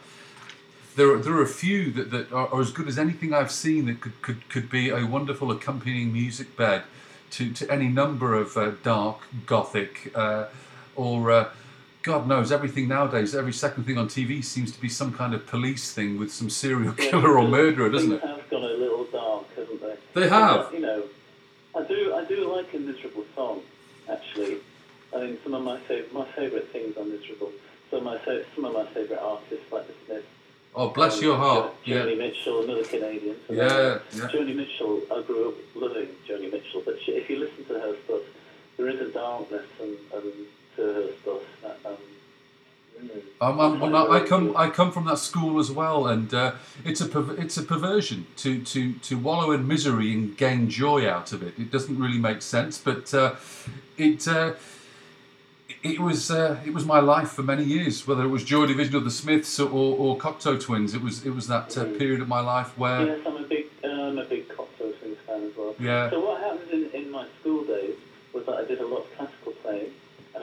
there 0.96 1.12
are, 1.12 1.18
there 1.18 1.34
are 1.34 1.42
a 1.42 1.46
few 1.46 1.90
that, 1.92 2.10
that 2.10 2.32
are, 2.32 2.48
are 2.48 2.60
as 2.60 2.70
good 2.70 2.88
as 2.88 2.98
anything 2.98 3.32
I've 3.32 3.50
seen 3.50 3.86
that 3.86 4.00
could, 4.00 4.20
could, 4.22 4.48
could 4.48 4.70
be 4.70 4.90
a 4.90 5.04
wonderful 5.06 5.50
accompanying 5.50 6.12
music 6.12 6.56
bed 6.56 6.84
to, 7.32 7.52
to 7.52 7.70
any 7.70 7.88
number 7.88 8.34
of 8.34 8.56
uh, 8.56 8.72
dark, 8.82 9.18
gothic, 9.46 10.12
uh, 10.14 10.46
or 10.94 11.30
uh, 11.30 11.48
God 12.04 12.28
knows 12.28 12.52
everything 12.52 12.86
nowadays. 12.86 13.34
Every 13.34 13.52
second 13.54 13.84
thing 13.84 13.96
on 13.96 14.08
TV 14.08 14.44
seems 14.44 14.70
to 14.72 14.80
be 14.80 14.90
some 14.90 15.10
kind 15.14 15.32
of 15.32 15.46
police 15.46 15.90
thing 15.90 16.18
with 16.18 16.30
some 16.30 16.50
serial 16.50 16.92
killer 16.92 17.38
or 17.38 17.48
murderer, 17.48 17.88
doesn't 17.88 18.12
it? 18.12 18.20
have 18.20 18.48
gone 18.50 18.62
a 18.62 18.66
little 18.66 19.04
dark, 19.04 19.46
haven't 19.56 19.80
they? 19.80 19.96
They 20.12 20.28
have. 20.28 20.70
You 20.72 20.80
know, 20.80 21.02
I 21.74 21.82
do. 21.82 22.14
I 22.14 22.24
do 22.26 22.54
like 22.54 22.72
a 22.74 22.78
miserable 22.78 23.24
song. 23.34 23.62
Actually, 24.10 24.58
I 25.16 25.20
mean, 25.20 25.38
some 25.42 25.54
of 25.54 25.62
my 25.62 25.78
fav- 25.88 26.12
my 26.12 26.26
favourite 26.32 26.68
things 26.72 26.94
are 26.98 27.04
miserable. 27.06 27.50
So 27.90 28.02
my 28.02 28.18
fa- 28.18 28.44
some 28.54 28.66
of 28.66 28.74
my 28.74 28.84
favourite 28.92 29.20
artists, 29.22 29.72
like 29.72 29.86
the 29.86 29.94
Smiths. 30.04 30.26
Oh, 30.74 30.90
bless 30.90 31.18
um, 31.18 31.24
your 31.24 31.36
heart. 31.38 31.72
Jo- 31.86 31.94
Yeah. 31.94 32.02
Joni 32.02 32.18
Mitchell, 32.18 32.64
another 32.64 32.84
Canadian. 32.84 33.36
So 33.48 33.54
Yeah, 33.54 33.98
yeah. 34.12 34.28
Joni 34.28 34.54
Mitchell. 34.54 35.00
I 35.10 35.22
grew 35.22 35.48
up 35.48 35.54
loving 35.74 36.08
Joni 36.28 36.52
Mitchell, 36.52 36.82
but 36.84 37.00
she, 37.02 37.12
if 37.12 37.30
you 37.30 37.38
listen 37.38 37.64
to 37.64 37.74
her 37.80 37.96
stuff, 38.04 38.20
there 38.76 38.88
is 38.90 39.00
a 39.00 39.08
darkness 39.10 39.64
and, 39.80 39.96
and 40.12 40.32
to 40.76 40.82
her 40.82 41.08
stuff. 41.22 41.42
That, 41.62 41.78
um, 41.84 41.96
Um, 43.40 43.80
well, 43.80 44.12
I 44.12 44.20
come 44.20 44.56
I 44.56 44.70
come 44.70 44.90
from 44.90 45.04
that 45.06 45.18
school 45.18 45.58
as 45.58 45.70
well, 45.70 46.06
and 46.06 46.32
uh, 46.32 46.52
it's 46.84 47.00
a 47.00 47.30
it's 47.32 47.56
a 47.58 47.62
perversion 47.62 48.26
to, 48.36 48.62
to, 48.62 48.94
to 48.94 49.18
wallow 49.18 49.50
in 49.52 49.66
misery 49.68 50.12
and 50.14 50.36
gain 50.36 50.70
joy 50.70 51.08
out 51.08 51.32
of 51.32 51.42
it. 51.42 51.58
It 51.58 51.70
doesn't 51.70 51.98
really 51.98 52.18
make 52.18 52.40
sense, 52.40 52.78
but 52.78 53.12
uh, 53.12 53.34
it 53.98 54.26
uh, 54.26 54.54
it 55.82 56.00
was 56.00 56.30
uh, 56.30 56.58
it 56.64 56.72
was 56.72 56.86
my 56.86 57.00
life 57.00 57.30
for 57.30 57.42
many 57.42 57.64
years. 57.64 58.06
Whether 58.06 58.24
it 58.24 58.28
was 58.28 58.44
Joy 58.44 58.66
Division 58.66 58.96
or 58.96 59.00
the 59.00 59.10
Smiths 59.10 59.60
or, 59.60 59.68
or 59.68 60.16
Cocteau 60.16 60.58
Twins, 60.58 60.94
it 60.94 61.02
was 61.02 61.26
it 61.26 61.34
was 61.34 61.46
that 61.48 61.76
uh, 61.76 61.84
period 61.84 62.20
of 62.22 62.28
my 62.28 62.40
life 62.40 62.76
where 62.78 63.06
Yes, 63.06 63.20
I'm 63.26 63.36
a 63.36 63.42
big, 63.42 63.66
uh, 63.84 63.88
I'm 63.88 64.18
a 64.18 64.24
big 64.24 64.48
Cocteau 64.48 64.98
Twins 64.98 65.18
fan 65.26 65.42
as 65.42 65.56
well. 65.56 65.74
Yeah. 65.78 66.10
So 66.10 66.20
what 66.20 66.40
happened 66.40 66.70
in, 66.70 66.90
in 66.98 67.10
my 67.10 67.26
school 67.40 67.64
days 67.64 67.96
was 68.32 68.46
that 68.46 68.56
I 68.56 68.64
did 68.64 68.80
a 68.80 68.86
lot 68.86 69.00
of 69.00 69.13
classical 69.13 69.13
playing, 69.13 69.13
and 69.13 69.13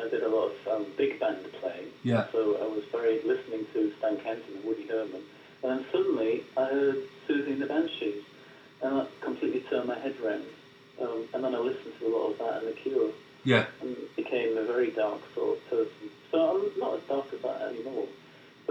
I 0.01 0.09
did 0.09 0.23
a 0.23 0.29
lot 0.29 0.51
of 0.51 0.67
um, 0.67 0.85
big 0.97 1.19
band 1.19 1.45
playing. 1.59 1.87
Yeah. 2.03 2.25
So 2.31 2.57
I 2.57 2.65
was 2.65 2.83
very 2.91 3.21
listening 3.23 3.65
to 3.73 3.93
Stan 3.99 4.17
Kenton 4.17 4.55
and 4.55 4.65
Woody 4.65 4.87
Herman, 4.87 5.21
and 5.63 5.79
then 5.79 5.85
suddenly 5.91 6.43
I 6.57 6.65
heard 6.65 7.03
Siouxsie 7.27 7.53
and 7.53 7.61
the 7.61 7.67
Banshees, 7.67 8.23
and 8.81 8.99
that 8.99 9.21
completely 9.21 9.61
turned 9.61 9.87
my 9.87 9.99
head 9.99 10.19
round. 10.19 10.45
Um, 11.01 11.27
and 11.33 11.43
then 11.43 11.55
I 11.55 11.59
listened 11.59 11.93
to 11.99 12.07
a 12.07 12.11
lot 12.15 12.31
of 12.31 12.37
that 12.39 12.63
and 12.63 12.67
The 12.67 12.73
Cure, 12.73 13.11
yeah 13.43 13.65
and 13.81 13.95
became 14.15 14.57
a 14.57 14.63
very 14.63 14.91
dark 14.91 15.21
sort 15.33 15.57
of 15.57 15.69
person. 15.69 16.09
So 16.31 16.37
I'm 16.39 16.79
not 16.79 16.95
as 16.95 17.03
dark 17.03 17.25
as 17.33 17.41
that 17.41 17.61
anymore. 17.61 18.07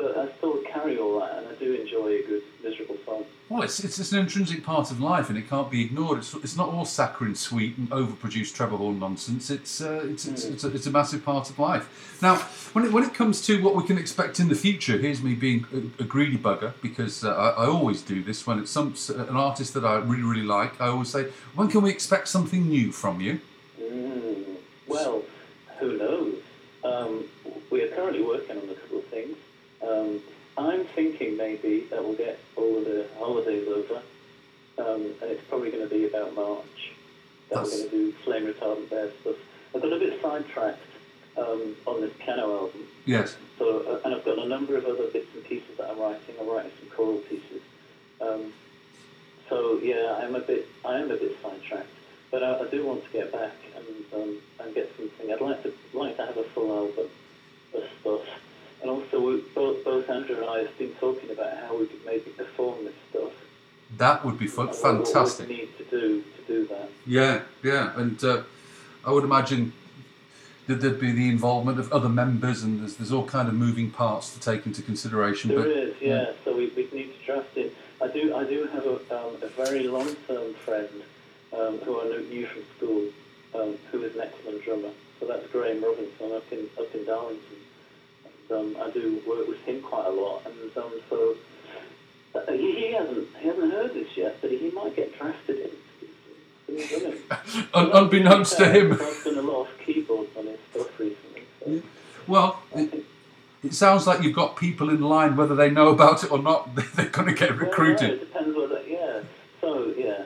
But 0.00 0.16
I 0.16 0.28
still 0.38 0.58
carry 0.62 0.98
all 0.98 1.20
that, 1.20 1.38
and 1.38 1.48
I 1.48 1.54
do 1.54 1.74
enjoy 1.74 2.06
a 2.06 2.22
good 2.22 2.42
miserable 2.62 2.96
song. 3.04 3.24
Well, 3.48 3.62
it's, 3.62 3.80
it's 3.80 3.98
it's 3.98 4.12
an 4.12 4.20
intrinsic 4.20 4.64
part 4.64 4.90
of 4.90 5.00
life, 5.00 5.28
and 5.28 5.36
it 5.36 5.48
can't 5.48 5.70
be 5.70 5.84
ignored. 5.84 6.18
It's, 6.18 6.34
it's 6.34 6.56
not 6.56 6.68
all 6.68 6.84
saccharine, 6.84 7.34
sweet, 7.34 7.76
and 7.76 7.90
overproduced 7.90 8.54
Trevor 8.54 8.76
Horn 8.76 8.98
nonsense. 8.98 9.50
It's 9.50 9.80
uh, 9.80 10.02
it's 10.04 10.26
it's, 10.26 10.44
it's, 10.44 10.64
a, 10.64 10.74
it's 10.74 10.86
a 10.86 10.90
massive 10.90 11.24
part 11.24 11.50
of 11.50 11.58
life. 11.58 12.18
Now, 12.22 12.36
when 12.72 12.86
it, 12.86 12.92
when 12.92 13.04
it 13.04 13.12
comes 13.12 13.44
to 13.46 13.62
what 13.62 13.74
we 13.74 13.84
can 13.84 13.98
expect 13.98 14.40
in 14.40 14.48
the 14.48 14.54
future, 14.54 14.96
here's 14.98 15.22
me 15.22 15.34
being 15.34 15.66
a, 15.72 16.02
a 16.02 16.06
greedy 16.06 16.38
bugger 16.38 16.72
because 16.80 17.24
uh, 17.24 17.30
I, 17.34 17.64
I 17.64 17.66
always 17.66 18.02
do 18.02 18.22
this 18.22 18.46
when 18.46 18.58
it's 18.58 18.70
some 18.70 18.94
an 19.10 19.36
artist 19.36 19.74
that 19.74 19.84
I 19.84 19.96
really 19.96 20.22
really 20.22 20.46
like. 20.46 20.80
I 20.80 20.88
always 20.88 21.10
say, 21.10 21.24
when 21.54 21.68
can 21.68 21.82
we 21.82 21.90
expect 21.90 22.28
something 22.28 22.68
new 22.68 22.92
from 22.92 23.20
you? 23.20 23.40
Mm, 23.80 24.56
well, 24.86 25.22
who 25.78 25.98
knows? 25.98 26.36
Um, 26.84 27.24
we 27.70 27.82
are 27.82 27.88
currently 27.88 28.22
working 28.22 28.56
on 28.56 28.68
a 28.68 28.74
couple 28.74 28.98
of 28.98 29.06
things. 29.06 29.36
Um, 29.86 30.20
I'm 30.58 30.84
thinking 30.84 31.36
maybe 31.36 31.86
that 31.90 32.02
we'll 32.02 32.14
get 32.14 32.38
all 32.56 32.76
of 32.78 32.84
the 32.84 33.06
holidays 33.18 33.66
over, 33.68 34.02
um, 34.78 35.02
and 35.22 35.30
it's 35.30 35.42
probably 35.48 35.70
going 35.70 35.88
to 35.88 35.94
be 35.94 36.06
about 36.06 36.34
March 36.34 36.92
that 37.48 37.56
That's- 37.56 37.72
we're 37.72 37.78
going 37.78 37.90
to 37.90 37.96
do 37.96 38.12
flame 38.24 38.46
retardant 38.46 38.90
bear 38.90 39.10
stuff. 39.22 39.36
I've 39.74 39.82
got 39.82 39.92
a 39.92 39.98
bit 39.98 40.20
sidetracked 40.20 40.78
um, 41.36 41.76
on 41.86 42.00
this 42.00 42.12
piano 42.18 42.42
album, 42.56 42.86
Yes. 43.06 43.36
so 43.58 43.80
uh, 43.88 44.00
and 44.04 44.14
I've 44.14 44.24
got 44.24 44.38
a 44.38 44.46
number 44.48 44.76
of 44.76 44.84
other 44.84 45.06
bits 45.12 45.28
and 45.34 45.44
pieces 45.44 45.76
that 45.78 45.88
I'm 45.90 45.98
writing. 45.98 46.34
I'm 46.40 46.48
writing 46.48 46.72
some 46.80 46.90
choral 46.90 47.18
pieces. 47.18 47.62
Um, 48.20 48.52
so 49.48 49.78
yeah, 49.82 50.18
I'm 50.22 50.34
a 50.34 50.40
bit 50.40 50.66
I 50.84 50.98
am 50.98 51.10
a 51.10 51.16
bit 51.16 51.36
sidetracked, 51.42 51.88
but 52.30 52.42
I, 52.42 52.58
I 52.60 52.66
do 52.68 52.84
want 52.84 53.04
to 53.04 53.10
get 53.10 53.32
back 53.32 53.54
and 53.76 53.86
um, 54.22 54.36
and 54.60 54.74
get 54.74 54.90
something. 54.96 55.32
I'd 55.32 55.40
like 55.40 55.62
to 55.62 55.72
like 55.94 56.16
to 56.16 56.26
have 56.26 56.36
a 56.36 56.44
full 56.44 56.70
album 56.76 57.06
of 57.74 57.82
stuff. 58.00 58.22
And 58.82 58.90
also, 58.90 59.20
we, 59.20 59.42
both, 59.54 59.84
both 59.84 60.08
Andrew 60.08 60.36
and 60.36 60.46
I 60.46 60.58
have 60.60 60.78
been 60.78 60.92
talking 60.94 61.30
about 61.30 61.56
how 61.58 61.78
we 61.78 61.86
could 61.86 62.04
maybe 62.06 62.30
perform 62.30 62.84
this 62.84 62.94
stuff. 63.10 63.32
That 63.98 64.24
would 64.24 64.38
be 64.38 64.46
fun, 64.46 64.72
fantastic. 64.72 65.48
What 65.48 65.56
we 65.56 65.62
need 65.62 65.78
to 65.78 65.84
do 65.84 66.22
to 66.22 66.42
do 66.46 66.66
that. 66.68 66.88
Yeah, 67.06 67.42
yeah, 67.62 67.92
and 67.96 68.22
uh, 68.24 68.42
I 69.04 69.10
would 69.10 69.24
imagine 69.24 69.72
that 70.66 70.80
there'd 70.80 71.00
be 71.00 71.12
the 71.12 71.28
involvement 71.28 71.78
of 71.78 71.92
other 71.92 72.08
members, 72.08 72.62
and 72.62 72.80
there's, 72.80 72.96
there's 72.96 73.12
all 73.12 73.26
kind 73.26 73.48
of 73.48 73.54
moving 73.54 73.90
parts 73.90 74.32
to 74.34 74.40
take 74.40 74.64
into 74.66 74.82
consideration. 74.82 75.50
There 75.50 75.58
but 75.58 75.66
is, 75.66 76.00
yeah. 76.00 76.32
So 76.44 76.56
we, 76.56 76.68
we 76.68 76.88
need 76.92 77.12
to 77.18 77.26
draft 77.26 77.56
in. 77.56 77.70
I 78.00 78.08
do 78.08 78.34
I 78.34 78.44
do 78.44 78.66
have 78.72 78.86
a, 78.86 78.94
um, 78.94 79.36
a 79.42 79.48
very 79.48 79.88
long 79.88 80.14
term 80.26 80.54
friend 80.54 80.88
um, 81.52 81.78
who 81.78 82.00
I 82.00 82.04
knew, 82.04 82.20
knew 82.30 82.46
from 82.46 82.62
school, 82.76 83.08
um, 83.54 83.76
who 83.90 84.02
is 84.04 84.14
an 84.14 84.22
excellent 84.22 84.64
drummer. 84.64 84.90
So 85.18 85.26
that's 85.26 85.46
Graham 85.48 85.82
Robinson 85.82 86.32
up 86.32 86.50
in 86.52 86.68
up 86.78 86.94
in 86.94 87.04
Darlington. 87.04 87.56
Um, 88.50 88.76
I 88.80 88.90
do 88.90 89.22
work 89.28 89.46
with 89.48 89.60
him 89.64 89.80
quite 89.80 90.06
a 90.06 90.10
lot, 90.10 90.42
and 90.46 90.76
um, 90.76 90.92
so 91.08 91.36
uh, 92.34 92.52
he, 92.52 92.72
he 92.74 92.92
hasn't 92.92 93.28
he 93.40 93.48
hasn't 93.48 93.72
heard 93.72 93.94
this 93.94 94.16
yet, 94.16 94.38
but 94.40 94.50
he 94.50 94.70
might 94.70 94.96
get 94.96 95.16
drafted 95.18 95.58
in. 95.58 95.70
He's 96.76 96.90
done 96.90 97.12
it. 97.12 97.22
Un- 97.74 97.90
unbeknownst 97.92 98.56
to 98.58 98.66
him. 98.70 98.92
I've 98.92 99.24
done 99.24 99.38
a 99.38 99.42
lot 99.42 99.62
of 99.68 99.78
keyboards 99.84 100.30
on 100.36 100.46
his 100.46 100.58
stuff 100.70 100.98
recently. 100.98 101.42
So. 101.64 101.82
well, 102.26 102.60
it, 102.74 103.04
it 103.64 103.74
sounds 103.74 104.06
like 104.06 104.22
you've 104.22 104.36
got 104.36 104.56
people 104.56 104.88
in 104.90 105.00
line, 105.00 105.36
whether 105.36 105.54
they 105.54 105.70
know 105.70 105.88
about 105.88 106.22
it 106.24 106.30
or 106.30 106.38
not. 106.38 106.74
They're 106.94 107.06
going 107.06 107.28
to 107.28 107.34
get 107.34 107.50
Well, 107.50 107.58
no, 107.58 107.66
recruited. 107.66 108.10
it 108.10 108.20
depends 108.20 108.56
whether, 108.56 108.82
yeah. 108.86 109.20
So, 109.60 109.92
yeah. 109.96 110.22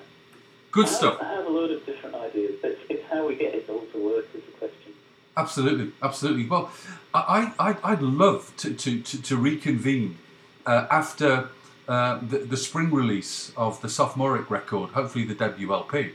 Good 0.71 0.85
I 0.87 0.89
have- 0.89 0.97
stuff. 0.97 1.19
I 1.23 1.25
have 1.33 1.47
a 1.47 1.51
load 1.51 1.71
of 1.71 1.85
different 1.87 2.15
ideas, 2.17 2.57
but 2.61 2.73
it's, 2.73 2.81
it's 2.91 3.11
how 3.11 3.27
we 3.27 3.37
get 3.37 3.55
it 3.55 3.69
all 3.71 3.85
to 3.93 3.99
work 4.07 4.27
is 4.35 4.45
the 4.45 4.53
question. 4.53 4.93
Absolutely, 5.37 5.93
absolutely. 6.03 6.47
Well, 6.47 6.71
I, 7.15 7.53
I, 7.59 7.77
I'd 7.85 8.03
love 8.03 8.53
to, 8.59 8.75
to, 8.75 9.01
to, 9.01 9.23
to 9.23 9.37
reconvene 9.37 10.19
uh, 10.67 10.87
after 10.91 11.49
uh, 11.89 12.19
the, 12.21 12.39
the 12.39 12.57
spring 12.57 12.93
release 12.93 13.53
of 13.57 13.81
the 13.83 13.89
sophomoric 13.89 14.51
record, 14.51 14.91
hopefully 14.91 15.25
the 15.25 15.35
debut 15.35 15.73
LP, 15.73 16.11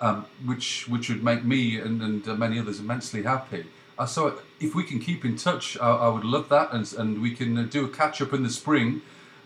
um, 0.00 0.26
which 0.44 0.86
which 0.88 1.08
would 1.08 1.24
make 1.24 1.44
me 1.44 1.78
and, 1.80 2.00
and 2.02 2.28
uh, 2.28 2.34
many 2.34 2.58
others 2.58 2.78
immensely 2.78 3.22
happy. 3.22 3.64
Uh, 3.98 4.06
so 4.06 4.38
if 4.60 4.74
we 4.74 4.84
can 4.84 5.00
keep 5.00 5.24
in 5.24 5.36
touch, 5.36 5.78
I, 5.80 5.90
I 5.90 6.08
would 6.08 6.24
love 6.24 6.48
that, 6.50 6.72
and, 6.72 6.92
and 6.98 7.22
we 7.22 7.32
can 7.32 7.56
uh, 7.58 7.62
do 7.62 7.84
a 7.84 7.88
catch 7.88 8.20
up 8.20 8.32
in 8.32 8.42
the 8.42 8.50
spring, 8.50 9.02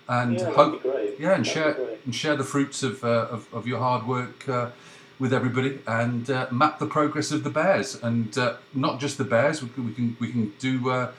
and 0.09 0.39
Yeah, 0.39 0.51
hope 0.51 0.85
yeah, 0.85 1.35
and 1.35 1.45
That'd 1.45 1.47
share 1.47 1.77
and 2.05 2.15
share 2.15 2.37
the 2.37 2.45
fruits 2.45 2.83
of 2.83 3.03
uh, 3.03 3.29
of, 3.31 3.55
of 3.55 3.67
your 3.67 3.79
hard 3.79 4.07
work 4.07 4.49
uh, 4.49 4.71
with 5.19 5.33
everybody, 5.33 5.81
and 5.87 6.31
uh, 6.31 6.47
map 6.51 6.79
the 6.79 6.87
progress 6.87 7.31
of 7.33 7.45
the 7.45 7.51
Bears, 7.51 7.97
and 8.03 8.37
uh, 8.39 8.55
not 8.75 9.01
just 9.01 9.19
the 9.19 9.25
Bears. 9.25 9.63
We 9.63 9.69
can 9.71 9.87
we 9.87 9.93
can, 9.93 10.17
we 10.21 10.31
can 10.31 10.53
do 10.59 10.91
uh, 10.91 11.13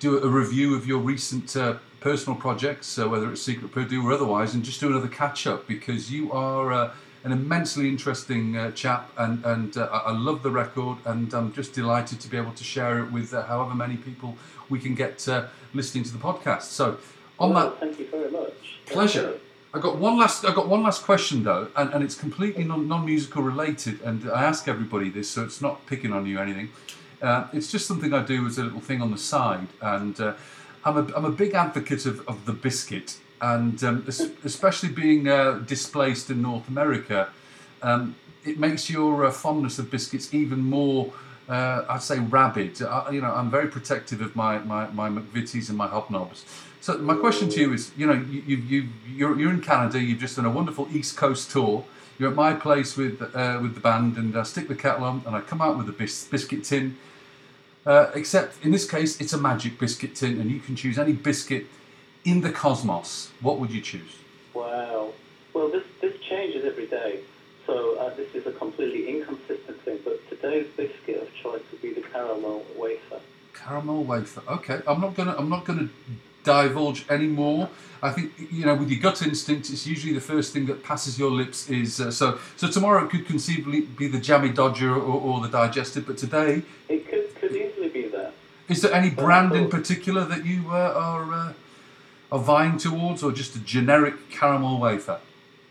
do 0.00 0.22
a 0.22 0.28
review 0.28 0.74
of 0.74 0.86
your 0.86 0.98
recent 0.98 1.56
uh, 1.56 1.76
personal 2.00 2.38
projects, 2.38 2.98
uh, 2.98 3.08
whether 3.08 3.30
it's 3.30 3.42
Secret 3.42 3.72
Purdue 3.72 4.06
or 4.06 4.12
otherwise, 4.12 4.54
and 4.54 4.64
just 4.64 4.80
do 4.80 4.88
another 4.88 5.08
catch 5.08 5.46
up 5.46 5.66
because 5.66 6.10
you 6.10 6.32
are. 6.32 6.72
Uh, 6.72 6.90
an 7.24 7.32
immensely 7.32 7.88
interesting 7.88 8.56
uh, 8.56 8.70
chap, 8.70 9.10
and 9.18 9.44
and 9.44 9.76
uh, 9.76 9.88
I 9.92 10.12
love 10.12 10.42
the 10.42 10.50
record, 10.50 10.98
and 11.04 11.32
I'm 11.34 11.52
just 11.52 11.72
delighted 11.72 12.20
to 12.20 12.28
be 12.28 12.36
able 12.36 12.52
to 12.52 12.64
share 12.64 13.00
it 13.00 13.10
with 13.10 13.34
uh, 13.34 13.42
however 13.42 13.74
many 13.74 13.96
people 13.96 14.36
we 14.68 14.78
can 14.78 14.94
get 14.94 15.28
uh, 15.28 15.46
listening 15.74 16.04
to 16.04 16.12
the 16.12 16.18
podcast. 16.18 16.62
So, 16.62 16.98
on 17.38 17.54
Well, 17.54 17.70
that 17.70 17.80
Thank 17.80 17.98
you 17.98 18.06
very 18.06 18.30
much. 18.30 18.78
Pleasure. 18.86 19.38
I 19.74 19.80
got 19.80 19.98
one 19.98 20.18
last. 20.18 20.44
I 20.44 20.54
got 20.54 20.68
one 20.68 20.82
last 20.82 21.02
question 21.02 21.44
though, 21.44 21.68
and, 21.76 21.92
and 21.92 22.02
it's 22.02 22.14
completely 22.14 22.64
non, 22.64 22.88
non-musical 22.88 23.42
related. 23.42 24.00
And 24.02 24.30
I 24.30 24.44
ask 24.44 24.66
everybody 24.66 25.10
this, 25.10 25.28
so 25.28 25.44
it's 25.44 25.60
not 25.60 25.84
picking 25.86 26.12
on 26.12 26.24
you 26.26 26.38
or 26.38 26.42
anything. 26.42 26.70
Uh, 27.20 27.48
it's 27.52 27.70
just 27.70 27.86
something 27.86 28.14
I 28.14 28.22
do 28.22 28.46
as 28.46 28.58
a 28.58 28.62
little 28.62 28.80
thing 28.80 29.02
on 29.02 29.10
the 29.10 29.18
side, 29.18 29.68
and 29.82 30.18
uh, 30.20 30.34
I'm 30.84 30.96
a 30.96 31.14
I'm 31.14 31.24
a 31.24 31.30
big 31.30 31.54
advocate 31.54 32.06
of, 32.06 32.26
of 32.26 32.46
the 32.46 32.52
biscuit, 32.52 33.18
and 33.42 33.82
um, 33.84 34.04
especially 34.06 34.88
being 34.88 35.28
uh, 35.28 35.58
displaced 35.66 36.30
in 36.30 36.40
North 36.40 36.68
America, 36.68 37.28
um, 37.82 38.16
it 38.44 38.58
makes 38.58 38.88
your 38.88 39.26
uh, 39.26 39.30
fondness 39.30 39.78
of 39.78 39.90
biscuits 39.90 40.32
even 40.32 40.60
more. 40.60 41.12
Uh, 41.46 41.84
I'd 41.88 42.02
say 42.02 42.20
rabid. 42.20 42.80
I, 42.82 43.10
you 43.10 43.20
know, 43.20 43.34
I'm 43.34 43.50
very 43.50 43.68
protective 43.68 44.22
of 44.22 44.34
my 44.34 44.60
my, 44.60 44.88
my 44.90 45.10
McVitie's 45.10 45.68
and 45.68 45.76
my 45.76 45.88
hobnobs. 45.88 46.44
So 46.80 46.98
my 46.98 47.16
question 47.16 47.48
to 47.50 47.60
you 47.60 47.72
is, 47.72 47.92
you 47.96 48.06
know, 48.06 48.14
you, 48.14 48.42
you, 48.46 48.56
you 48.56 48.88
you're, 49.06 49.38
you're 49.38 49.50
in 49.52 49.60
Canada. 49.60 50.00
You've 50.00 50.20
just 50.20 50.36
done 50.36 50.44
a 50.46 50.50
wonderful 50.50 50.88
East 50.92 51.16
Coast 51.16 51.50
tour. 51.50 51.84
You're 52.18 52.30
at 52.30 52.36
my 52.36 52.52
place 52.54 52.96
with 52.96 53.22
uh, 53.22 53.58
with 53.60 53.74
the 53.74 53.80
band, 53.80 54.16
and 54.16 54.36
I 54.36 54.42
stick 54.42 54.68
the 54.68 54.74
kettle 54.74 55.04
on, 55.04 55.22
and 55.26 55.36
I 55.36 55.40
come 55.40 55.60
out 55.60 55.76
with 55.76 55.88
a 55.88 55.92
bis- 55.92 56.24
biscuit 56.24 56.64
tin. 56.64 56.96
Uh, 57.86 58.10
except 58.14 58.64
in 58.64 58.70
this 58.70 58.88
case, 58.88 59.20
it's 59.20 59.32
a 59.32 59.38
magic 59.38 59.78
biscuit 59.78 60.14
tin, 60.14 60.40
and 60.40 60.50
you 60.50 60.60
can 60.60 60.76
choose 60.76 60.98
any 60.98 61.12
biscuit 61.12 61.66
in 62.24 62.40
the 62.40 62.50
cosmos. 62.50 63.30
What 63.40 63.58
would 63.58 63.70
you 63.70 63.80
choose? 63.80 64.16
Wow. 64.52 65.12
Well, 65.54 65.68
this, 65.68 65.84
this 66.00 66.20
changes 66.20 66.64
every 66.64 66.86
day. 66.86 67.20
So 67.66 67.96
uh, 67.98 68.14
this 68.14 68.34
is 68.34 68.46
a 68.46 68.52
completely 68.52 69.08
inconsistent 69.08 69.80
thing, 69.82 69.98
but 70.04 70.28
today's 70.28 70.66
biscuit 70.76 71.22
of 71.22 71.34
choice 71.34 71.62
would 71.70 71.82
be 71.82 71.92
the 71.92 72.00
caramel 72.00 72.64
wafer. 72.76 73.20
Caramel 73.54 74.04
wafer. 74.04 74.42
Okay, 74.48 74.80
I'm 74.86 75.00
not 75.00 75.14
gonna. 75.14 75.34
I'm 75.36 75.48
not 75.48 75.64
gonna 75.64 75.88
divulge 76.44 77.04
any 77.10 77.26
more. 77.26 77.68
I 78.00 78.10
think 78.10 78.32
you 78.52 78.64
know, 78.64 78.74
with 78.76 78.90
your 78.90 79.00
gut 79.00 79.22
instinct, 79.22 79.70
it's 79.70 79.86
usually 79.86 80.12
the 80.12 80.20
first 80.20 80.52
thing 80.52 80.66
that 80.66 80.84
passes 80.84 81.18
your 81.18 81.30
lips. 81.30 81.68
Is 81.68 82.00
uh, 82.00 82.10
so. 82.12 82.38
So 82.56 82.68
tomorrow 82.68 83.04
it 83.04 83.10
could 83.10 83.26
conceivably 83.26 83.80
be 83.82 84.06
the 84.06 84.20
jammy 84.20 84.50
dodger 84.50 84.92
or, 84.94 85.20
or 85.20 85.40
the 85.40 85.48
digestive, 85.48 86.06
but 86.06 86.16
today, 86.16 86.62
It 86.88 87.08
could, 87.08 87.34
could 87.34 87.52
easily 87.56 87.88
be 87.88 88.02
that. 88.08 88.32
is 88.68 88.82
there 88.82 88.92
any 88.92 89.10
brand 89.10 89.52
in 89.54 89.68
particular 89.68 90.24
that 90.24 90.46
you 90.46 90.66
uh, 90.70 90.92
are 90.94 91.32
uh, 91.32 91.52
are 92.30 92.38
vying 92.38 92.78
towards, 92.78 93.22
or 93.24 93.32
just 93.32 93.56
a 93.56 93.60
generic 93.60 94.30
caramel 94.30 94.78
wafer? 94.78 95.18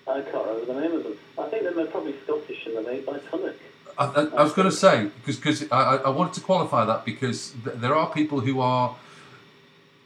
I 0.07 0.21
can't 0.21 0.45
remember 0.47 0.65
the 0.73 0.81
name 0.81 0.91
of 0.93 1.03
them. 1.03 1.17
I 1.37 1.43
think 1.49 1.63
they're 1.63 1.85
probably 1.85 2.15
Scottish 2.25 2.65
and 2.65 2.75
they're 2.75 2.83
made 2.93 3.05
by 3.05 3.19
Tunnock. 3.19 3.55
I, 3.97 4.05
I, 4.05 4.21
I 4.39 4.43
was 4.43 4.53
going 4.53 4.69
to 4.69 4.75
say 4.75 5.09
because 5.19 5.37
because 5.37 5.63
I, 5.71 5.79
I- 5.95 6.01
I 6.07 6.09
wanted 6.09 6.33
to 6.33 6.41
qualify 6.41 6.83
that 6.85 7.05
because 7.05 7.53
th- 7.63 7.77
there 7.77 7.95
are 7.95 8.09
people 8.11 8.41
who 8.41 8.59
are 8.59 8.95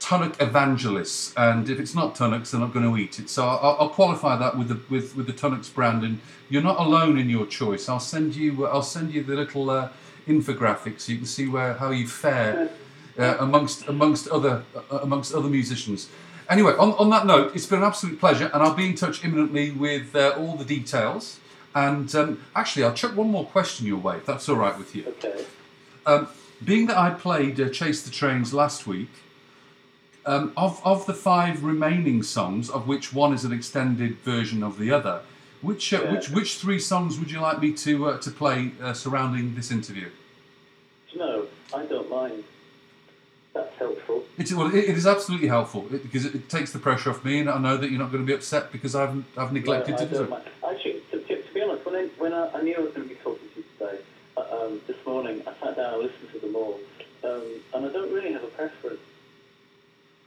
Tunnock 0.02 0.42
evangelists, 0.42 1.32
and 1.38 1.70
if 1.70 1.80
it's 1.80 1.94
not 1.94 2.16
Tunnock's, 2.16 2.52
they're 2.52 2.60
not 2.60 2.74
going 2.74 2.90
to 2.92 2.98
eat 2.98 3.20
it. 3.20 3.30
So 3.30 3.46
I'll, 3.48 3.78
I'll 3.80 3.90
qualify 3.90 4.36
that 4.36 4.58
with 4.58 4.68
the 4.68 4.80
with, 4.90 5.16
with 5.16 5.28
the 5.28 5.34
Tunnock's 5.34 5.70
brand, 5.70 6.04
and 6.04 6.20
you're 6.50 6.64
not 6.64 6.80
alone 6.80 7.20
in 7.20 7.30
your 7.30 7.46
choice. 7.46 7.88
I'll 7.88 8.00
send 8.00 8.36
you 8.36 8.66
I'll 8.66 8.82
send 8.82 9.14
you 9.14 9.24
the 9.24 9.36
little 9.36 9.70
uh, 9.70 9.90
infographic 10.28 11.00
so 11.00 11.12
you 11.12 11.20
can 11.20 11.28
see 11.28 11.48
where 11.48 11.76
how 11.76 11.92
you 11.92 12.08
fare 12.08 12.70
uh, 13.20 13.38
amongst 13.40 13.88
amongst 13.88 14.28
other 14.28 14.64
uh, 14.76 14.98
amongst 14.98 15.36
other 15.36 15.50
musicians. 15.50 16.10
Anyway, 16.50 16.74
on, 16.74 16.94
on 16.94 17.10
that 17.12 17.26
note, 17.26 17.56
it's 17.56 17.68
been 17.68 17.80
an 17.80 17.86
absolute 17.86 18.20
pleasure, 18.20 18.50
and 18.54 18.62
I'll 18.64 18.74
be 18.74 18.88
in 18.88 18.96
touch 18.96 19.24
imminently 19.24 19.72
with 19.72 20.16
uh, 20.16 20.34
all 20.38 20.58
the 20.58 20.66
details. 20.66 21.40
And 21.74 22.14
um, 22.16 22.44
actually, 22.54 22.84
I'll 22.84 22.94
chuck 22.94 23.16
one 23.16 23.30
more 23.30 23.46
question 23.46 23.86
your 23.86 24.00
way, 24.00 24.18
if 24.18 24.26
that's 24.26 24.50
all 24.50 24.58
right 24.58 24.78
with 24.78 24.94
you. 24.94 25.06
Okay. 25.08 25.46
Um, 26.06 26.28
being 26.64 26.88
that 26.88 26.98
I 26.98 27.12
played 27.12 27.62
uh, 27.62 27.70
Chase 27.70 28.02
the 28.04 28.12
Trains 28.12 28.54
last 28.54 28.86
week, 28.86 29.10
um, 30.26 30.54
of, 30.56 30.82
of 30.86 31.06
the 31.06 31.14
five 31.14 31.64
remaining 31.64 32.24
songs, 32.24 32.70
of 32.70 32.88
which 32.88 33.14
one 33.14 33.34
is 33.34 33.44
an 33.44 33.52
extended 33.52 34.18
version 34.20 34.62
of 34.64 34.78
the 34.78 34.92
other, 34.92 35.22
which 35.62 35.94
uh, 35.94 36.02
Yeah. 36.04 36.12
which 36.12 36.30
which 36.30 36.56
three 36.58 36.80
songs 36.80 37.20
would 37.20 37.32
you 37.32 37.40
like 37.40 37.60
me 37.60 37.72
to 37.74 38.08
uh, 38.10 38.18
to 38.20 38.32
play 38.32 38.72
uh, 38.82 38.94
surrounding 38.94 39.56
this 39.56 39.72
interview? 39.72 40.10
No, 41.16 41.46
I 41.76 41.86
don't 41.86 42.10
mind. 42.10 42.44
that's 43.54 43.76
helpful. 43.78 44.24
It's, 44.38 44.54
well, 44.54 44.68
it, 44.74 44.86
it 44.92 44.98
is 44.98 45.06
absolutely 45.06 45.50
helpful 45.50 45.86
it, 45.94 46.04
because 46.04 46.26
it, 46.26 46.34
it 46.36 46.50
takes 46.50 46.72
the 46.72 46.80
pressure 46.80 47.10
off 47.10 47.24
me, 47.26 47.40
and 47.42 47.50
I 47.50 47.58
know 47.58 47.76
that 47.78 47.90
you're 47.92 48.00
not 48.00 48.12
going 48.12 48.24
to 48.24 48.28
be 48.28 48.34
upset 48.34 48.72
because 48.72 48.96
I've 48.96 49.24
I've 49.38 49.52
neglected 49.52 49.94
No, 49.94 49.98
to 49.98 50.06
do 50.06 50.16
so. 50.16 50.42
Actually, 50.70 51.02
to, 51.12 51.20
to, 51.20 51.42
to 51.44 51.54
be 51.54 51.62
honest, 51.62 51.86
when 51.86 51.96
I, 51.96 52.04
when 52.18 52.34
I, 52.34 52.50
I 52.54 52.62
knew 52.62 52.76
I 52.76 52.80
was 52.80 52.94
going 52.94 53.08
to 53.10 53.14
be 53.14 53.20
talking 53.22 53.48
to 53.54 53.60
you 53.60 53.66
today, 53.78 53.98
uh, 54.38 54.42
um, 54.66 54.82
this 54.88 54.98
morning, 55.06 55.42
I 55.46 55.54
sat 55.66 55.76
down 55.76 55.94
and 55.96 56.04
listened 56.04 56.32
to 56.32 56.40
them 56.40 56.56
all, 56.56 56.80
um, 57.26 57.44
and 57.74 57.86
I 57.88 57.90
don't 57.92 58.12
really 58.14 58.32
have 58.32 58.44
a 58.44 58.48
preference. 58.48 59.02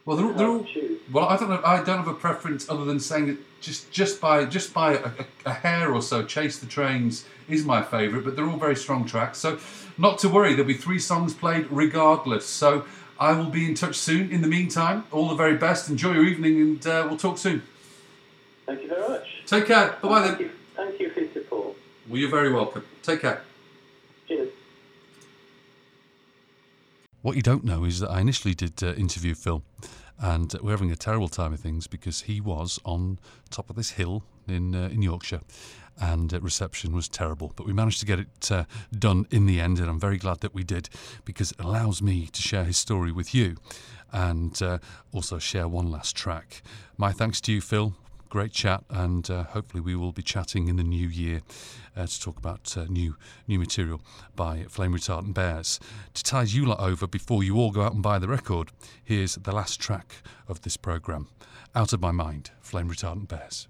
Well, 0.05 0.17
they're, 0.17 0.25
all- 0.27 0.33
they're 0.33 0.47
all, 0.47 0.65
well, 1.11 1.25
I 1.25 1.37
don't 1.37 1.49
know. 1.49 1.61
I 1.65 1.83
don't 1.83 1.97
have 1.97 2.07
a 2.07 2.13
preference 2.13 2.69
other 2.69 2.85
than 2.85 2.99
saying 2.99 3.25
that 3.27 3.37
just 3.59 3.91
just 3.91 4.21
by 4.21 4.45
just 4.45 4.71
by 4.73 4.93
a, 4.93 5.11
a, 5.47 5.53
hair 5.53 5.93
or 5.93 6.01
so, 6.01 6.23
"Chase 6.23 6.59
the 6.59 6.67
Trains" 6.67 7.25
is 7.49 7.65
my 7.65 7.81
favourite, 7.81 8.23
but 8.23 8.35
they're 8.35 8.47
all 8.47 8.57
very 8.57 8.75
strong 8.75 9.05
tracks. 9.05 9.39
So, 9.39 9.57
not 9.97 10.19
to 10.19 10.29
worry. 10.29 10.51
There'll 10.51 10.67
be 10.67 10.75
three 10.75 10.99
songs 10.99 11.33
played 11.33 11.65
regardless. 11.71 12.45
So, 12.45 12.85
I 13.19 13.31
will 13.33 13.49
be 13.49 13.65
in 13.65 13.73
touch 13.73 13.95
soon. 13.95 14.29
In 14.31 14.41
the 14.41 14.47
meantime, 14.47 15.05
all 15.11 15.27
the 15.29 15.35
very 15.35 15.57
best. 15.57 15.89
Enjoy 15.89 16.13
your 16.13 16.25
evening, 16.25 16.61
and 16.61 16.85
uh, 16.85 17.05
we'll 17.07 17.17
talk 17.17 17.39
soon. 17.39 17.63
Thank 18.67 18.83
you 18.83 18.89
very 18.89 19.07
much. 19.09 19.43
Take 19.47 19.65
care. 19.65 19.97
Bye 20.03 20.07
bye 20.09 20.21
Thank 20.27 20.37
then. 20.37 20.47
you, 20.47 20.51
thank 20.75 20.99
you 20.99 21.09
for 21.09 21.19
your 21.21 21.33
support. 21.33 21.75
Well, 22.07 22.19
you're 22.19 22.29
very 22.29 22.51
welcome. 22.53 22.83
Take 23.01 23.21
care. 23.21 23.41
Cheers. 24.27 24.49
What 27.25 27.35
you 27.35 27.41
don't 27.41 27.63
know 27.63 27.85
is 27.85 28.01
that 28.01 28.11
I 28.11 28.19
initially 28.19 28.53
did 28.53 28.83
uh, 28.83 28.93
interview 28.93 29.33
Phil, 29.33 29.63
and 30.19 30.53
we're 30.61 30.69
having 30.69 30.91
a 30.91 30.95
terrible 30.95 31.27
time 31.27 31.53
of 31.53 31.59
things 31.59 31.87
because 31.87 32.21
he 32.21 32.39
was 32.39 32.79
on 32.85 33.17
top 33.49 33.71
of 33.71 33.75
this 33.75 33.89
hill 33.89 34.21
in 34.47 34.75
uh, 34.75 34.89
in 34.89 35.01
Yorkshire, 35.01 35.41
and 35.99 36.31
uh, 36.31 36.39
reception 36.39 36.93
was 36.93 37.09
terrible. 37.09 37.51
But 37.55 37.65
we 37.65 37.73
managed 37.73 37.99
to 38.01 38.05
get 38.05 38.19
it 38.19 38.51
uh, 38.51 38.65
done 38.91 39.25
in 39.31 39.47
the 39.47 39.59
end, 39.59 39.79
and 39.79 39.89
I'm 39.89 39.99
very 39.99 40.19
glad 40.19 40.41
that 40.41 40.53
we 40.53 40.63
did 40.63 40.87
because 41.25 41.49
it 41.49 41.59
allows 41.59 41.99
me 41.99 42.27
to 42.27 42.41
share 42.43 42.63
his 42.63 42.77
story 42.77 43.11
with 43.11 43.33
you, 43.33 43.55
and 44.11 44.61
uh, 44.61 44.77
also 45.11 45.39
share 45.39 45.67
one 45.67 45.89
last 45.89 46.15
track. 46.15 46.61
My 46.95 47.11
thanks 47.11 47.41
to 47.41 47.51
you, 47.51 47.59
Phil. 47.59 47.95
Great 48.35 48.51
chat, 48.51 48.83
and 48.89 49.31
uh, 49.31 49.43
hopefully 49.45 49.79
we 49.79 49.95
will 49.95 50.11
be 50.11 50.21
chatting 50.21 50.67
in 50.67 50.75
the 50.75 50.83
new 50.83 51.07
year 51.07 51.41
uh, 51.95 52.05
to 52.05 52.19
talk 52.19 52.37
about 52.37 52.75
uh, 52.75 52.83
new 52.89 53.15
new 53.47 53.57
material 53.57 54.01
by 54.35 54.65
Flame 54.67 54.93
Retardant 54.93 55.33
Bears. 55.33 55.79
To 56.15 56.21
tide 56.21 56.49
you 56.49 56.65
lot 56.65 56.81
over 56.81 57.07
before 57.07 57.45
you 57.45 57.55
all 57.55 57.71
go 57.71 57.83
out 57.83 57.93
and 57.93 58.03
buy 58.03 58.19
the 58.19 58.27
record, 58.27 58.71
here's 59.01 59.35
the 59.35 59.53
last 59.53 59.79
track 59.79 60.15
of 60.49 60.63
this 60.63 60.75
program. 60.75 61.29
Out 61.73 61.93
of 61.93 62.01
my 62.01 62.11
mind, 62.11 62.51
Flame 62.59 62.89
Retardant 62.89 63.29
Bears. 63.29 63.67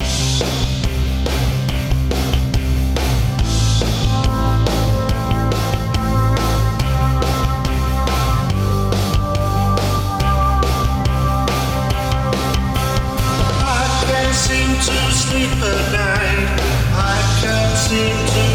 Sleep 15.29 15.49
at 15.49 15.91
night. 15.91 16.49
I 16.93 17.15
can't 17.41 17.77
seem 17.77 18.17
to 18.33 18.54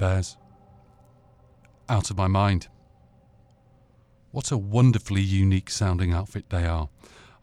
Bears. 0.00 0.38
Out 1.86 2.10
of 2.10 2.16
my 2.16 2.26
mind. 2.26 2.68
What 4.30 4.50
a 4.50 4.56
wonderfully 4.56 5.20
unique 5.20 5.68
sounding 5.68 6.10
outfit 6.14 6.48
they 6.48 6.64
are. 6.64 6.88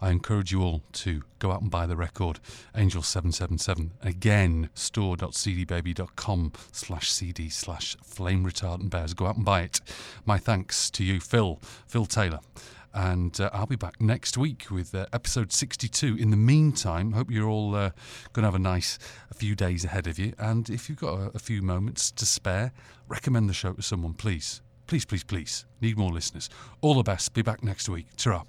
I 0.01 0.09
encourage 0.09 0.51
you 0.51 0.63
all 0.63 0.81
to 0.93 1.21
go 1.37 1.51
out 1.51 1.61
and 1.61 1.69
buy 1.69 1.85
the 1.85 1.95
record, 1.95 2.39
Angel 2.75 3.03
777. 3.03 3.93
Again, 4.01 4.69
store.cdbaby.com 4.73 6.51
slash 6.71 7.11
cd 7.11 7.49
slash 7.49 7.95
flame 8.03 8.43
retardant 8.43 8.89
bears. 8.89 9.13
Go 9.13 9.27
out 9.27 9.35
and 9.35 9.45
buy 9.45 9.61
it. 9.61 9.79
My 10.25 10.39
thanks 10.39 10.89
to 10.91 11.03
you, 11.03 11.19
Phil, 11.19 11.59
Phil 11.85 12.07
Taylor. 12.07 12.39
And 12.93 13.39
uh, 13.39 13.49
I'll 13.53 13.65
be 13.65 13.75
back 13.75 14.01
next 14.01 14.37
week 14.37 14.71
with 14.71 14.95
uh, 14.95 15.05
episode 15.13 15.51
62. 15.51 16.15
In 16.15 16.31
the 16.31 16.37
meantime, 16.37 17.11
hope 17.11 17.29
you're 17.29 17.49
all 17.49 17.75
uh, 17.75 17.91
going 18.33 18.43
to 18.43 18.47
have 18.47 18.55
a 18.55 18.59
nice 18.59 18.97
a 19.29 19.33
few 19.33 19.55
days 19.55 19.85
ahead 19.85 20.07
of 20.07 20.17
you. 20.17 20.33
And 20.39 20.69
if 20.69 20.89
you've 20.89 20.99
got 20.99 21.19
a, 21.19 21.31
a 21.35 21.39
few 21.39 21.61
moments 21.61 22.11
to 22.11 22.25
spare, 22.25 22.71
recommend 23.07 23.49
the 23.49 23.53
show 23.53 23.73
to 23.73 23.81
someone, 23.81 24.13
please. 24.13 24.61
Please, 24.87 25.05
please, 25.05 25.23
please. 25.23 25.65
Need 25.81 25.97
more 25.97 26.11
listeners. 26.11 26.49
All 26.81 26.95
the 26.95 27.03
best. 27.03 27.33
Be 27.33 27.41
back 27.41 27.63
next 27.63 27.89
week. 27.89 28.07
ta 28.15 28.43